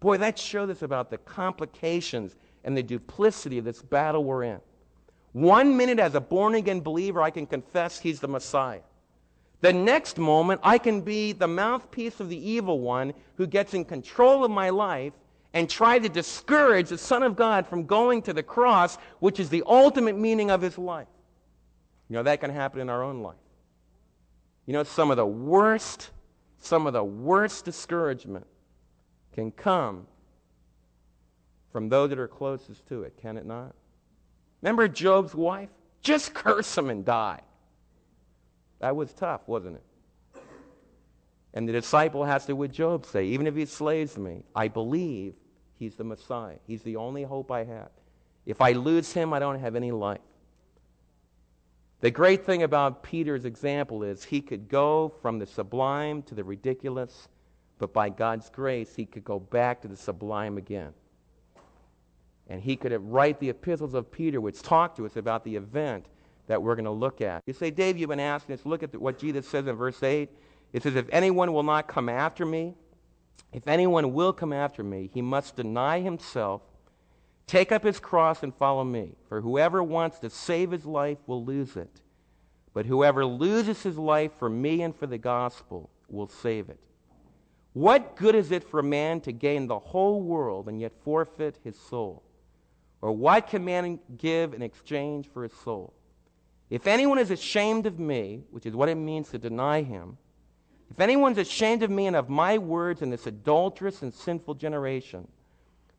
Boy, 0.00 0.18
that 0.18 0.38
shows 0.38 0.70
us 0.70 0.82
about 0.82 1.10
the 1.10 1.18
complications 1.18 2.34
and 2.66 2.76
the 2.76 2.82
duplicity 2.82 3.56
of 3.56 3.64
this 3.64 3.80
battle 3.80 4.24
we're 4.24 4.42
in. 4.42 4.60
One 5.32 5.76
minute, 5.76 6.00
as 6.00 6.14
a 6.14 6.20
born 6.20 6.56
again 6.56 6.80
believer, 6.80 7.22
I 7.22 7.30
can 7.30 7.46
confess 7.46 7.98
he's 7.98 8.20
the 8.20 8.28
Messiah. 8.28 8.80
The 9.60 9.72
next 9.72 10.18
moment, 10.18 10.60
I 10.62 10.76
can 10.76 11.00
be 11.00 11.32
the 11.32 11.46
mouthpiece 11.46 12.20
of 12.20 12.28
the 12.28 12.50
evil 12.50 12.80
one 12.80 13.14
who 13.36 13.46
gets 13.46 13.72
in 13.72 13.84
control 13.84 14.44
of 14.44 14.50
my 14.50 14.70
life 14.70 15.12
and 15.54 15.70
try 15.70 15.98
to 15.98 16.08
discourage 16.08 16.88
the 16.88 16.98
Son 16.98 17.22
of 17.22 17.36
God 17.36 17.66
from 17.66 17.86
going 17.86 18.20
to 18.22 18.32
the 18.32 18.42
cross, 18.42 18.98
which 19.20 19.40
is 19.40 19.48
the 19.48 19.62
ultimate 19.66 20.18
meaning 20.18 20.50
of 20.50 20.60
his 20.60 20.76
life. 20.76 21.08
You 22.08 22.14
know, 22.14 22.24
that 22.24 22.40
can 22.40 22.50
happen 22.50 22.80
in 22.80 22.90
our 22.90 23.02
own 23.02 23.22
life. 23.22 23.36
You 24.66 24.72
know, 24.72 24.82
some 24.82 25.10
of 25.10 25.16
the 25.16 25.26
worst, 25.26 26.10
some 26.58 26.86
of 26.86 26.92
the 26.92 27.04
worst 27.04 27.64
discouragement 27.64 28.46
can 29.32 29.52
come 29.52 30.06
from 31.76 31.90
those 31.90 32.08
that 32.08 32.18
are 32.18 32.26
closest 32.26 32.88
to 32.88 33.02
it, 33.02 33.12
can 33.20 33.36
it 33.36 33.44
not? 33.44 33.74
Remember 34.62 34.88
Job's 34.88 35.34
wife? 35.34 35.68
Just 36.00 36.32
curse 36.32 36.78
him 36.78 36.88
and 36.88 37.04
die. 37.04 37.42
That 38.78 38.96
was 38.96 39.12
tough, 39.12 39.42
wasn't 39.46 39.76
it? 39.76 40.42
And 41.52 41.68
the 41.68 41.74
disciple 41.74 42.24
has 42.24 42.46
to, 42.46 42.56
with 42.56 42.72
Job, 42.72 43.04
say, 43.04 43.26
even 43.26 43.46
if 43.46 43.54
he 43.54 43.66
slays 43.66 44.16
me, 44.16 44.42
I 44.54 44.68
believe 44.68 45.34
He's 45.78 45.96
the 45.96 46.04
Messiah. 46.04 46.56
He's 46.66 46.80
the 46.80 46.96
only 46.96 47.24
hope 47.24 47.50
I 47.50 47.64
have. 47.64 47.90
If 48.46 48.62
I 48.62 48.72
lose 48.72 49.12
him, 49.12 49.34
I 49.34 49.38
don't 49.38 49.60
have 49.60 49.76
any 49.76 49.92
life. 49.92 50.20
The 52.00 52.10
great 52.10 52.46
thing 52.46 52.62
about 52.62 53.02
Peter's 53.02 53.44
example 53.44 54.02
is 54.02 54.24
he 54.24 54.40
could 54.40 54.70
go 54.70 55.12
from 55.20 55.38
the 55.38 55.44
sublime 55.44 56.22
to 56.22 56.34
the 56.34 56.42
ridiculous, 56.42 57.28
but 57.76 57.92
by 57.92 58.08
God's 58.08 58.48
grace, 58.48 58.94
he 58.94 59.04
could 59.04 59.24
go 59.24 59.38
back 59.38 59.82
to 59.82 59.88
the 59.88 59.96
sublime 59.98 60.56
again. 60.56 60.94
And 62.48 62.60
he 62.60 62.76
could 62.76 62.92
write 63.10 63.40
the 63.40 63.50
epistles 63.50 63.94
of 63.94 64.10
Peter, 64.10 64.40
which 64.40 64.62
talk 64.62 64.96
to 64.96 65.06
us 65.06 65.16
about 65.16 65.44
the 65.44 65.56
event 65.56 66.06
that 66.46 66.62
we're 66.62 66.76
going 66.76 66.84
to 66.84 66.90
look 66.90 67.20
at. 67.20 67.42
You 67.46 67.52
say, 67.52 67.70
Dave, 67.70 67.96
you've 67.96 68.10
been 68.10 68.20
asking 68.20 68.54
us, 68.54 68.64
look 68.64 68.82
at 68.82 68.94
what 68.94 69.18
Jesus 69.18 69.48
says 69.48 69.66
in 69.66 69.74
verse 69.74 70.02
8. 70.02 70.28
It 70.72 70.82
says, 70.82 70.94
If 70.94 71.06
anyone 71.10 71.52
will 71.52 71.62
not 71.62 71.88
come 71.88 72.08
after 72.08 72.46
me, 72.46 72.74
if 73.52 73.66
anyone 73.66 74.12
will 74.12 74.32
come 74.32 74.52
after 74.52 74.82
me, 74.82 75.10
he 75.12 75.22
must 75.22 75.56
deny 75.56 76.00
himself, 76.00 76.62
take 77.46 77.72
up 77.72 77.82
his 77.82 77.98
cross, 77.98 78.42
and 78.42 78.54
follow 78.54 78.84
me. 78.84 79.12
For 79.28 79.40
whoever 79.40 79.82
wants 79.82 80.18
to 80.20 80.30
save 80.30 80.70
his 80.70 80.84
life 80.84 81.18
will 81.26 81.44
lose 81.44 81.76
it. 81.76 82.00
But 82.74 82.86
whoever 82.86 83.24
loses 83.24 83.82
his 83.82 83.96
life 83.96 84.32
for 84.38 84.50
me 84.50 84.82
and 84.82 84.94
for 84.94 85.06
the 85.06 85.18
gospel 85.18 85.88
will 86.08 86.28
save 86.28 86.68
it. 86.68 86.78
What 87.72 88.16
good 88.16 88.34
is 88.34 88.52
it 88.52 88.64
for 88.64 88.80
a 88.80 88.84
man 88.84 89.20
to 89.22 89.32
gain 89.32 89.66
the 89.66 89.78
whole 89.78 90.22
world 90.22 90.68
and 90.68 90.80
yet 90.80 90.92
forfeit 91.02 91.58
his 91.64 91.78
soul? 91.78 92.22
Or 93.06 93.12
what 93.12 93.46
can 93.46 93.64
man 93.64 94.00
give 94.16 94.52
in 94.52 94.62
exchange 94.62 95.28
for 95.32 95.44
his 95.44 95.52
soul? 95.52 95.94
If 96.70 96.88
anyone 96.88 97.20
is 97.20 97.30
ashamed 97.30 97.86
of 97.86 98.00
me, 98.00 98.42
which 98.50 98.66
is 98.66 98.74
what 98.74 98.88
it 98.88 98.96
means 98.96 99.28
to 99.28 99.38
deny 99.38 99.82
him, 99.82 100.18
if 100.90 100.98
anyone's 100.98 101.38
ashamed 101.38 101.84
of 101.84 101.90
me 101.90 102.08
and 102.08 102.16
of 102.16 102.28
my 102.28 102.58
words 102.58 103.02
in 103.02 103.10
this 103.10 103.28
adulterous 103.28 104.02
and 104.02 104.12
sinful 104.12 104.54
generation, 104.54 105.28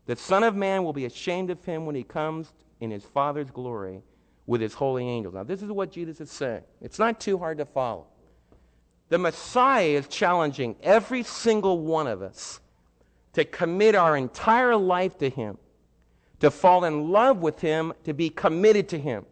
the 0.05 0.17
Son 0.17 0.43
of 0.43 0.53
Man 0.53 0.83
will 0.83 0.91
be 0.91 1.05
ashamed 1.05 1.49
of 1.49 1.63
him 1.63 1.85
when 1.85 1.95
he 1.95 2.03
comes 2.03 2.51
in 2.81 2.91
his 2.91 3.05
Father's 3.05 3.51
glory 3.51 4.01
with 4.45 4.59
his 4.59 4.73
holy 4.73 5.07
angels. 5.07 5.33
Now, 5.33 5.43
this 5.43 5.61
is 5.61 5.71
what 5.71 5.93
Jesus 5.93 6.19
is 6.19 6.29
saying. 6.29 6.63
It's 6.81 6.99
not 6.99 7.21
too 7.21 7.37
hard 7.37 7.59
to 7.59 7.65
follow. 7.65 8.07
The 9.07 9.17
Messiah 9.17 9.87
is 9.87 10.09
challenging 10.09 10.75
every 10.83 11.23
single 11.23 11.79
one 11.79 12.07
of 12.07 12.21
us 12.21 12.59
to 13.31 13.45
commit 13.45 13.95
our 13.95 14.17
entire 14.17 14.75
life 14.75 15.17
to 15.19 15.29
him, 15.29 15.57
to 16.39 16.51
fall 16.51 16.85
in 16.85 17.11
love 17.11 17.37
with 17.37 17.59
him, 17.59 17.93
to 18.03 18.13
be 18.13 18.29
committed 18.29 18.89
to 18.89 18.99
him. 18.99 19.25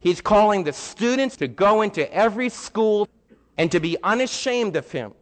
He's 0.00 0.20
calling 0.20 0.64
the 0.64 0.72
students 0.72 1.36
to 1.38 1.48
go 1.48 1.82
into 1.82 2.12
every 2.12 2.48
school 2.48 3.08
and 3.56 3.70
to 3.72 3.80
be 3.80 3.96
unashamed 4.02 4.76
of 4.76 4.90
him. 4.90 5.12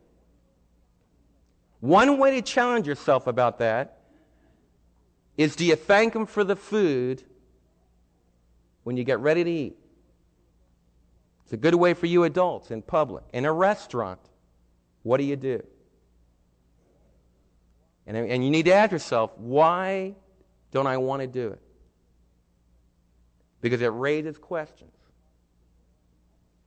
One 1.81 2.18
way 2.18 2.33
to 2.33 2.42
challenge 2.42 2.87
yourself 2.87 3.26
about 3.26 3.59
that 3.59 4.00
is 5.37 5.57
do 5.57 5.64
you 5.64 5.76
thank 5.76 6.14
him 6.14 6.26
for 6.26 6.44
the 6.44 6.57
food 6.57 7.22
when 8.85 8.96
you 8.96 9.05
get 9.05 9.20
ready 9.20 9.44
to 9.44 9.50
eat? 9.50 9.76
It's 11.44 11.52
a 11.52 11.57
good 11.57 11.74
way 11.74 11.94
for 11.94 12.07
you 12.07 12.24
adults 12.24 12.70
in 12.70 12.83
public. 12.83 13.24
In 13.33 13.44
a 13.44 13.52
restaurant, 13.52 14.20
what 15.02 15.18
do 15.18 15.24
you 15.24 15.37
do? 15.37 15.62
And, 18.07 18.16
and 18.16 18.44
you 18.44 18.50
need 18.50 18.64
to 18.64 18.72
ask 18.72 18.92
yourself, 18.92 19.31
why 19.37 20.14
don't 20.76 20.86
I 20.86 20.98
want 20.98 21.22
to 21.22 21.26
do 21.26 21.48
it? 21.48 21.60
because 23.60 23.82
it 23.82 23.88
raises 23.88 24.38
questions. 24.38 24.92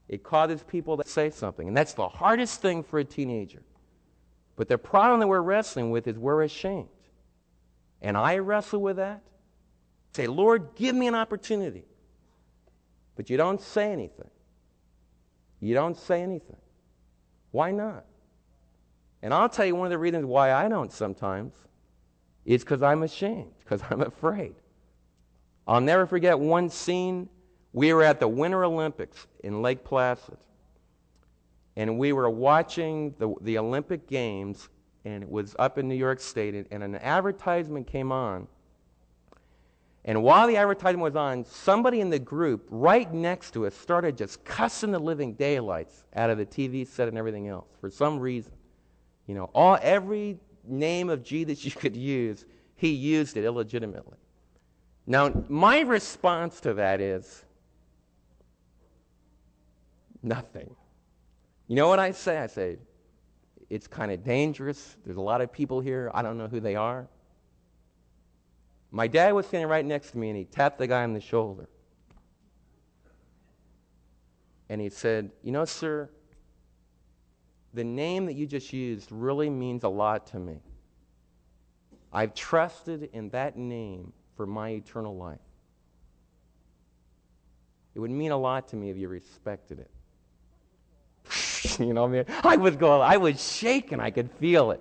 It 0.06 0.22
causes 0.22 0.62
people 0.62 0.98
to 0.98 1.08
say 1.08 1.30
something. 1.30 1.66
And 1.66 1.74
that's 1.74 1.94
the 1.94 2.08
hardest 2.08 2.60
thing 2.60 2.82
for 2.82 2.98
a 2.98 3.04
teenager. 3.04 3.62
But 4.56 4.68
the 4.68 4.76
problem 4.76 5.20
that 5.20 5.26
we're 5.26 5.40
wrestling 5.40 5.90
with 5.90 6.06
is 6.06 6.18
we're 6.18 6.42
ashamed. 6.42 6.88
And 8.02 8.18
I 8.18 8.36
wrestle 8.36 8.82
with 8.82 8.96
that. 8.96 9.22
Say, 10.12 10.26
Lord, 10.26 10.74
give 10.74 10.94
me 10.94 11.06
an 11.06 11.14
opportunity. 11.14 11.84
But 13.16 13.30
you 13.30 13.38
don't 13.38 13.62
say 13.62 13.92
anything. 13.92 14.28
You 15.60 15.72
don't 15.72 15.96
say 15.96 16.22
anything. 16.22 16.58
Why 17.50 17.70
not? 17.70 18.04
And 19.22 19.32
I'll 19.32 19.48
tell 19.48 19.64
you 19.64 19.74
one 19.74 19.86
of 19.86 19.90
the 19.90 19.98
reasons 19.98 20.26
why 20.26 20.52
I 20.52 20.68
don't 20.68 20.92
sometimes 20.92 21.54
is 22.44 22.62
because 22.62 22.82
I'm 22.82 23.02
ashamed, 23.02 23.52
because 23.58 23.82
I'm 23.90 24.00
afraid. 24.02 24.54
I'll 25.66 25.80
never 25.80 26.06
forget 26.06 26.38
one 26.38 26.68
scene. 26.68 27.28
We 27.72 27.92
were 27.92 28.02
at 28.02 28.18
the 28.18 28.28
Winter 28.28 28.64
Olympics 28.64 29.26
in 29.44 29.62
Lake 29.62 29.84
Placid, 29.84 30.38
and 31.76 31.98
we 31.98 32.12
were 32.12 32.28
watching 32.28 33.14
the, 33.18 33.34
the 33.42 33.58
Olympic 33.58 34.08
Games, 34.08 34.68
and 35.04 35.22
it 35.22 35.30
was 35.30 35.54
up 35.58 35.78
in 35.78 35.88
New 35.88 35.94
York 35.94 36.20
State, 36.20 36.54
and, 36.54 36.66
and 36.70 36.82
an 36.82 36.96
advertisement 36.96 37.86
came 37.86 38.10
on. 38.10 38.48
And 40.04 40.22
while 40.22 40.46
the 40.48 40.56
advertisement 40.56 41.02
was 41.02 41.16
on, 41.16 41.44
somebody 41.44 42.00
in 42.00 42.08
the 42.08 42.18
group 42.18 42.66
right 42.70 43.12
next 43.12 43.52
to 43.52 43.66
us 43.66 43.74
started 43.74 44.16
just 44.16 44.42
cussing 44.44 44.92
the 44.92 44.98
living 44.98 45.34
daylights 45.34 46.04
out 46.16 46.30
of 46.30 46.38
the 46.38 46.46
TV 46.46 46.86
set 46.86 47.06
and 47.06 47.18
everything 47.18 47.48
else 47.48 47.68
for 47.80 47.90
some 47.90 48.18
reason. 48.18 48.52
You 49.26 49.34
know, 49.34 49.50
all 49.54 49.78
every 49.82 50.38
name 50.64 51.10
of 51.10 51.22
Jesus 51.22 51.64
you 51.64 51.70
could 51.70 51.96
use, 51.96 52.44
he 52.76 52.90
used 52.90 53.36
it 53.36 53.44
illegitimately. 53.44 54.16
Now, 55.06 55.44
my 55.48 55.80
response 55.80 56.60
to 56.60 56.74
that 56.74 57.00
is 57.00 57.44
nothing. 60.22 60.74
You 61.66 61.76
know 61.76 61.88
what 61.88 61.98
I 61.98 62.12
say? 62.12 62.38
I 62.38 62.46
say, 62.46 62.78
it's 63.68 63.86
kind 63.86 64.10
of 64.10 64.24
dangerous. 64.24 64.96
There's 65.04 65.16
a 65.16 65.20
lot 65.22 65.40
of 65.40 65.52
people 65.52 65.80
here. 65.80 66.10
I 66.12 66.22
don't 66.22 66.36
know 66.36 66.48
who 66.48 66.60
they 66.60 66.74
are. 66.74 67.08
My 68.90 69.06
dad 69.06 69.32
was 69.32 69.46
standing 69.46 69.68
right 69.68 69.84
next 69.84 70.10
to 70.12 70.18
me, 70.18 70.28
and 70.28 70.36
he 70.36 70.44
tapped 70.44 70.78
the 70.78 70.86
guy 70.86 71.04
on 71.04 71.12
the 71.12 71.20
shoulder. 71.20 71.68
And 74.68 74.80
he 74.80 74.88
said, 74.88 75.30
You 75.42 75.52
know, 75.52 75.64
sir, 75.64 76.10
the 77.74 77.84
name 77.84 78.26
that 78.26 78.34
you 78.34 78.46
just 78.46 78.72
used 78.72 79.10
really 79.12 79.48
means 79.48 79.84
a 79.84 79.88
lot 79.88 80.26
to 80.28 80.38
me. 80.38 80.60
I've 82.12 82.34
trusted 82.34 83.10
in 83.12 83.30
that 83.30 83.56
name 83.56 84.12
for 84.36 84.46
my 84.46 84.70
eternal 84.70 85.16
life. 85.16 85.38
It 87.94 88.00
would 88.00 88.10
mean 88.10 88.32
a 88.32 88.36
lot 88.36 88.68
to 88.68 88.76
me 88.76 88.90
if 88.90 88.96
you 88.96 89.08
respected 89.08 89.80
it. 89.80 89.90
you 91.78 91.92
know, 91.92 92.04
I, 92.04 92.08
mean, 92.08 92.24
I 92.42 92.56
was 92.56 92.76
going, 92.76 93.02
I 93.02 93.16
was 93.16 93.56
shaking. 93.56 94.00
I 94.00 94.10
could 94.10 94.30
feel 94.32 94.70
it. 94.70 94.80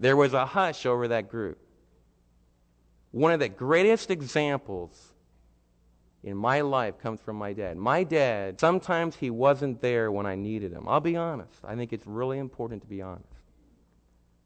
There 0.00 0.16
was 0.16 0.32
a 0.32 0.46
hush 0.46 0.86
over 0.86 1.08
that 1.08 1.28
group. 1.28 1.58
One 3.10 3.32
of 3.32 3.40
the 3.40 3.48
greatest 3.48 4.10
examples 4.10 5.12
in 6.28 6.36
my 6.36 6.60
life 6.60 6.98
comes 6.98 7.20
from 7.20 7.36
my 7.36 7.52
dad. 7.52 7.76
My 7.76 8.04
dad, 8.04 8.60
sometimes 8.60 9.16
he 9.16 9.30
wasn't 9.30 9.80
there 9.80 10.12
when 10.12 10.26
I 10.26 10.34
needed 10.34 10.72
him. 10.72 10.86
I'll 10.86 11.00
be 11.00 11.16
honest. 11.16 11.60
I 11.64 11.74
think 11.74 11.92
it's 11.92 12.06
really 12.06 12.38
important 12.38 12.82
to 12.82 12.88
be 12.88 13.00
honest. 13.00 13.24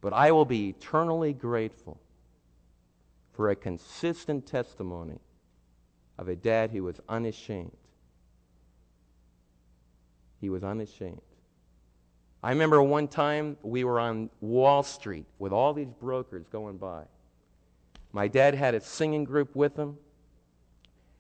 But 0.00 0.12
I 0.12 0.32
will 0.32 0.44
be 0.44 0.68
eternally 0.68 1.32
grateful 1.32 2.00
for 3.32 3.50
a 3.50 3.56
consistent 3.56 4.46
testimony 4.46 5.18
of 6.18 6.28
a 6.28 6.36
dad 6.36 6.70
who 6.70 6.84
was 6.84 7.00
unashamed. 7.08 7.76
He 10.40 10.50
was 10.50 10.62
unashamed. 10.62 11.20
I 12.42 12.50
remember 12.50 12.82
one 12.82 13.08
time 13.08 13.56
we 13.62 13.84
were 13.84 14.00
on 14.00 14.30
Wall 14.40 14.82
Street 14.82 15.26
with 15.38 15.52
all 15.52 15.72
these 15.72 15.92
brokers 16.00 16.46
going 16.48 16.76
by. 16.76 17.04
My 18.12 18.28
dad 18.28 18.54
had 18.54 18.74
a 18.74 18.80
singing 18.80 19.24
group 19.24 19.54
with 19.54 19.76
him, 19.76 19.96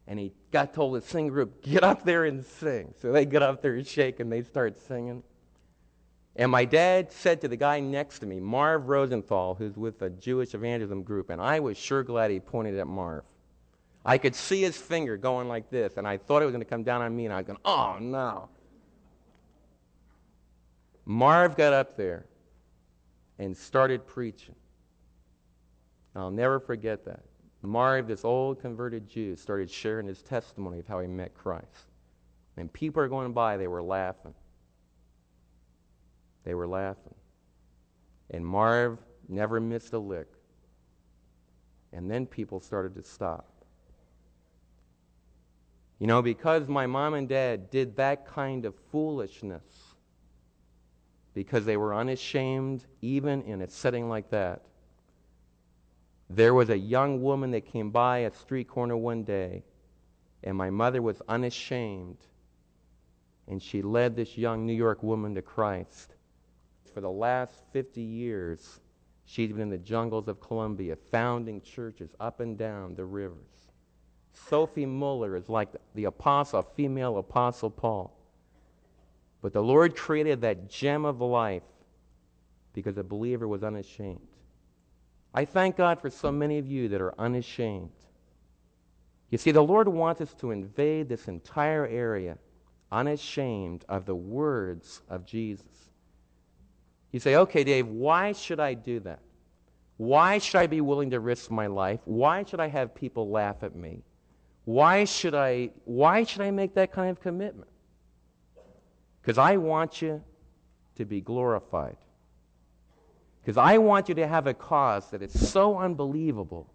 and 0.06 0.18
he 0.18 0.32
got 0.50 0.74
told 0.74 0.94
the 0.94 1.00
singing 1.00 1.30
group, 1.30 1.62
get 1.62 1.84
up 1.84 2.04
there 2.04 2.24
and 2.24 2.44
sing. 2.44 2.94
So 3.00 3.12
they 3.12 3.24
get 3.24 3.42
up 3.42 3.62
there 3.62 3.74
and 3.74 3.86
shake, 3.86 4.20
and 4.20 4.30
they 4.30 4.42
start 4.42 4.78
singing. 4.78 5.22
And 6.34 6.50
my 6.50 6.64
dad 6.64 7.12
said 7.12 7.42
to 7.42 7.48
the 7.48 7.56
guy 7.56 7.80
next 7.80 8.20
to 8.20 8.26
me, 8.26 8.40
Marv 8.40 8.88
Rosenthal, 8.88 9.54
who's 9.54 9.76
with 9.76 10.00
a 10.02 10.10
Jewish 10.10 10.54
evangelism 10.54 11.02
group, 11.02 11.30
and 11.30 11.40
I 11.40 11.60
was 11.60 11.76
sure 11.76 12.02
glad 12.02 12.30
he 12.30 12.40
pointed 12.40 12.78
at 12.78 12.86
Marv. 12.86 13.24
I 14.04 14.18
could 14.18 14.34
see 14.34 14.62
his 14.62 14.76
finger 14.76 15.16
going 15.16 15.46
like 15.48 15.70
this, 15.70 15.96
and 15.96 16.08
I 16.08 16.16
thought 16.16 16.42
it 16.42 16.46
was 16.46 16.52
going 16.52 16.64
to 16.64 16.68
come 16.68 16.82
down 16.82 17.02
on 17.02 17.14
me, 17.14 17.26
and 17.26 17.34
I 17.34 17.36
was 17.36 17.46
going, 17.46 17.58
oh 17.64 17.98
no. 18.00 18.48
Marv 21.04 21.56
got 21.56 21.72
up 21.72 21.96
there 21.96 22.26
and 23.38 23.56
started 23.56 24.06
preaching. 24.06 24.54
I'll 26.14 26.30
never 26.30 26.60
forget 26.60 27.04
that. 27.04 27.22
Marv, 27.62 28.08
this 28.08 28.24
old 28.24 28.60
converted 28.60 29.08
Jew, 29.08 29.36
started 29.36 29.70
sharing 29.70 30.06
his 30.06 30.22
testimony 30.22 30.80
of 30.80 30.86
how 30.86 31.00
he 31.00 31.06
met 31.06 31.34
Christ. 31.34 31.90
And 32.56 32.72
people 32.72 33.02
are 33.02 33.08
going 33.08 33.32
by, 33.32 33.56
they 33.56 33.68
were 33.68 33.82
laughing. 33.82 34.34
They 36.44 36.54
were 36.54 36.66
laughing. 36.66 37.14
And 38.30 38.44
Marv 38.44 38.98
never 39.28 39.60
missed 39.60 39.92
a 39.92 39.98
lick. 39.98 40.28
And 41.92 42.10
then 42.10 42.26
people 42.26 42.58
started 42.60 42.94
to 42.96 43.02
stop. 43.02 43.48
You 45.98 46.08
know, 46.08 46.20
because 46.20 46.66
my 46.66 46.86
mom 46.86 47.14
and 47.14 47.28
dad 47.28 47.70
did 47.70 47.94
that 47.96 48.26
kind 48.26 48.64
of 48.64 48.74
foolishness, 48.90 49.62
because 51.32 51.64
they 51.64 51.76
were 51.76 51.94
unashamed, 51.94 52.84
even 53.02 53.42
in 53.42 53.62
a 53.62 53.68
setting 53.70 54.08
like 54.08 54.28
that, 54.30 54.62
there 56.34 56.54
was 56.54 56.70
a 56.70 56.78
young 56.78 57.22
woman 57.22 57.50
that 57.52 57.66
came 57.66 57.90
by 57.90 58.18
a 58.18 58.32
street 58.32 58.68
corner 58.68 58.96
one 58.96 59.22
day, 59.22 59.64
and 60.44 60.56
my 60.56 60.70
mother 60.70 61.02
was 61.02 61.20
unashamed, 61.28 62.18
and 63.48 63.62
she 63.62 63.82
led 63.82 64.16
this 64.16 64.36
young 64.36 64.66
New 64.66 64.72
York 64.72 65.02
woman 65.02 65.34
to 65.34 65.42
Christ 65.42 66.14
for 66.92 67.00
the 67.00 67.10
last 67.10 67.62
50 67.72 68.00
years, 68.00 68.80
she's 69.24 69.50
been 69.52 69.62
in 69.62 69.70
the 69.70 69.78
jungles 69.78 70.28
of 70.28 70.40
Colombia, 70.40 70.96
founding 71.10 71.60
churches 71.60 72.10
up 72.20 72.40
and 72.40 72.58
down 72.58 72.94
the 72.94 73.04
rivers. 73.04 73.38
Sophie 74.32 74.86
Muller 74.86 75.36
is 75.36 75.48
like 75.48 75.68
the 75.94 76.04
apostle, 76.04 76.62
female 76.62 77.18
apostle 77.18 77.70
Paul. 77.70 78.16
But 79.40 79.52
the 79.52 79.62
Lord 79.62 79.96
created 79.96 80.40
that 80.42 80.68
gem 80.68 81.04
of 81.04 81.20
life 81.20 81.62
because 82.72 82.94
the 82.94 83.04
believer 83.04 83.48
was 83.48 83.62
unashamed. 83.62 84.20
I 85.34 85.44
thank 85.44 85.76
God 85.76 86.00
for 86.00 86.10
so 86.10 86.30
many 86.30 86.58
of 86.58 86.66
you 86.66 86.88
that 86.88 87.00
are 87.00 87.14
unashamed. 87.18 87.90
You 89.30 89.38
see, 89.38 89.50
the 89.50 89.62
Lord 89.62 89.88
wants 89.88 90.20
us 90.20 90.34
to 90.34 90.50
invade 90.50 91.08
this 91.08 91.26
entire 91.26 91.86
area 91.86 92.36
unashamed 92.90 93.84
of 93.88 94.04
the 94.04 94.14
words 94.14 95.00
of 95.08 95.24
Jesus. 95.24 95.66
You 97.12 97.20
say, 97.20 97.36
okay, 97.36 97.64
Dave, 97.64 97.86
why 97.88 98.32
should 98.32 98.60
I 98.60 98.74
do 98.74 99.00
that? 99.00 99.20
Why 99.96 100.38
should 100.38 100.58
I 100.58 100.66
be 100.66 100.80
willing 100.80 101.10
to 101.10 101.20
risk 101.20 101.50
my 101.50 101.66
life? 101.66 102.00
Why 102.04 102.44
should 102.44 102.60
I 102.60 102.68
have 102.68 102.94
people 102.94 103.30
laugh 103.30 103.62
at 103.62 103.74
me? 103.74 104.02
Why 104.64 105.04
should 105.04 105.34
I, 105.34 105.70
why 105.84 106.24
should 106.24 106.42
I 106.42 106.50
make 106.50 106.74
that 106.74 106.92
kind 106.92 107.10
of 107.10 107.20
commitment? 107.20 107.70
Because 109.20 109.38
I 109.38 109.56
want 109.56 110.02
you 110.02 110.22
to 110.96 111.04
be 111.04 111.20
glorified. 111.20 111.96
Because 113.42 113.56
I 113.56 113.78
want 113.78 114.08
you 114.08 114.14
to 114.16 114.26
have 114.26 114.46
a 114.46 114.54
cause 114.54 115.10
that 115.10 115.22
is 115.22 115.50
so 115.50 115.76
unbelievable 115.76 116.72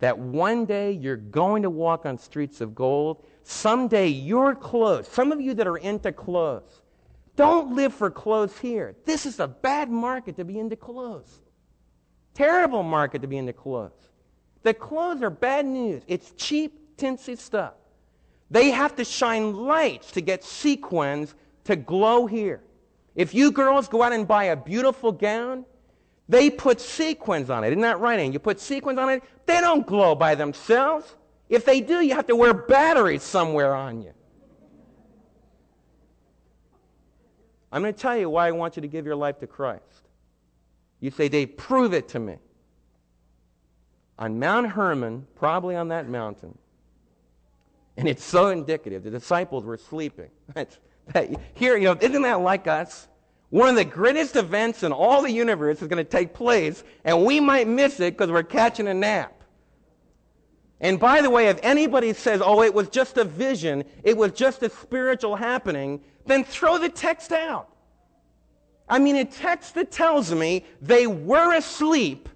that 0.00 0.18
one 0.18 0.64
day 0.64 0.90
you're 0.90 1.16
going 1.16 1.62
to 1.62 1.70
walk 1.70 2.04
on 2.04 2.18
streets 2.18 2.60
of 2.60 2.74
gold. 2.74 3.24
Someday 3.44 4.08
your 4.08 4.54
clothes, 4.54 5.08
some 5.08 5.32
of 5.32 5.40
you 5.40 5.54
that 5.54 5.66
are 5.66 5.78
into 5.78 6.12
clothes, 6.12 6.82
don't 7.36 7.76
live 7.76 7.94
for 7.94 8.10
clothes 8.10 8.58
here. 8.58 8.96
This 9.04 9.26
is 9.26 9.40
a 9.40 9.46
bad 9.46 9.90
market 9.90 10.36
to 10.36 10.44
be 10.44 10.58
into 10.58 10.74
clothes. 10.74 11.40
Terrible 12.34 12.82
market 12.82 13.22
to 13.22 13.28
be 13.28 13.36
into 13.38 13.52
clothes. 13.52 14.10
The 14.62 14.74
clothes 14.74 15.22
are 15.22 15.30
bad 15.30 15.66
news. 15.66 16.02
It's 16.08 16.32
cheap, 16.32 16.96
tinsy 16.96 17.38
stuff. 17.38 17.74
They 18.50 18.70
have 18.70 18.96
to 18.96 19.04
shine 19.04 19.54
lights 19.54 20.10
to 20.12 20.20
get 20.20 20.42
sequins 20.42 21.34
to 21.64 21.76
glow 21.76 22.26
here. 22.26 22.62
If 23.14 23.34
you 23.34 23.52
girls 23.52 23.88
go 23.88 24.02
out 24.02 24.12
and 24.12 24.26
buy 24.26 24.44
a 24.44 24.56
beautiful 24.56 25.12
gown, 25.12 25.64
they 26.28 26.50
put 26.50 26.80
sequins 26.80 27.50
on 27.50 27.64
it. 27.64 27.68
Isn't 27.68 27.82
that 27.82 28.00
right? 28.00 28.18
And 28.18 28.32
you 28.32 28.38
put 28.38 28.60
sequins 28.60 28.98
on 28.98 29.10
it, 29.10 29.22
they 29.46 29.60
don't 29.60 29.86
glow 29.86 30.14
by 30.14 30.34
themselves. 30.34 31.14
If 31.48 31.64
they 31.64 31.80
do, 31.80 32.00
you 32.00 32.14
have 32.14 32.26
to 32.26 32.36
wear 32.36 32.52
batteries 32.52 33.22
somewhere 33.22 33.74
on 33.74 34.02
you. 34.02 34.12
I'm 37.70 37.82
going 37.82 37.94
to 37.94 38.00
tell 38.00 38.16
you 38.16 38.30
why 38.30 38.48
I 38.48 38.52
want 38.52 38.76
you 38.76 38.82
to 38.82 38.88
give 38.88 39.06
your 39.06 39.16
life 39.16 39.38
to 39.40 39.46
Christ. 39.46 39.82
You 41.00 41.10
say, 41.10 41.28
Dave, 41.28 41.56
prove 41.56 41.92
it 41.92 42.08
to 42.08 42.18
me. 42.18 42.36
On 44.18 44.38
Mount 44.38 44.68
Hermon, 44.68 45.26
probably 45.34 45.76
on 45.76 45.88
that 45.88 46.08
mountain, 46.08 46.56
and 47.98 48.08
it's 48.08 48.24
so 48.24 48.48
indicative. 48.48 49.02
The 49.02 49.10
disciples 49.10 49.64
were 49.64 49.76
sleeping. 49.76 50.30
Here, 51.54 51.76
you 51.76 51.84
know, 51.84 51.98
isn't 52.00 52.22
that 52.22 52.40
like 52.40 52.66
us? 52.66 53.08
One 53.50 53.68
of 53.68 53.76
the 53.76 53.84
greatest 53.84 54.36
events 54.36 54.82
in 54.82 54.92
all 54.92 55.22
the 55.22 55.30
universe 55.30 55.80
is 55.80 55.88
going 55.88 56.04
to 56.04 56.10
take 56.10 56.34
place, 56.34 56.82
and 57.04 57.24
we 57.24 57.38
might 57.38 57.68
miss 57.68 58.00
it 58.00 58.16
because 58.16 58.30
we're 58.30 58.42
catching 58.42 58.88
a 58.88 58.94
nap. 58.94 59.32
And 60.80 61.00
by 61.00 61.22
the 61.22 61.30
way, 61.30 61.46
if 61.46 61.58
anybody 61.62 62.12
says, 62.12 62.42
oh, 62.44 62.62
it 62.62 62.74
was 62.74 62.88
just 62.88 63.16
a 63.16 63.24
vision, 63.24 63.84
it 64.02 64.16
was 64.16 64.32
just 64.32 64.62
a 64.62 64.68
spiritual 64.68 65.36
happening, 65.36 66.02
then 66.26 66.44
throw 66.44 66.76
the 66.76 66.88
text 66.88 67.32
out. 67.32 67.70
I 68.88 68.98
mean, 68.98 69.16
a 69.16 69.24
text 69.24 69.74
that 69.76 69.90
tells 69.90 70.32
me 70.32 70.64
they 70.82 71.06
were 71.06 71.54
asleep, 71.54 72.28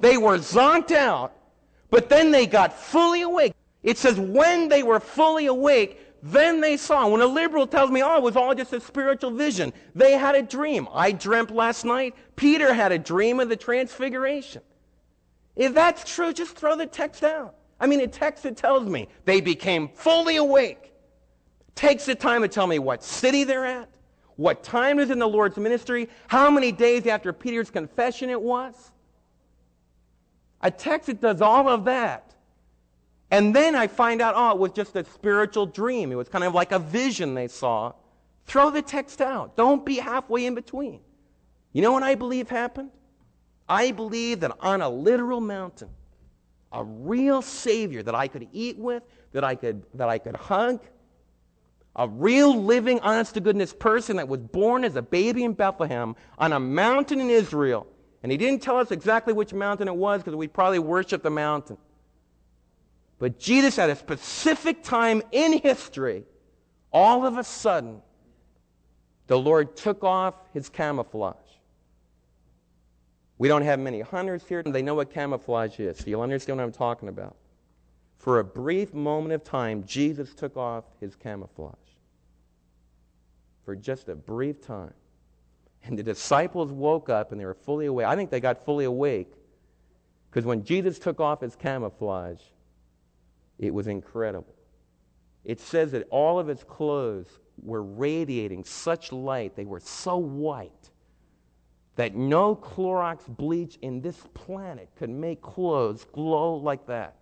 they 0.00 0.16
were 0.16 0.38
zonked 0.38 0.90
out, 0.90 1.32
but 1.90 2.08
then 2.08 2.30
they 2.30 2.46
got 2.46 2.72
fully 2.72 3.22
awake. 3.22 3.54
It 3.82 3.98
says, 3.98 4.18
when 4.18 4.68
they 4.68 4.82
were 4.82 4.98
fully 4.98 5.46
awake, 5.46 6.00
then 6.22 6.60
they 6.60 6.76
saw. 6.76 7.08
When 7.08 7.20
a 7.20 7.26
liberal 7.26 7.66
tells 7.66 7.90
me, 7.90 8.02
oh, 8.02 8.16
it 8.16 8.22
was 8.22 8.36
all 8.36 8.54
just 8.54 8.72
a 8.72 8.80
spiritual 8.80 9.30
vision, 9.30 9.72
they 9.94 10.12
had 10.12 10.34
a 10.34 10.42
dream. 10.42 10.88
I 10.92 11.12
dreamt 11.12 11.50
last 11.50 11.84
night. 11.84 12.14
Peter 12.36 12.72
had 12.72 12.92
a 12.92 12.98
dream 12.98 13.40
of 13.40 13.48
the 13.48 13.56
transfiguration. 13.56 14.62
If 15.54 15.74
that's 15.74 16.04
true, 16.14 16.32
just 16.32 16.56
throw 16.56 16.76
the 16.76 16.86
text 16.86 17.24
out. 17.24 17.54
I 17.78 17.86
mean, 17.86 18.00
a 18.00 18.06
text 18.06 18.42
that 18.44 18.56
tells 18.56 18.88
me 18.88 19.08
they 19.24 19.40
became 19.40 19.88
fully 19.88 20.36
awake. 20.36 20.92
Takes 21.74 22.06
the 22.06 22.14
time 22.14 22.42
to 22.42 22.48
tell 22.48 22.66
me 22.66 22.78
what 22.78 23.04
city 23.04 23.44
they're 23.44 23.66
at, 23.66 23.88
what 24.36 24.62
time 24.62 24.98
is 24.98 25.10
in 25.10 25.18
the 25.18 25.28
Lord's 25.28 25.58
ministry, 25.58 26.08
how 26.26 26.50
many 26.50 26.72
days 26.72 27.06
after 27.06 27.32
Peter's 27.32 27.70
confession 27.70 28.30
it 28.30 28.40
was. 28.40 28.92
A 30.62 30.70
text 30.70 31.06
that 31.06 31.20
does 31.20 31.42
all 31.42 31.68
of 31.68 31.84
that 31.84 32.25
and 33.30 33.54
then 33.54 33.74
I 33.74 33.88
find 33.88 34.22
out, 34.22 34.34
oh, 34.36 34.52
it 34.52 34.58
was 34.58 34.72
just 34.72 34.94
a 34.96 35.04
spiritual 35.04 35.66
dream. 35.66 36.12
It 36.12 36.14
was 36.14 36.28
kind 36.28 36.44
of 36.44 36.54
like 36.54 36.72
a 36.72 36.78
vision 36.78 37.34
they 37.34 37.48
saw. 37.48 37.92
Throw 38.44 38.70
the 38.70 38.82
text 38.82 39.20
out. 39.20 39.56
Don't 39.56 39.84
be 39.84 39.96
halfway 39.96 40.46
in 40.46 40.54
between. 40.54 41.00
You 41.72 41.82
know 41.82 41.92
what 41.92 42.04
I 42.04 42.14
believe 42.14 42.48
happened? 42.48 42.90
I 43.68 43.90
believe 43.90 44.40
that 44.40 44.56
on 44.60 44.80
a 44.80 44.88
literal 44.88 45.40
mountain, 45.40 45.88
a 46.72 46.84
real 46.84 47.42
Savior 47.42 48.02
that 48.04 48.14
I 48.14 48.28
could 48.28 48.46
eat 48.52 48.78
with, 48.78 49.02
that 49.32 49.42
I 49.42 49.56
could, 49.56 49.82
that 49.94 50.08
I 50.08 50.18
could 50.18 50.36
hug, 50.36 50.80
a 51.96 52.06
real 52.06 52.62
living, 52.62 53.00
honest 53.00 53.34
to 53.34 53.40
goodness 53.40 53.72
person 53.72 54.16
that 54.16 54.28
was 54.28 54.40
born 54.40 54.84
as 54.84 54.94
a 54.94 55.02
baby 55.02 55.42
in 55.42 55.54
Bethlehem 55.54 56.14
on 56.38 56.52
a 56.52 56.60
mountain 56.60 57.20
in 57.20 57.30
Israel. 57.30 57.86
And 58.22 58.30
he 58.30 58.38
didn't 58.38 58.62
tell 58.62 58.78
us 58.78 58.90
exactly 58.90 59.32
which 59.32 59.52
mountain 59.52 59.88
it 59.88 59.96
was 59.96 60.20
because 60.20 60.36
we'd 60.36 60.52
probably 60.52 60.78
worship 60.78 61.22
the 61.22 61.30
mountain. 61.30 61.78
But 63.18 63.38
Jesus, 63.38 63.78
at 63.78 63.90
a 63.90 63.96
specific 63.96 64.82
time 64.82 65.22
in 65.32 65.58
history, 65.58 66.24
all 66.92 67.26
of 67.26 67.38
a 67.38 67.44
sudden, 67.44 68.02
the 69.26 69.38
Lord 69.38 69.76
took 69.76 70.04
off 70.04 70.34
his 70.52 70.68
camouflage. 70.68 71.36
We 73.38 73.48
don't 73.48 73.62
have 73.62 73.80
many 73.80 74.00
hunters 74.00 74.42
here, 74.48 74.62
and 74.64 74.74
they 74.74 74.82
know 74.82 74.94
what 74.94 75.12
camouflage 75.12 75.78
is, 75.78 75.98
so 75.98 76.04
you'll 76.06 76.22
understand 76.22 76.58
what 76.58 76.64
I'm 76.64 76.72
talking 76.72 77.08
about. 77.08 77.36
For 78.18 78.38
a 78.38 78.44
brief 78.44 78.94
moment 78.94 79.32
of 79.34 79.44
time, 79.44 79.84
Jesus 79.84 80.34
took 80.34 80.56
off 80.56 80.84
his 81.00 81.14
camouflage. 81.14 81.74
For 83.64 83.76
just 83.76 84.08
a 84.08 84.14
brief 84.14 84.60
time. 84.60 84.94
And 85.84 85.98
the 85.98 86.02
disciples 86.02 86.72
woke 86.72 87.08
up 87.08 87.30
and 87.30 87.40
they 87.40 87.44
were 87.44 87.54
fully 87.54 87.86
awake. 87.86 88.06
I 88.06 88.16
think 88.16 88.30
they 88.30 88.40
got 88.40 88.64
fully 88.64 88.84
awake 88.84 89.32
because 90.30 90.44
when 90.44 90.64
Jesus 90.64 90.98
took 90.98 91.20
off 91.20 91.40
his 91.40 91.54
camouflage, 91.54 92.40
it 93.58 93.72
was 93.72 93.86
incredible. 93.86 94.54
It 95.44 95.60
says 95.60 95.92
that 95.92 96.06
all 96.10 96.38
of 96.38 96.48
its 96.48 96.64
clothes 96.64 97.38
were 97.62 97.82
radiating 97.82 98.64
such 98.64 99.12
light, 99.12 99.56
they 99.56 99.64
were 99.64 99.80
so 99.80 100.16
white, 100.16 100.90
that 101.94 102.14
no 102.14 102.54
Clorox 102.54 103.20
bleach 103.28 103.78
in 103.82 104.00
this 104.00 104.18
planet 104.34 104.90
could 104.96 105.10
make 105.10 105.40
clothes 105.40 106.04
glow 106.12 106.56
like 106.56 106.86
that. 106.86 107.16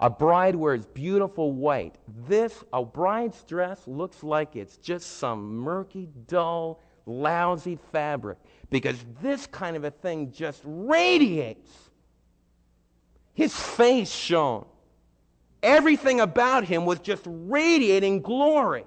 A 0.00 0.10
bride 0.10 0.56
wears 0.56 0.84
beautiful 0.84 1.52
white. 1.52 1.94
This, 2.26 2.64
a 2.72 2.84
bride's 2.84 3.44
dress 3.44 3.86
looks 3.86 4.24
like 4.24 4.56
it's 4.56 4.76
just 4.78 5.18
some 5.18 5.56
murky, 5.58 6.08
dull, 6.26 6.80
lousy 7.06 7.78
fabric 7.92 8.38
because 8.70 8.96
this 9.20 9.46
kind 9.46 9.76
of 9.76 9.84
a 9.84 9.90
thing 9.90 10.32
just 10.32 10.60
radiates. 10.64 11.70
His 13.34 13.54
face 13.54 14.10
shone. 14.10 14.66
Everything 15.62 16.20
about 16.20 16.64
him 16.64 16.84
was 16.84 16.98
just 16.98 17.22
radiating 17.26 18.20
glory. 18.20 18.84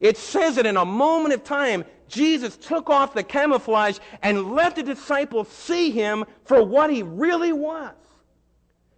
It 0.00 0.18
says 0.18 0.56
that 0.56 0.66
in 0.66 0.76
a 0.76 0.84
moment 0.84 1.34
of 1.34 1.44
time, 1.44 1.84
Jesus 2.08 2.56
took 2.56 2.90
off 2.90 3.14
the 3.14 3.22
camouflage 3.22 3.98
and 4.22 4.52
let 4.52 4.76
the 4.76 4.82
disciples 4.82 5.48
see 5.48 5.90
him 5.90 6.24
for 6.44 6.62
what 6.62 6.90
he 6.90 7.02
really 7.02 7.52
was. 7.52 7.94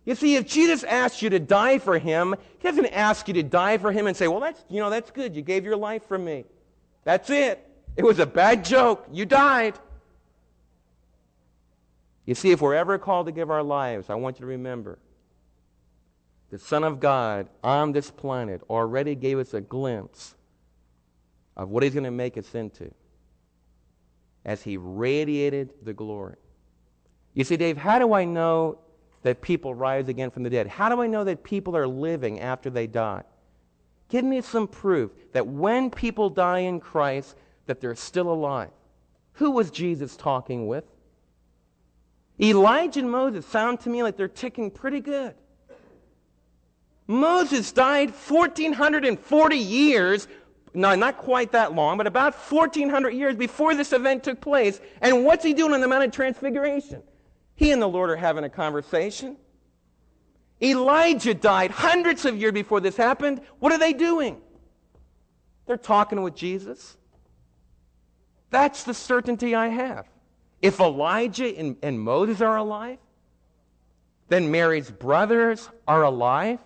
You 0.04 0.14
see, 0.14 0.36
if 0.36 0.46
Jesus 0.46 0.84
asked 0.84 1.22
you 1.22 1.30
to 1.30 1.38
die 1.38 1.78
for 1.78 1.98
him, 1.98 2.34
he 2.58 2.68
doesn't 2.68 2.86
ask 2.86 3.28
you 3.28 3.34
to 3.34 3.42
die 3.42 3.78
for 3.78 3.92
him 3.92 4.06
and 4.06 4.16
say, 4.16 4.28
well, 4.28 4.40
that's, 4.40 4.64
you 4.68 4.80
know, 4.80 4.90
that's 4.90 5.10
good. 5.10 5.34
You 5.34 5.42
gave 5.42 5.64
your 5.64 5.76
life 5.76 6.06
for 6.06 6.18
me. 6.18 6.44
That's 7.04 7.30
it. 7.30 7.64
It 7.96 8.04
was 8.04 8.18
a 8.18 8.26
bad 8.26 8.64
joke. 8.64 9.06
You 9.12 9.24
died. 9.26 9.78
You 12.26 12.34
see, 12.34 12.50
if 12.50 12.60
we're 12.60 12.74
ever 12.74 12.98
called 12.98 13.26
to 13.26 13.32
give 13.32 13.50
our 13.50 13.62
lives, 13.62 14.10
I 14.10 14.16
want 14.16 14.36
you 14.36 14.40
to 14.40 14.46
remember 14.46 14.98
the 16.50 16.58
Son 16.58 16.84
of 16.84 17.00
God 17.00 17.48
on 17.64 17.92
this 17.92 18.10
planet 18.10 18.62
already 18.68 19.14
gave 19.14 19.38
us 19.38 19.54
a 19.54 19.60
glimpse 19.60 20.34
of 21.56 21.70
what 21.70 21.82
He's 21.82 21.94
going 21.94 22.04
to 22.04 22.10
make 22.10 22.36
us 22.36 22.54
into 22.54 22.92
as 24.44 24.62
He 24.62 24.76
radiated 24.76 25.72
the 25.82 25.92
glory. 25.92 26.36
You 27.34 27.44
see, 27.44 27.56
Dave, 27.56 27.76
how 27.76 27.98
do 27.98 28.12
I 28.12 28.24
know 28.24 28.78
that 29.22 29.40
people 29.40 29.74
rise 29.74 30.08
again 30.08 30.30
from 30.30 30.42
the 30.42 30.50
dead? 30.50 30.66
How 30.66 30.88
do 30.88 31.02
I 31.02 31.06
know 31.06 31.24
that 31.24 31.42
people 31.42 31.76
are 31.76 31.86
living 31.86 32.40
after 32.40 32.70
they 32.70 32.86
die? 32.86 33.22
Give 34.08 34.24
me 34.24 34.40
some 34.40 34.68
proof 34.68 35.10
that 35.32 35.46
when 35.46 35.90
people 35.90 36.30
die 36.30 36.60
in 36.60 36.78
Christ, 36.78 37.36
that 37.66 37.80
they're 37.80 37.96
still 37.96 38.32
alive. 38.32 38.70
Who 39.34 39.50
was 39.50 39.70
Jesus 39.70 40.16
talking 40.16 40.68
with? 40.68 40.84
Elijah 42.40 43.00
and 43.00 43.10
Moses 43.10 43.46
sound 43.46 43.80
to 43.80 43.88
me 43.88 44.02
like 44.02 44.16
they're 44.16 44.28
ticking 44.28 44.70
pretty 44.70 45.00
good. 45.00 45.34
Moses 47.06 47.72
died 47.72 48.10
1,440 48.10 49.56
years, 49.56 50.28
no, 50.74 50.94
not 50.94 51.16
quite 51.16 51.52
that 51.52 51.74
long, 51.74 51.96
but 51.96 52.06
about 52.06 52.34
1,400 52.34 53.10
years 53.10 53.36
before 53.36 53.74
this 53.74 53.92
event 53.92 54.24
took 54.24 54.40
place. 54.40 54.80
And 55.00 55.24
what's 55.24 55.44
he 55.44 55.54
doing 55.54 55.72
on 55.72 55.80
the 55.80 55.88
Mount 55.88 56.04
of 56.04 56.10
Transfiguration? 56.10 57.02
He 57.54 57.70
and 57.70 57.80
the 57.80 57.88
Lord 57.88 58.10
are 58.10 58.16
having 58.16 58.44
a 58.44 58.50
conversation. 58.50 59.36
Elijah 60.60 61.34
died 61.34 61.70
hundreds 61.70 62.24
of 62.24 62.36
years 62.36 62.52
before 62.52 62.80
this 62.80 62.96
happened. 62.96 63.40
What 63.58 63.72
are 63.72 63.78
they 63.78 63.92
doing? 63.92 64.40
They're 65.66 65.76
talking 65.76 66.22
with 66.22 66.34
Jesus. 66.34 66.96
That's 68.50 68.84
the 68.84 68.94
certainty 68.94 69.54
I 69.54 69.68
have. 69.68 70.06
If 70.62 70.80
Elijah 70.80 71.56
and, 71.56 71.76
and 71.82 72.00
Moses 72.00 72.40
are 72.40 72.56
alive, 72.56 72.98
then 74.28 74.50
Mary's 74.50 74.90
brothers 74.90 75.68
are 75.86 76.02
alive, 76.02 76.58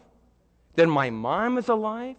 then 0.76 0.88
my 0.88 1.10
mom 1.10 1.58
is 1.58 1.68
alive, 1.68 2.16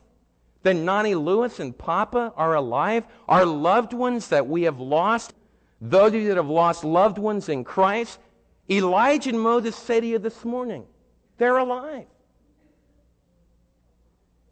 then 0.64 0.86
Nani 0.86 1.16
Lewis 1.16 1.60
and 1.60 1.76
Papa 1.76 2.34
are 2.36 2.56
alive, 2.56 3.06
our 3.28 3.46
loved 3.46 3.94
ones 3.94 4.28
that 4.28 4.48
we 4.48 4.64
have 4.64 4.80
lost, 4.80 5.34
those 5.80 6.10
of 6.10 6.16
you 6.16 6.28
that 6.28 6.38
have 6.38 6.50
lost 6.50 6.84
loved 6.84 7.18
ones 7.18 7.50
in 7.50 7.64
Christ, 7.64 8.20
Elijah 8.70 9.32
and 9.32 9.42
Moses 9.42 9.76
say 9.76 10.00
to 10.00 10.06
you 10.06 10.20
this 10.20 10.46
morning, 10.46 10.86
they're 11.38 11.58
alive. 11.58 12.06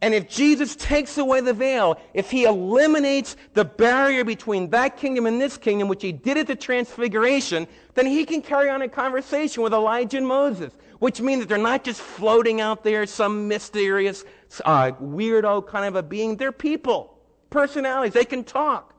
And 0.02 0.14
if 0.14 0.28
Jesus 0.28 0.76
takes 0.76 1.18
away 1.18 1.42
the 1.42 1.52
veil, 1.52 2.00
if 2.14 2.30
he 2.30 2.44
eliminates 2.44 3.36
the 3.52 3.66
barrier 3.66 4.24
between 4.24 4.70
that 4.70 4.96
kingdom 4.96 5.26
and 5.26 5.38
this 5.38 5.58
kingdom, 5.58 5.88
which 5.88 6.02
he 6.02 6.10
did 6.10 6.38
at 6.38 6.46
the 6.46 6.56
transfiguration, 6.56 7.66
then 7.94 8.06
he 8.06 8.24
can 8.24 8.40
carry 8.40 8.70
on 8.70 8.80
a 8.80 8.88
conversation 8.88 9.62
with 9.62 9.74
Elijah 9.74 10.16
and 10.16 10.26
Moses, 10.26 10.72
which 11.00 11.20
means 11.20 11.40
that 11.40 11.48
they're 11.50 11.58
not 11.58 11.84
just 11.84 12.00
floating 12.00 12.62
out 12.62 12.82
there, 12.82 13.04
some 13.04 13.46
mysterious, 13.46 14.24
uh, 14.64 14.92
weirdo 15.02 15.66
kind 15.66 15.84
of 15.84 15.96
a 15.96 16.02
being. 16.02 16.36
They're 16.36 16.50
people, 16.50 17.18
personalities. 17.50 18.14
They 18.14 18.24
can 18.24 18.42
talk. 18.42 18.94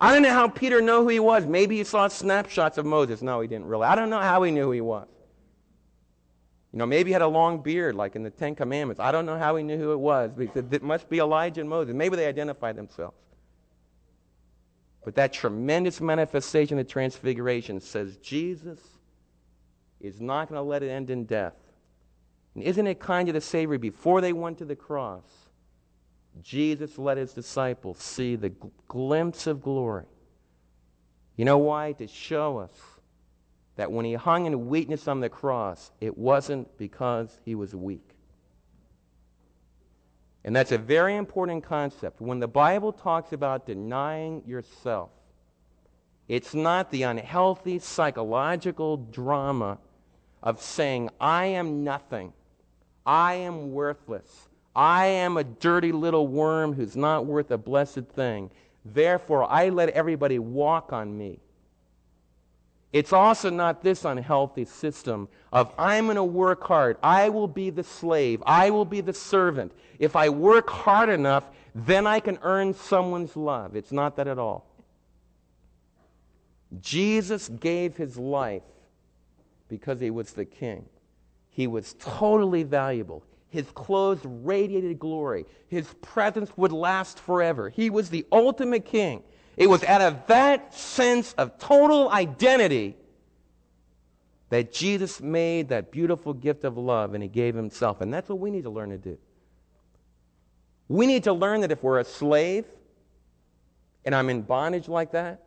I 0.00 0.12
don't 0.12 0.22
know 0.22 0.32
how 0.32 0.48
Peter 0.48 0.82
knew 0.82 1.02
who 1.02 1.08
he 1.08 1.20
was. 1.20 1.46
Maybe 1.46 1.76
he 1.76 1.84
saw 1.84 2.08
snapshots 2.08 2.78
of 2.78 2.84
Moses. 2.84 3.22
No, 3.22 3.40
he 3.40 3.48
didn't 3.48 3.66
really. 3.66 3.84
I 3.84 3.94
don't 3.94 4.10
know 4.10 4.20
how 4.20 4.42
he 4.42 4.50
knew 4.50 4.64
who 4.64 4.72
he 4.72 4.80
was. 4.80 5.06
You 6.76 6.80
know, 6.80 6.86
maybe 6.86 7.08
he 7.08 7.12
had 7.14 7.22
a 7.22 7.26
long 7.26 7.62
beard 7.62 7.94
like 7.94 8.16
in 8.16 8.22
the 8.22 8.28
Ten 8.28 8.54
Commandments. 8.54 9.00
I 9.00 9.10
don't 9.10 9.24
know 9.24 9.38
how 9.38 9.56
he 9.56 9.64
knew 9.64 9.78
who 9.78 9.92
it 9.92 9.98
was, 9.98 10.32
but 10.36 10.42
he 10.42 10.52
said, 10.52 10.68
it 10.70 10.82
must 10.82 11.08
be 11.08 11.20
Elijah 11.20 11.62
and 11.62 11.70
Moses. 11.70 11.94
Maybe 11.94 12.16
they 12.16 12.26
identified 12.26 12.76
themselves. 12.76 13.16
But 15.02 15.14
that 15.14 15.32
tremendous 15.32 16.02
manifestation 16.02 16.78
of 16.78 16.86
transfiguration 16.86 17.80
says 17.80 18.18
Jesus 18.18 18.78
is 20.02 20.20
not 20.20 20.50
going 20.50 20.58
to 20.58 20.62
let 20.62 20.82
it 20.82 20.90
end 20.90 21.08
in 21.08 21.24
death. 21.24 21.54
And 22.54 22.62
isn't 22.62 22.86
it 22.86 23.00
kind 23.00 23.30
of 23.30 23.32
the 23.32 23.40
Savior 23.40 23.78
before 23.78 24.20
they 24.20 24.34
went 24.34 24.58
to 24.58 24.66
the 24.66 24.76
cross? 24.76 25.24
Jesus 26.42 26.98
let 26.98 27.16
his 27.16 27.32
disciples 27.32 27.96
see 27.96 28.36
the 28.36 28.50
gl- 28.50 28.70
glimpse 28.86 29.46
of 29.46 29.62
glory. 29.62 30.04
You 31.36 31.46
know 31.46 31.56
why? 31.56 31.92
To 31.92 32.06
show 32.06 32.58
us 32.58 32.95
that 33.76 33.92
when 33.92 34.04
he 34.04 34.14
hung 34.14 34.46
in 34.46 34.68
weakness 34.68 35.06
on 35.06 35.20
the 35.20 35.28
cross, 35.28 35.92
it 36.00 36.16
wasn't 36.16 36.76
because 36.78 37.38
he 37.44 37.54
was 37.54 37.74
weak. 37.74 38.10
And 40.44 40.54
that's 40.54 40.72
a 40.72 40.78
very 40.78 41.16
important 41.16 41.64
concept. 41.64 42.20
When 42.20 42.38
the 42.38 42.48
Bible 42.48 42.92
talks 42.92 43.32
about 43.32 43.66
denying 43.66 44.42
yourself, 44.46 45.10
it's 46.28 46.54
not 46.54 46.90
the 46.90 47.02
unhealthy 47.02 47.78
psychological 47.78 48.96
drama 48.96 49.78
of 50.42 50.62
saying, 50.62 51.10
I 51.20 51.46
am 51.46 51.84
nothing, 51.84 52.32
I 53.04 53.34
am 53.34 53.72
worthless, 53.72 54.48
I 54.74 55.06
am 55.06 55.36
a 55.36 55.44
dirty 55.44 55.92
little 55.92 56.28
worm 56.28 56.72
who's 56.72 56.96
not 56.96 57.26
worth 57.26 57.50
a 57.50 57.58
blessed 57.58 58.06
thing. 58.14 58.50
Therefore, 58.84 59.50
I 59.50 59.70
let 59.70 59.88
everybody 59.90 60.38
walk 60.38 60.92
on 60.92 61.16
me. 61.16 61.40
It's 62.92 63.12
also 63.12 63.50
not 63.50 63.82
this 63.82 64.04
unhealthy 64.04 64.64
system 64.64 65.28
of 65.52 65.72
I'm 65.78 66.06
going 66.06 66.16
to 66.16 66.24
work 66.24 66.64
hard. 66.64 66.96
I 67.02 67.28
will 67.28 67.48
be 67.48 67.70
the 67.70 67.82
slave. 67.82 68.42
I 68.46 68.70
will 68.70 68.84
be 68.84 69.00
the 69.00 69.12
servant. 69.12 69.72
If 69.98 70.16
I 70.16 70.28
work 70.28 70.70
hard 70.70 71.08
enough, 71.08 71.50
then 71.74 72.06
I 72.06 72.20
can 72.20 72.38
earn 72.42 72.72
someone's 72.72 73.36
love. 73.36 73.76
It's 73.76 73.92
not 73.92 74.16
that 74.16 74.28
at 74.28 74.38
all. 74.38 74.66
Jesus 76.80 77.48
gave 77.48 77.96
his 77.96 78.16
life 78.16 78.62
because 79.68 80.00
he 80.00 80.10
was 80.10 80.32
the 80.32 80.44
king. 80.44 80.86
He 81.50 81.66
was 81.66 81.94
totally 81.98 82.62
valuable. 82.62 83.22
His 83.48 83.66
clothes 83.72 84.20
radiated 84.24 84.98
glory. 84.98 85.46
His 85.68 85.86
presence 86.02 86.50
would 86.56 86.72
last 86.72 87.18
forever. 87.18 87.68
He 87.68 87.90
was 87.90 88.10
the 88.10 88.26
ultimate 88.30 88.84
king. 88.84 89.22
It 89.56 89.68
was 89.68 89.82
out 89.84 90.02
of 90.02 90.26
that 90.26 90.74
sense 90.74 91.32
of 91.34 91.58
total 91.58 92.10
identity 92.10 92.96
that 94.50 94.72
Jesus 94.72 95.20
made 95.20 95.70
that 95.70 95.90
beautiful 95.90 96.34
gift 96.34 96.64
of 96.64 96.76
love 96.76 97.14
and 97.14 97.22
he 97.22 97.28
gave 97.28 97.54
himself. 97.54 98.00
And 98.00 98.12
that's 98.12 98.28
what 98.28 98.38
we 98.38 98.50
need 98.50 98.64
to 98.64 98.70
learn 98.70 98.90
to 98.90 98.98
do. 98.98 99.18
We 100.88 101.06
need 101.06 101.24
to 101.24 101.32
learn 101.32 101.62
that 101.62 101.72
if 101.72 101.82
we're 101.82 101.98
a 101.98 102.04
slave 102.04 102.64
and 104.04 104.14
I'm 104.14 104.30
in 104.30 104.42
bondage 104.42 104.88
like 104.88 105.12
that, 105.12 105.42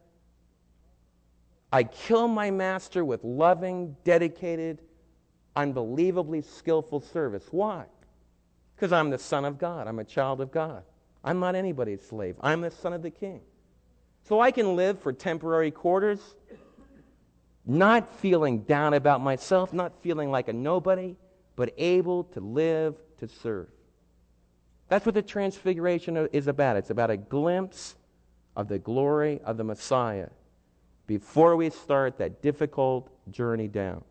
I 1.72 1.84
kill 1.84 2.28
my 2.28 2.50
master 2.52 3.06
with 3.06 3.24
loving, 3.24 3.96
dedicated, 4.04 4.82
unbelievably 5.56 6.42
skillful 6.42 7.00
service. 7.00 7.46
Why? 7.52 7.86
Because 8.76 8.92
I'm 8.92 9.12
the 9.12 9.20
son 9.20 9.46
of 9.46 9.60
God. 9.60 9.88
I'm 9.88 10.00
a 10.00 10.04
child 10.04 10.42
of 10.42 10.52
God. 10.52 10.84
I'm 11.24 11.40
not 11.40 11.54
anybody's 11.54 12.02
slave. 12.02 12.36
I'm 12.42 12.62
the 12.62 12.72
son 12.72 12.94
of 12.94 13.02
the 13.02 13.12
king. 13.12 13.42
So 14.24 14.40
I 14.40 14.52
can 14.52 14.76
live 14.76 15.00
for 15.00 15.12
temporary 15.12 15.72
quarters, 15.72 16.20
not 17.66 18.14
feeling 18.20 18.60
down 18.60 18.94
about 18.94 19.22
myself, 19.22 19.74
not 19.74 19.92
feeling 20.02 20.32
like 20.32 20.48
a 20.48 20.54
nobody, 20.54 21.16
but 21.56 21.74
able 21.78 22.26
to 22.26 22.40
live 22.40 22.96
to 23.20 23.28
serve. 23.28 23.68
That's 24.88 25.06
what 25.06 25.16
the 25.16 25.22
transfiguration 25.22 26.30
is 26.32 26.48
about. 26.48 26.78
It's 26.78 26.90
about 26.90 27.12
a 27.12 27.18
glimpse 27.18 27.96
of 28.56 28.68
the 28.68 28.80
glory 28.80 29.40
of 29.44 29.58
the 29.58 29.64
Messiah 29.64 30.30
before 31.08 31.56
we 31.56 31.70
start 31.70 32.18
that 32.18 32.42
difficult 32.42 33.10
journey 33.32 33.68
down. 33.68 34.04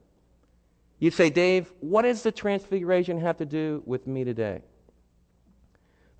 You 0.98 1.10
say, 1.10 1.30
Dave, 1.30 1.72
what 1.80 2.02
does 2.02 2.22
the 2.22 2.32
transfiguration 2.32 3.20
have 3.20 3.36
to 3.38 3.46
do 3.46 3.82
with 3.86 4.06
me 4.06 4.24
today? 4.24 4.62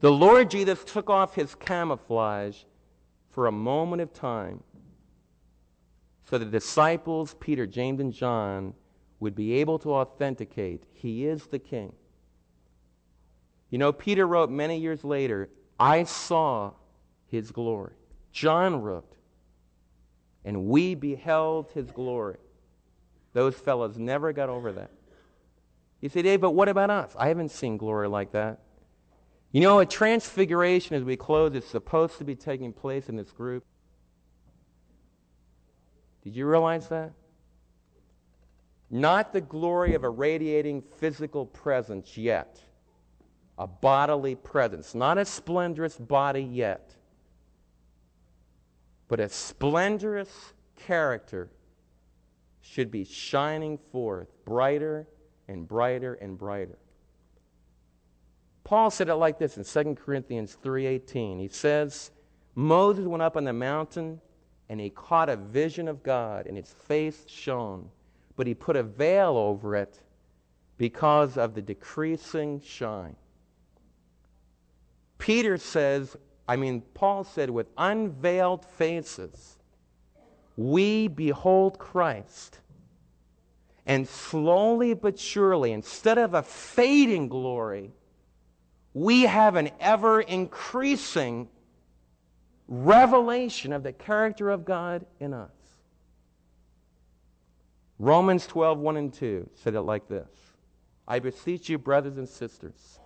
The 0.00 0.12
Lord 0.12 0.50
Jesus 0.50 0.84
took 0.84 1.10
off 1.10 1.34
his 1.34 1.54
camouflage 1.56 2.58
for 3.38 3.46
a 3.46 3.52
moment 3.52 4.02
of 4.02 4.12
time 4.12 4.64
so 6.24 6.38
the 6.38 6.44
disciples, 6.44 7.36
Peter, 7.38 7.68
James, 7.68 8.00
and 8.00 8.12
John, 8.12 8.74
would 9.20 9.36
be 9.36 9.52
able 9.60 9.78
to 9.78 9.94
authenticate 9.94 10.82
he 10.92 11.24
is 11.24 11.46
the 11.46 11.60
king. 11.60 11.92
You 13.70 13.78
know, 13.78 13.92
Peter 13.92 14.26
wrote 14.26 14.50
many 14.50 14.80
years 14.80 15.04
later, 15.04 15.50
I 15.78 16.02
saw 16.02 16.72
his 17.28 17.52
glory. 17.52 17.92
John 18.32 18.82
wrote, 18.82 19.14
and 20.44 20.66
we 20.66 20.96
beheld 20.96 21.70
his 21.74 21.92
glory. 21.92 22.38
Those 23.34 23.54
fellows 23.54 23.98
never 23.98 24.32
got 24.32 24.48
over 24.48 24.72
that. 24.72 24.90
You 26.00 26.08
say, 26.08 26.22
Dave, 26.22 26.40
but 26.40 26.56
what 26.56 26.68
about 26.68 26.90
us? 26.90 27.14
I 27.16 27.28
haven't 27.28 27.52
seen 27.52 27.76
glory 27.76 28.08
like 28.08 28.32
that. 28.32 28.62
You 29.50 29.62
know, 29.62 29.78
a 29.78 29.86
transfiguration 29.86 30.94
as 30.96 31.04
we 31.04 31.16
close 31.16 31.54
is 31.54 31.64
supposed 31.64 32.18
to 32.18 32.24
be 32.24 32.34
taking 32.34 32.72
place 32.72 33.08
in 33.08 33.16
this 33.16 33.30
group. 33.30 33.64
Did 36.22 36.36
you 36.36 36.46
realize 36.46 36.88
that? 36.88 37.12
Not 38.90 39.32
the 39.32 39.40
glory 39.40 39.94
of 39.94 40.04
a 40.04 40.10
radiating 40.10 40.82
physical 40.82 41.46
presence 41.46 42.16
yet, 42.16 42.60
a 43.58 43.66
bodily 43.66 44.34
presence, 44.34 44.94
not 44.94 45.18
a 45.18 45.24
splendorous 45.24 45.96
body 45.96 46.42
yet, 46.42 46.94
but 49.08 49.20
a 49.20 49.28
splendorous 49.28 50.52
character 50.76 51.50
should 52.60 52.90
be 52.90 53.04
shining 53.04 53.78
forth 53.90 54.28
brighter 54.44 55.06
and 55.48 55.66
brighter 55.66 56.14
and 56.14 56.36
brighter. 56.38 56.78
Paul 58.68 58.90
said 58.90 59.08
it 59.08 59.14
like 59.14 59.38
this 59.38 59.56
in 59.56 59.64
2 59.64 59.94
Corinthians 59.94 60.58
3:18. 60.62 61.40
He 61.40 61.48
says, 61.48 62.10
Moses 62.54 63.06
went 63.06 63.22
up 63.22 63.34
on 63.34 63.44
the 63.44 63.52
mountain 63.54 64.20
and 64.68 64.78
he 64.78 64.90
caught 64.90 65.30
a 65.30 65.36
vision 65.36 65.88
of 65.88 66.02
God 66.02 66.46
and 66.46 66.54
his 66.54 66.70
face 66.70 67.24
shone, 67.26 67.88
but 68.36 68.46
he 68.46 68.52
put 68.52 68.76
a 68.76 68.82
veil 68.82 69.38
over 69.38 69.74
it 69.74 70.02
because 70.76 71.38
of 71.38 71.54
the 71.54 71.62
decreasing 71.62 72.60
shine. 72.60 73.16
Peter 75.16 75.56
says, 75.56 76.14
I 76.46 76.56
mean, 76.56 76.82
Paul 76.92 77.24
said, 77.24 77.48
with 77.48 77.68
unveiled 77.78 78.66
faces, 78.66 79.56
we 80.58 81.08
behold 81.08 81.78
Christ. 81.78 82.58
And 83.86 84.06
slowly 84.06 84.92
but 84.92 85.18
surely, 85.18 85.72
instead 85.72 86.18
of 86.18 86.34
a 86.34 86.42
fading 86.42 87.28
glory, 87.28 87.92
we 88.98 89.22
have 89.22 89.54
an 89.54 89.70
ever 89.78 90.20
increasing 90.20 91.48
revelation 92.66 93.72
of 93.72 93.84
the 93.84 93.92
character 93.92 94.50
of 94.50 94.64
God 94.64 95.06
in 95.20 95.32
us. 95.32 95.52
Romans 98.00 98.46
12, 98.46 98.78
1 98.78 98.96
and 98.96 99.12
2 99.12 99.48
said 99.54 99.74
it 99.74 99.82
like 99.82 100.08
this 100.08 100.28
I 101.06 101.20
beseech 101.20 101.68
you, 101.68 101.78
brothers 101.78 102.18
and 102.18 102.28
sisters, 102.28 102.98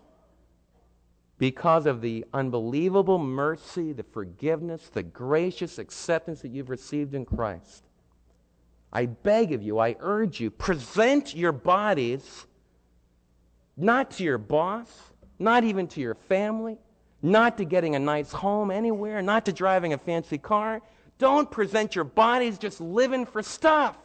because 1.36 1.84
of 1.84 2.00
the 2.00 2.24
unbelievable 2.32 3.18
mercy, 3.18 3.92
the 3.92 4.02
forgiveness, 4.02 4.88
the 4.88 5.02
gracious 5.02 5.78
acceptance 5.78 6.40
that 6.40 6.48
you've 6.48 6.70
received 6.70 7.14
in 7.14 7.26
Christ, 7.26 7.84
I 8.90 9.06
beg 9.06 9.52
of 9.52 9.62
you, 9.62 9.78
I 9.78 9.96
urge 10.00 10.40
you, 10.40 10.50
present 10.50 11.34
your 11.34 11.52
bodies 11.52 12.46
not 13.76 14.10
to 14.12 14.22
your 14.22 14.38
boss, 14.38 15.11
not 15.42 15.64
even 15.64 15.88
to 15.88 16.00
your 16.00 16.14
family, 16.14 16.78
not 17.20 17.58
to 17.58 17.64
getting 17.64 17.94
a 17.94 17.98
nice 17.98 18.32
home 18.32 18.70
anywhere, 18.70 19.20
not 19.20 19.44
to 19.46 19.52
driving 19.52 19.92
a 19.92 19.98
fancy 19.98 20.38
car. 20.38 20.80
Don't 21.18 21.50
present 21.50 21.94
your 21.94 22.04
bodies 22.04 22.58
just 22.58 22.80
living 22.80 23.26
for 23.26 23.42
stuff. 23.42 23.96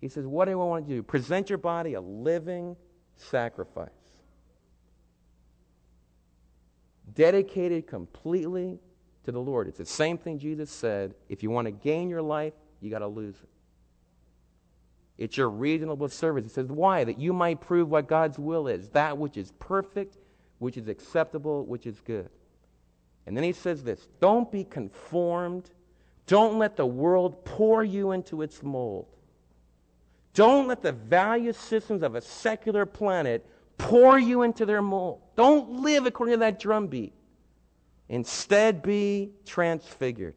He 0.00 0.08
says, 0.08 0.26
What 0.26 0.46
do 0.46 0.52
I 0.52 0.54
want 0.54 0.88
you 0.88 0.96
to 0.96 0.98
do? 1.00 1.02
Present 1.02 1.48
your 1.48 1.58
body 1.58 1.94
a 1.94 2.00
living 2.00 2.76
sacrifice. 3.16 3.90
Dedicated 7.14 7.86
completely 7.86 8.78
to 9.24 9.32
the 9.32 9.40
Lord. 9.40 9.68
It's 9.68 9.78
the 9.78 9.86
same 9.86 10.18
thing 10.18 10.38
Jesus 10.38 10.70
said. 10.70 11.14
If 11.28 11.42
you 11.42 11.50
want 11.50 11.66
to 11.66 11.72
gain 11.72 12.08
your 12.08 12.22
life, 12.22 12.52
you 12.80 12.90
got 12.90 12.98
to 12.98 13.06
lose 13.06 13.36
it. 13.42 13.48
It's 15.18 15.36
your 15.36 15.48
reasonable 15.48 16.08
service. 16.08 16.44
It 16.44 16.52
says, 16.52 16.68
Why? 16.68 17.04
That 17.04 17.18
you 17.18 17.32
might 17.32 17.60
prove 17.60 17.90
what 17.90 18.06
God's 18.06 18.38
will 18.38 18.68
is, 18.68 18.88
that 18.90 19.16
which 19.16 19.36
is 19.36 19.52
perfect, 19.58 20.18
which 20.58 20.76
is 20.76 20.88
acceptable, 20.88 21.64
which 21.64 21.86
is 21.86 22.00
good. 22.00 22.28
And 23.26 23.36
then 23.36 23.44
he 23.44 23.52
says 23.52 23.82
this 23.82 24.08
Don't 24.20 24.50
be 24.50 24.64
conformed. 24.64 25.70
Don't 26.26 26.58
let 26.58 26.76
the 26.76 26.86
world 26.86 27.44
pour 27.44 27.84
you 27.84 28.10
into 28.10 28.42
its 28.42 28.62
mold. 28.62 29.06
Don't 30.34 30.66
let 30.66 30.82
the 30.82 30.92
value 30.92 31.52
systems 31.52 32.02
of 32.02 32.14
a 32.14 32.20
secular 32.20 32.84
planet 32.84 33.46
pour 33.78 34.18
you 34.18 34.42
into 34.42 34.66
their 34.66 34.82
mold. 34.82 35.20
Don't 35.36 35.82
live 35.82 36.04
according 36.04 36.34
to 36.34 36.40
that 36.40 36.58
drumbeat. 36.58 37.14
Instead, 38.08 38.82
be 38.82 39.30
transfigured. 39.44 40.34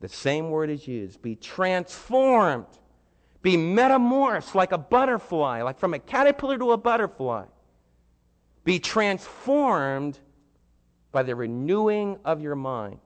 The 0.00 0.08
same 0.08 0.50
word 0.50 0.70
is 0.70 0.86
used. 0.86 1.20
Be 1.22 1.36
transformed. 1.36 2.66
Be 3.42 3.56
metamorphosed 3.56 4.54
like 4.54 4.72
a 4.72 4.78
butterfly, 4.78 5.62
like 5.62 5.78
from 5.78 5.94
a 5.94 5.98
caterpillar 5.98 6.58
to 6.58 6.72
a 6.72 6.76
butterfly. 6.76 7.44
Be 8.64 8.78
transformed 8.78 10.18
by 11.12 11.22
the 11.22 11.34
renewing 11.34 12.18
of 12.24 12.40
your 12.40 12.56
mind. 12.56 12.98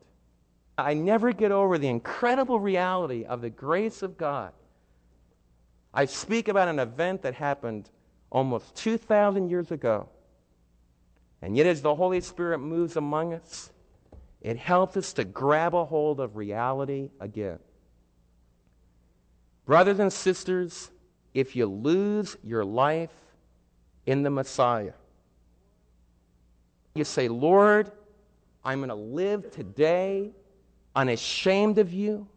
I 0.76 0.94
never 0.94 1.32
get 1.32 1.52
over 1.52 1.78
the 1.78 1.88
incredible 1.88 2.58
reality 2.58 3.24
of 3.24 3.42
the 3.42 3.50
grace 3.50 4.02
of 4.02 4.16
God. 4.16 4.52
I 5.94 6.06
speak 6.06 6.48
about 6.48 6.68
an 6.68 6.78
event 6.78 7.22
that 7.22 7.34
happened 7.34 7.90
almost 8.30 8.74
2,000 8.76 9.50
years 9.50 9.70
ago. 9.70 10.08
And 11.42 11.56
yet, 11.56 11.66
as 11.66 11.82
the 11.82 11.94
Holy 11.94 12.20
Spirit 12.20 12.58
moves 12.58 12.96
among 12.96 13.34
us, 13.34 13.70
it 14.40 14.56
helps 14.56 14.96
us 14.96 15.12
to 15.14 15.24
grab 15.24 15.74
a 15.74 15.84
hold 15.84 16.18
of 16.18 16.36
reality 16.36 17.10
again. 17.20 17.58
Brothers 19.72 20.00
and 20.00 20.12
sisters, 20.12 20.90
if 21.32 21.56
you 21.56 21.64
lose 21.64 22.36
your 22.44 22.62
life 22.62 23.08
in 24.04 24.22
the 24.22 24.28
Messiah, 24.28 24.92
you 26.94 27.04
say, 27.04 27.26
Lord, 27.28 27.90
I'm 28.62 28.80
going 28.80 28.90
to 28.90 28.94
live 28.94 29.50
today 29.50 30.32
unashamed 30.94 31.78
of 31.78 31.90
you. 31.90 32.28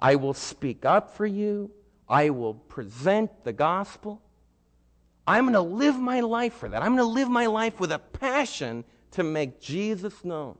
I 0.00 0.16
will 0.16 0.34
speak 0.34 0.84
up 0.84 1.16
for 1.16 1.24
you. 1.24 1.70
I 2.08 2.30
will 2.30 2.54
present 2.54 3.30
the 3.44 3.52
gospel. 3.52 4.20
I'm 5.28 5.44
going 5.44 5.54
to 5.54 5.60
live 5.60 6.00
my 6.00 6.18
life 6.18 6.54
for 6.54 6.68
that. 6.68 6.82
I'm 6.82 6.96
going 6.96 7.08
to 7.08 7.14
live 7.14 7.28
my 7.28 7.46
life 7.46 7.78
with 7.78 7.92
a 7.92 8.00
passion 8.00 8.82
to 9.12 9.22
make 9.22 9.60
Jesus 9.60 10.24
known. 10.24 10.58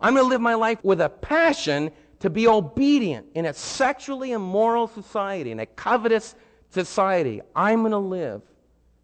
I'm 0.00 0.14
going 0.14 0.24
to 0.24 0.30
live 0.30 0.40
my 0.40 0.54
life 0.54 0.82
with 0.82 1.02
a 1.02 1.10
passion 1.10 1.90
to 2.20 2.30
be 2.30 2.46
obedient 2.46 3.26
in 3.34 3.46
a 3.46 3.52
sexually 3.52 4.32
immoral 4.32 4.86
society, 4.86 5.50
in 5.50 5.60
a 5.60 5.66
covetous 5.66 6.34
society. 6.70 7.40
I'm 7.54 7.80
going 7.80 7.92
to 7.92 7.98
live 7.98 8.42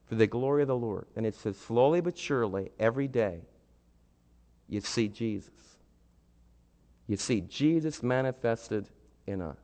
for 0.07 0.15
the 0.15 0.27
glory 0.27 0.63
of 0.63 0.69
the 0.69 0.77
Lord. 0.77 1.07
And 1.17 1.27
it 1.27 1.35
says, 1.35 1.57
slowly 1.59 2.01
but 2.01 2.17
surely, 2.17 2.71
every 2.79 3.09
day, 3.09 3.41
you 4.69 4.81
see 4.81 5.09
Jesus. 5.09 5.51
You 7.07 7.17
see 7.17 7.41
Jesus 7.41 8.03
manifested 8.03 8.89
in 9.27 9.41
us. 9.41 9.57